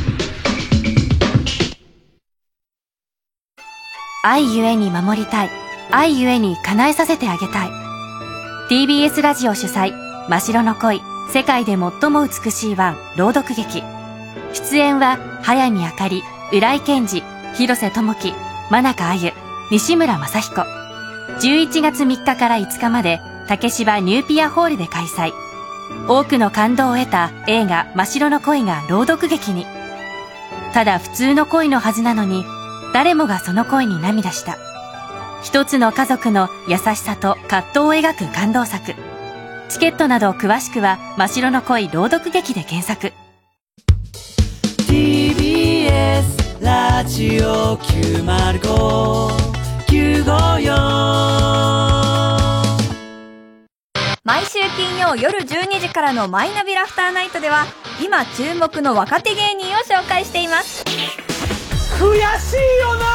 [4.23, 5.49] 愛ゆえに守りたい。
[5.91, 7.69] 愛ゆえに叶えさせてあげたい。
[8.69, 9.91] TBS ラジオ主催
[10.29, 11.01] 真白の恋。
[11.33, 13.83] 世界で最も美しいワン朗読劇。
[14.53, 17.23] 出演は早見あかり浦井健二
[17.55, 18.33] 広瀬智樹
[18.71, 19.33] 真中あゆ
[19.69, 20.61] 西村雅彦。
[21.41, 23.19] 11月3日から5日まで
[23.49, 25.33] 竹芝ニューピアホールで開催。
[26.07, 29.65] 多くの感動を得た映画「真白の恋」が朗読劇に。
[30.73, 32.45] ただ普通の恋のはずなのに
[32.93, 34.57] 誰もがその恋に涙した。
[35.43, 38.95] 一つの家族の優しさと葛藤を描く感動作。
[39.67, 43.16] チケットなど詳しくは「真白の恋朗読劇」で検索。
[46.67, 50.65] ラジオ905954
[54.25, 57.63] 毎週金曜夜12時からのマイナビラフターナイトでは
[58.03, 60.83] 今注目の若手芸人を紹介しています。
[60.83, 60.89] 悔
[62.37, 63.05] しいよな。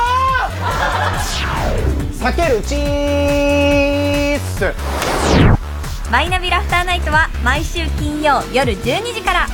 [2.30, 4.72] さけるチース
[6.10, 9.46] マイナビラフターナイトは毎週金曜夜12時から。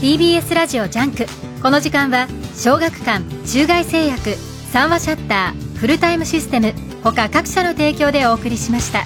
[0.00, 1.26] TBS ラジオジャンク
[1.62, 2.26] この時間は
[2.56, 4.34] 小学館中外製薬
[4.72, 6.74] 三和シャッターフルタイムシステム
[7.04, 9.04] 他各社の提供でお送りしました。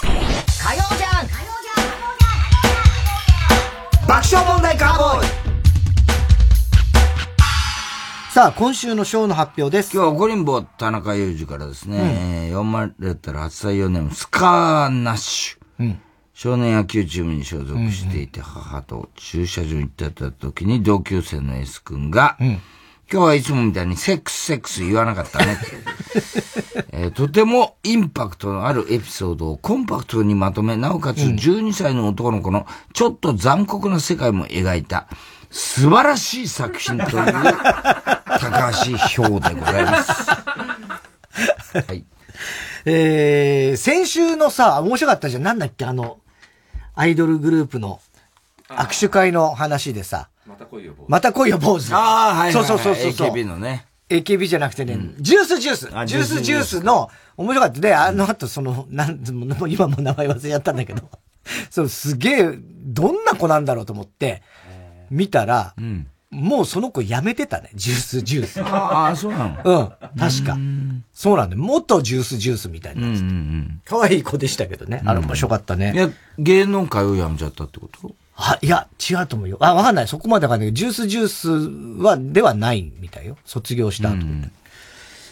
[0.00, 1.34] 火曜ジャンク
[4.08, 5.28] 爆笑問題カーボーイ。
[8.32, 9.92] さあ、今週のショーの発表です。
[9.94, 16.07] 今日はゴリンボ田中裕二からですね、読まれたら初採用ネーム、スカーナッシュ。
[16.40, 22.60] 少年野球チームに所属していて、母と駐車場に行ってた時に同級生の S 君が、今
[23.10, 25.58] 日はいつもみたいにセックスセックス言わなかったね。
[26.94, 35.08] えーとてもインパクトのあるエピソードをコンパクトにまとめ、なおかつ12歳の男の子のちょっと残酷な世界も描いた
[35.50, 38.72] 素晴らしい作品という高
[39.16, 40.12] 橋表でございます。
[41.74, 42.04] はい。
[42.84, 45.42] えー、先週のさ、面白かったじゃん。
[45.42, 46.18] なんだっけ、あの、
[46.98, 48.00] アイドルグループの
[48.68, 50.28] 握手会の話でさ。
[50.44, 51.08] また来いよ、坊主。
[51.08, 51.92] また来いよ、坊主。
[51.92, 52.52] ああ、はい。
[52.52, 53.30] そうそうそうそう。
[53.30, 53.86] AKB のね。
[54.08, 55.90] AKB じゃなくてね、ジュースジュース。
[55.92, 57.80] あジュースジュースの、面白かった。
[57.80, 61.08] で、あの後、その、なん、もう今もう名前忘れちゃったんだけど、
[61.70, 64.42] そう、すげえ、どんな子なんだろうと思って、
[65.08, 65.74] 見たら、
[66.30, 67.70] もうその子辞めてたね。
[67.74, 68.60] ジュースジュース。
[68.62, 69.56] ああ、そうなの？
[69.64, 70.18] うん。
[70.18, 70.58] 確か。
[71.14, 71.62] そうなんだよ。
[71.62, 73.24] 元ジュースジュースみたいなやつ。
[73.86, 75.02] 可愛い子でしたけどね。
[75.06, 75.92] あれ面白かったね。
[75.94, 78.14] いや、芸能界を辞めちゃったってこと？
[78.36, 79.56] あ、いや、違うと思うよ。
[79.60, 80.08] あ、わかんない。
[80.08, 83.38] そこまでわかんないけど、ジュースジュースは、ではないみたいよ。
[83.44, 84.18] 卒業した後。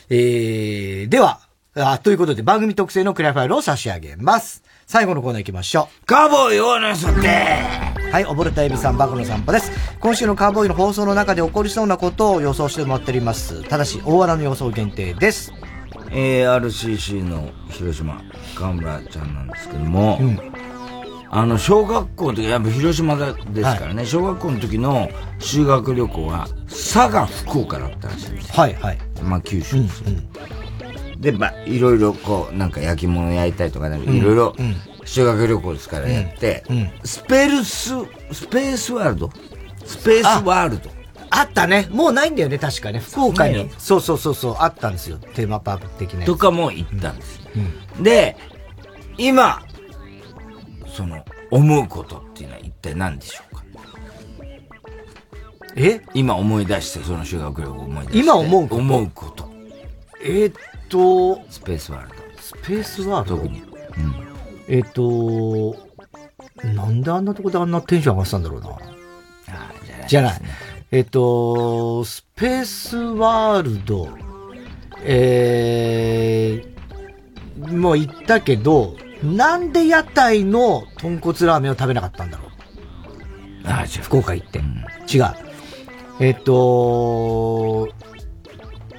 [0.09, 1.41] えー、では、
[1.75, 4.63] あ、ということで番組特製のクリアファイルを差し上げます。
[4.87, 6.07] 最後のコーナー行きましょう。
[6.07, 9.71] カーボーイ大野さんではい、溺れたエビさん、バカの散歩です。
[10.01, 13.63] 今週のカーボーイの放送の中で起こりそうなことを予想してもらっております。
[13.65, 15.53] ただし、大穴の予想限定です。
[16.11, 18.23] えー、RCC の広島、
[18.55, 20.19] 河村ちゃんなんですけども、
[21.31, 28.55] あの、小学校の時、やっぱ広島だですからね、小学校の時の修学旅行は、佐賀、福岡だったらしいんですよ。
[28.55, 28.99] はい、はい。
[29.23, 30.11] まあ、九州ですよ、
[31.19, 34.77] で、まあ、いろいろこう、なんか焼き物焼いたりとか、いろいろうん、
[35.07, 37.91] 修学旅行ですからやって、うんスペルス、
[38.33, 39.31] スペースワールド？
[39.87, 40.91] スペースワールド。
[41.31, 41.89] あったね。
[41.91, 42.99] もうないんだよね、確かね。
[42.99, 43.71] 福岡に。
[43.79, 45.19] そうそうそうそう、あったんですよ。
[45.19, 46.25] テーマパーク的な。
[46.25, 47.41] とかも行ったんです。
[48.01, 48.37] で、
[49.19, 49.63] 今、
[50.89, 53.65] その、思うことっていうのは一体何でしょうか？
[55.77, 56.01] え？
[56.15, 58.19] 今思い出して、その修学旅行を思い出して。
[58.25, 58.77] 今思うこと？
[58.77, 59.51] 思うこと。
[60.23, 60.55] えーっ
[60.89, 62.15] と、スペースワールド。
[62.41, 63.37] スペースワールド？
[63.37, 63.63] 特に。
[64.69, 65.77] えっと、
[66.65, 68.79] なんであんなとこであんなテンション上がってたんだろうな。
[70.09, 70.41] じゃない。
[70.93, 74.09] えっと、スペースワールド、
[75.03, 82.49] えー、もう行ったけど、なんで屋台の豚骨ラーメンを食べなかったんだろう。
[83.69, 84.61] ああ、福岡行って。
[85.13, 85.25] 違う。
[86.21, 87.89] えっと、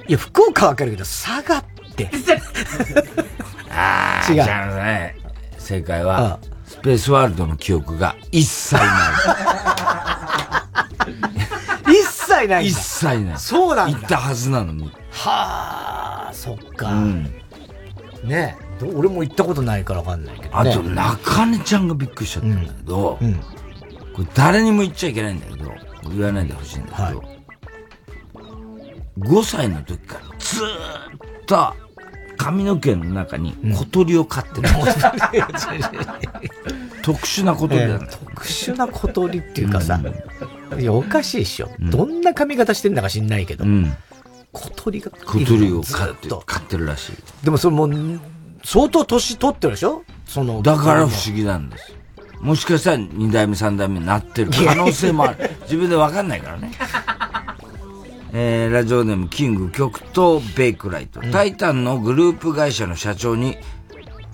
[0.06, 1.64] いや、福岡はわかるけど、佐賀っ
[1.96, 2.10] て。
[3.70, 4.38] ああ、違
[5.14, 5.27] う
[5.68, 8.84] 正解は、スペースワールドの記憶が一切ない。
[11.92, 13.38] 一切ない一切ない。
[13.38, 14.90] そうなんだ行ったはずなのに。
[15.10, 16.88] はあ、そっか。
[16.92, 17.24] うん。
[18.24, 18.56] ね
[18.94, 20.50] 俺も行ったことないからわかんないけど、ね。
[20.54, 23.18] あと、中根ちゃんがびっくりしちゃったんだけど、
[24.14, 25.70] これ誰にも言っちゃいけないんだけど、
[26.08, 27.22] 言わないでほしいんだけど、
[29.18, 31.87] 5歳の時からずーっと
[32.38, 34.68] 髪の毛の中に小鳥を飼ってる。
[37.02, 40.00] 特殊な小鳥だね、特殊な小鳥っていうかさ、
[40.78, 41.70] いや、おかしいでしょ。
[41.78, 43.64] どんな髪型してんだか知んないけど、
[44.52, 47.12] 小鳥が小鳥を飼って飼ってるらしい。
[47.44, 48.20] でもそれもう、
[48.64, 50.02] 相当年取ってるでしょ？
[50.26, 50.62] その。
[50.62, 51.94] だから不思議なんです。
[52.40, 55.50] もしかしたら二代目三代目になってる可能性もある。
[55.62, 56.70] 自分でわかんないからね。
[58.32, 63.56] えー、ラジオネームキング極東ベイクライト、タイタンのグループ会社の社長に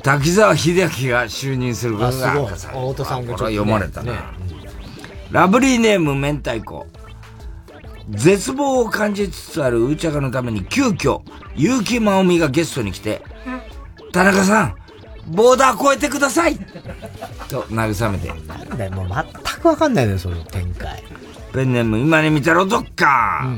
[0.03, 2.75] 滝沢秀明が就任することが明かされ。
[2.75, 2.81] た。
[2.81, 4.13] 大戸さんがこれは読まれたな。
[4.13, 4.19] ね
[5.31, 6.87] ラブリーネーム明太子。
[8.11, 11.23] 絶望を感じつつあるウーチャカのために急遽、
[11.57, 13.23] 結城まおみがゲストに来て、
[14.13, 14.75] 田中さん、
[15.27, 16.57] ボーダー越えてください
[17.49, 18.29] と慰めて。
[18.47, 21.03] なんだよ、もう全くわかんないのよ、その展開。
[21.53, 23.49] ペンネーム今に見てろどっか、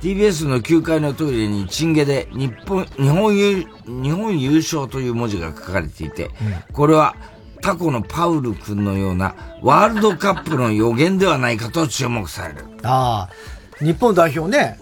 [0.00, 6.30] TBS の9階のトイレにチンゲで日本、日本優、日本優勝という文字が書かれていて、
[6.72, 7.16] これは
[7.60, 12.64] タコのパウル君のようなワールドカップの予言ではないかと注目される。
[12.84, 14.78] ああ、日本代表ね、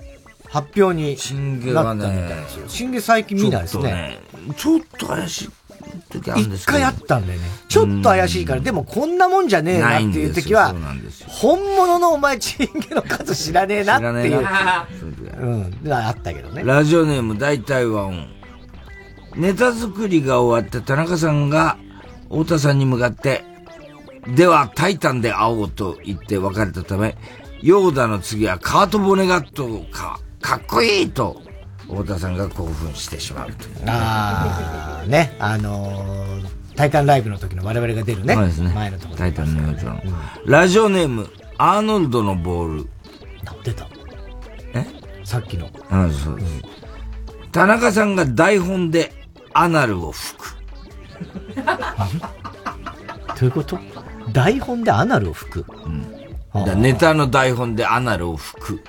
[0.49, 2.67] 発表にチンゲはねなったみたいですよ。
[2.69, 4.19] チンゲ最近見ないですね。
[4.57, 5.51] ちょっと怪しい
[6.11, 6.79] 時あるんですけど。
[6.79, 7.47] 一回あったんだよね。
[7.69, 10.75] ちょっと怪しいから、でもこんなもんじゃねえなっていう時は
[11.27, 14.39] 本物のお前チンゲの数知らねえなっていう。
[14.39, 14.87] 知らね
[15.33, 15.83] えなうん。
[15.83, 16.63] であったけどね。
[16.65, 18.29] ラジオネーム大体和音。
[19.37, 21.77] ネタ作りが終わった田中さんが
[22.31, 23.45] 太田さんに向かって、
[24.35, 27.17] ではタイタンで会おうと言って別れたため、
[27.63, 31.43] ヨーダの次はカート・ボネガットか、かっこいいと、
[31.89, 33.71] 太田さんが興奮してしまうという。
[33.87, 38.35] ああ、ね、あのー、タイタンライブの時の我々が出るね。
[38.35, 38.73] そうですね。
[38.75, 39.19] 前のところ。
[39.19, 40.03] タイタンの幼女の。
[40.45, 42.89] ラジオネーム、アーノルドのボール。
[43.65, 43.89] 出た。
[44.75, 44.85] え？
[45.25, 45.69] さっきの。
[45.91, 46.63] あそうです。
[47.53, 49.13] 田中さんが台本で
[49.55, 50.57] アナルを吹く。
[51.57, 51.63] ど
[53.43, 53.79] ういうこと？
[54.33, 55.65] 台本でアナルを吹く？
[56.53, 58.83] だからネタの台本でアナルを吹く。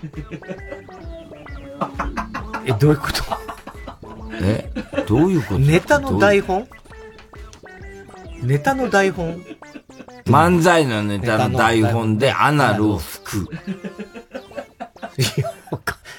[2.67, 3.23] え、どういうこと？
[4.41, 4.69] え
[5.07, 5.59] どういうこと？
[5.59, 6.67] ネタの台本？
[8.43, 9.41] ネタの台本？
[10.25, 13.49] 漫才のネタの台本でアナルを吹く。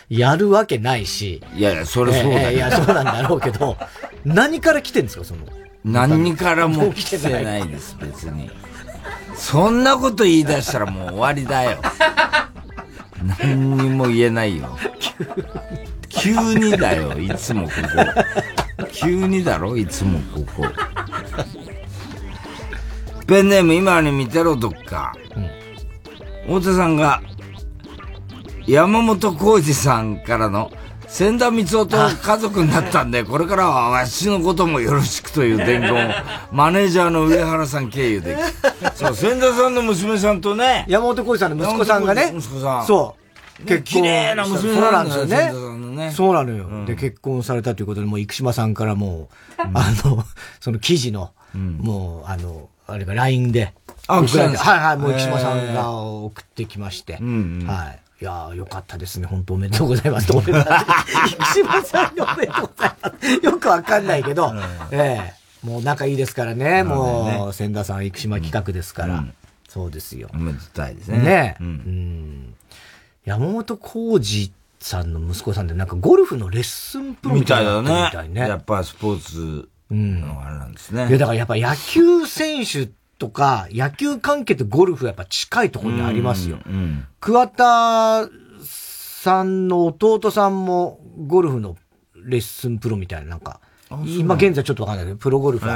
[0.08, 1.42] やるわけないし。
[1.54, 3.76] いやいや、それそうだよええいや、そうなんだろうけど、
[4.24, 5.42] 何から来てんですか、その？
[5.84, 8.50] 何からも来てないです、別に。
[9.36, 11.78] そんなこと言い出したらもう終わりだよ。
[13.40, 14.76] 何にも言えないよ。
[16.09, 17.70] 急にだよ、いつもこ
[18.76, 18.86] こ。
[18.93, 20.66] 急にだろ、いつもここ。
[23.26, 25.12] ペンネーム今に見てろ、どっか。
[26.47, 27.20] 太田さんが、
[28.66, 30.70] 山本浩二さんからの、
[31.09, 35.98] 千田光夫と家族になったんで、これからはわしのこともよろしくという伝言を、
[36.52, 38.36] マネージャーの上原さん経由で。
[38.94, 40.85] そう、千田さんの娘さんとね。
[40.89, 42.32] 山本浩二さんの息子さんがね。
[42.36, 42.86] 息子さん。
[42.86, 43.27] そう。
[43.66, 43.82] 結構。
[43.85, 45.52] 綺麗な娘そうなんですよね。
[46.12, 49.28] そうなのよ、で、結婚されたということで、もう生島さんからも
[49.59, 50.24] う、あの、
[50.60, 53.74] その記事の、もう、あの、あれが LINE で。
[54.06, 57.14] あはいはい、もう生島さんが送ってきまして。
[57.14, 57.22] はい。
[58.20, 59.26] いやーよかったですね。
[59.26, 60.32] 本当おめでとうございます。
[60.32, 61.36] おめでとうございます。
[61.55, 63.44] 生島さんにおめでとうございます。
[63.44, 64.52] よくわかんないけど、
[64.90, 66.82] ええもう仲いいですからね。
[66.85, 69.24] もう、千田さん、生島企画ですから。
[69.68, 70.28] そうですよ。
[70.32, 71.18] おめでたいですね。
[71.18, 71.62] ねえ。
[71.62, 72.55] ううんん。
[73.28, 78.09] 山本浩二さんの息子さんで、なんかゴルフのレッスンプロみたいだみね。
[78.10, 78.40] たいね。
[78.40, 81.09] やっぱスポーツのあれなんですね。
[81.09, 82.88] いや、だからやっぱ野球選手
[83.18, 86.59] とか、野球関係とゴルフはやっぱ近いところにありますよ。
[86.66, 88.28] うんうん桑田
[88.62, 91.76] さんの弟さんもゴルフの
[92.14, 93.60] レッスンプロみたいな、なんか、
[94.06, 95.70] 今現在ちょっとわかんないけど、プロゴルファ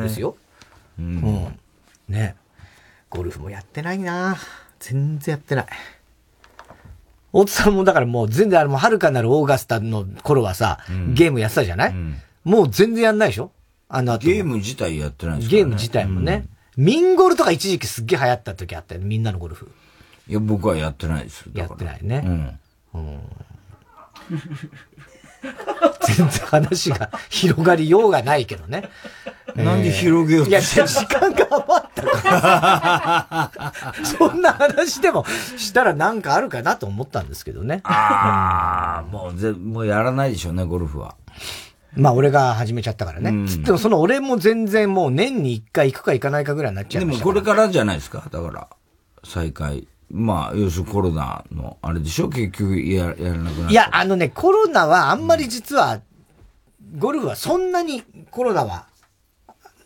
[0.00, 0.36] ーですよ。
[0.98, 1.58] うん。
[2.08, 2.34] ね。
[3.08, 4.36] ゴルフもやってないな
[4.80, 5.66] 全然やってない。
[7.32, 13.52] 大津さんもだからもう全然あれも遥かなるオーガスタの頃はさ、うん、ゲームやってたじゃない、うん、もう全然やんないでしょ？
[13.88, 14.26] あの後。
[14.26, 16.46] ゲーム自体やってないですか、ね、ゲーム自体もね。
[16.76, 19.70] うん、ミンゴルとか一時期すっげえ流行った時あったよね、みんなのゴルフ。
[20.28, 21.44] いや、僕はやってないです。
[21.52, 22.22] やってないね。
[22.94, 23.00] うん。
[23.00, 23.20] うん
[26.16, 28.88] 全然話が広がりようがないけどね。
[29.56, 34.02] なんで広げようといや、時間が余ったから。
[34.04, 37.80] そんな話でもしたらなんかあるかなと思ったんですけどね。
[37.84, 41.16] ああ、もうぜ、もうやらないでしょうね、ゴルフは。
[41.94, 43.48] まあ俺が始めちゃったからね。
[43.48, 48.68] つってもその俺も全然もう年に一回行くか行かないかぐらいになっちゃいましたでもこれからじゃないですか、だから、
[49.24, 49.86] 再開。
[50.14, 52.28] まあ、要するにコロナの、あれでしょ？
[52.28, 53.70] 結局や、やらなくなった。
[53.70, 56.00] いや、あのね、コロナはあんまり実は、
[56.98, 58.86] ゴルフはそんなにコロナは、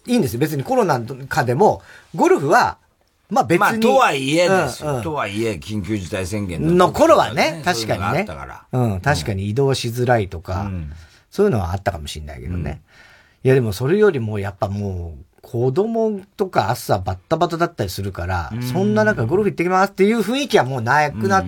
[0.04, 0.40] いいんですよ。
[0.40, 1.80] 別にコロナ禍でも、
[2.14, 2.78] ゴルフは、
[3.30, 3.60] まあ別に。
[3.60, 4.90] まあ、とはいえですよ。
[4.90, 8.26] うんうん、とはいえ、緊急事態宣言の頃はね、確かにね。
[8.72, 10.92] うん、確かに移動しづらいとか、うん、
[11.30, 12.82] そういうのはあったかもしれないけどね。
[13.44, 21.44] いや、でもそれよりもやっぱもう、子供とか朝バッタバタだったりするから、そんな中ゴルフ行ってきますっていう雰囲気はもうなくなっ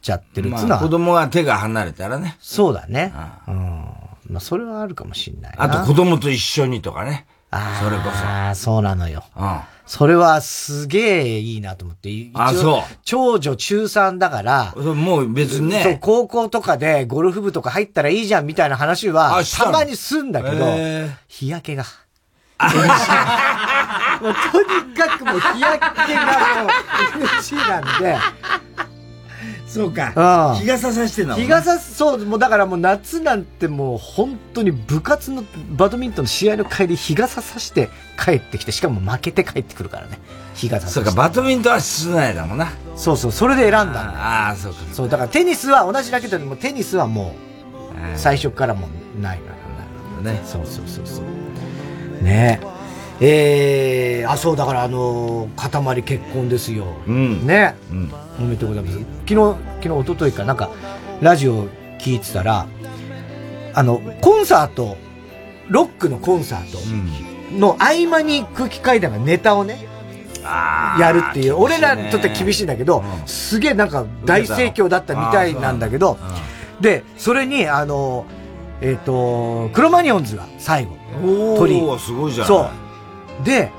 [0.00, 0.66] ちゃってるっつうのは。
[0.68, 2.38] まあ、子供は手が離れたらね。
[2.40, 3.12] そうだね。
[3.46, 3.54] うん。
[4.30, 7.26] まあそれはあるかもしんないあと子供と一緒にとかね。
[7.50, 7.84] ああ。
[7.84, 8.10] それこそ。
[8.26, 9.22] ああ、そうなのよ。
[9.36, 9.60] うん。
[9.84, 12.30] それはすげえいいなと思って。
[12.32, 12.82] あ、そう。
[13.04, 15.82] 長女中3だから、もう別にね。
[15.82, 20.64] そう、高校とかでゴルフ部とか入ったらいいじゃんみたいな話は、たまにすんだけど、
[21.28, 21.84] 日焼けが。
[24.20, 26.24] もうとにかくもう日焼けが
[26.62, 26.70] もう
[27.24, 28.16] NG なんで。
[29.66, 30.56] そうか。
[30.60, 37.90] 日傘さしてんの日傘、そう、もうだからもう夏なんてもう本当に部活のバドミントンの試合の帰り日傘さして
[38.24, 40.20] 帰ってきて、しかも負けて帰ってくるからね。
[40.54, 42.68] 日傘そうか、バドミントンは室内だもんな。
[42.94, 44.00] そうそう、それで選んだんだ。
[44.14, 44.78] ああ、そうか。
[44.92, 48.88] そう、だからテニスは同じラケットでもテニスはもう、最初からも
[49.18, 49.50] うないのよ。
[49.50, 50.40] なるほどね。
[50.44, 51.24] そうそうそうそう。
[52.24, 52.60] ね
[53.20, 54.20] え。
[54.22, 56.86] えー、あ、そう、だからあのー、塊結婚ですよ。
[57.06, 57.46] うん。
[57.46, 57.76] ね。
[57.90, 58.12] うん。
[58.40, 58.98] おめでとうございます。
[58.98, 59.34] 昨日、
[59.82, 60.70] 昨日、一昨日かなんか、
[61.20, 61.68] ラジオ
[62.00, 62.66] 聞いてたら、
[63.74, 64.96] あの、コンサート、
[65.68, 66.78] ロックのコンサート
[67.56, 69.86] の合間に空気階段がネタをね、
[70.98, 76.18] やるっていう、俺らにとって厳しいんだけど、すげえなんか大盛況だったみたいなんだけど、
[76.80, 78.26] で、それに、あの、
[78.80, 80.96] えっ、と、クロマニオンズが最後。
[81.56, 81.80] 鳥。
[81.98, 82.46] すごいじゃん。
[82.46, 82.70] そ
[83.42, 83.44] う。
[83.44, 83.70] で、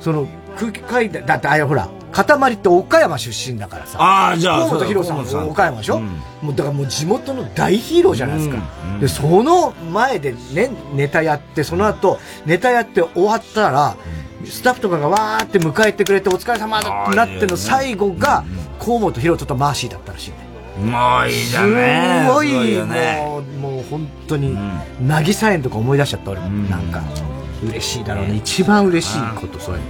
[0.00, 0.26] その
[0.56, 3.98] 空気階段、だってあれほら、塊って岡山出身だからさ。
[4.00, 6.06] ああ、じゃあ、河本博さん岡山でしょ、うん、
[6.42, 8.56] もうだからもう地元の大ヒーローじゃないですか。
[8.86, 13.96] うんうん、で、その前でね、ネタやって、その後、ネタやって終わったら、
[14.44, 18.44] スタッフとかがわーって迎えてくれて、お疲れ様だってなっての最後が、
[18.78, 20.51] 河本博人とマーシーだったらしいね。
[20.78, 24.56] もういいじゃねすごい、もう、もう本当に、
[25.06, 26.48] 渚園とか思い出しちゃった、俺も。
[26.68, 27.02] なんか、
[27.68, 28.36] 嬉しいだろうね。
[28.36, 29.86] 一番嬉しいこと、そういうの。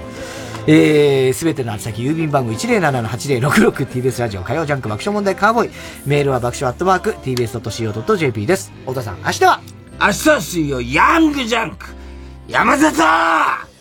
[0.66, 5.70] えー、すべての宛先、郵便番号 107-8066TBS ラジオ火曜ジャンク爆笑問題カーボーイ。
[6.06, 8.72] メールは爆笑アットマーク TBS.CO.JP です。
[8.82, 9.60] 太田さん、明日は？
[10.00, 11.86] 明日は水曜、ヤングジャンク
[12.48, 13.71] 山里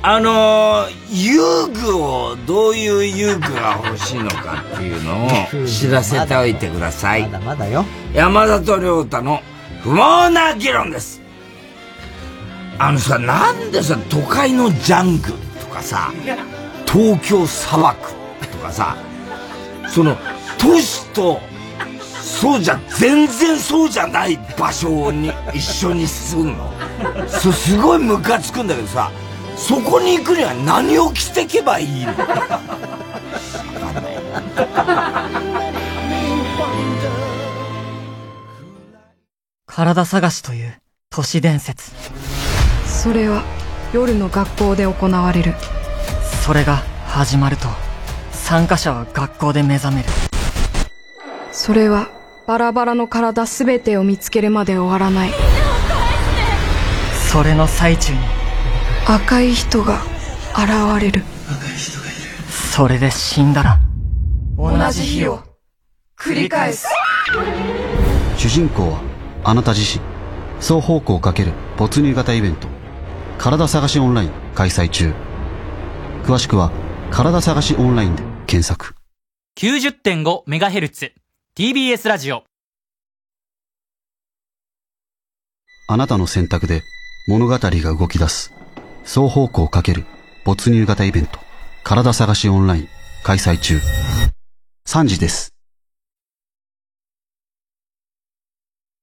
[0.00, 5.30] あのー、遊具を、どういう遊具が欲しいのかっていうのを
[5.66, 7.22] 知らせておいてください。
[7.22, 7.84] まだまだよ。
[8.14, 9.42] 山里亮太の
[9.82, 11.20] 不毛な議論です。
[12.78, 16.12] あのさ、なんでさ、都会のジャングルとかさ、
[16.86, 18.12] 東京砂漠
[18.52, 18.96] とかさ、
[19.88, 20.16] その、
[20.58, 21.40] 都市と、
[22.20, 26.72] そうじゃ、全然そうじゃない場所に一緒に住んの。
[27.26, 29.10] そすごいムカつくんだけどさ、
[29.58, 32.14] そこに行くには何を着てけばいいの？
[39.66, 40.80] 体探しという
[41.10, 41.92] 都市伝説。
[42.86, 43.42] それは
[43.92, 45.54] 夜の学校で行われる。
[46.44, 46.76] それが
[47.06, 47.68] 始まると
[48.32, 50.08] 参加者は学校で目覚める。
[51.52, 52.08] それは
[52.46, 55.30] バラバラの体全てを見つけるまで終わらない。
[57.30, 58.18] それの最中に
[59.10, 60.02] 赤い人が
[60.52, 61.22] 現れる。
[61.46, 63.80] 赤い人がいるそれで死んだら。
[64.58, 65.42] 同じ日を
[66.14, 66.86] 繰り返す。
[68.36, 69.00] 主人公は
[69.44, 70.04] あなた自身。
[70.60, 72.68] 双方向をかける没入型イベント。
[73.38, 75.14] 体探しオンライン開催中。
[76.24, 76.70] 詳しくは
[77.10, 78.94] 体探しオンラインで検索。
[79.56, 81.12] 90.5MHz
[81.56, 82.44] TBS ラジオ。
[85.88, 86.82] あなたの選択で
[87.26, 88.57] 物語が動き出す。
[89.08, 90.04] 双方向かける
[90.44, 91.38] 没入型イベント。
[91.82, 92.88] 体探しオンライン
[93.22, 93.80] 開催中。
[94.86, 95.54] 3時です。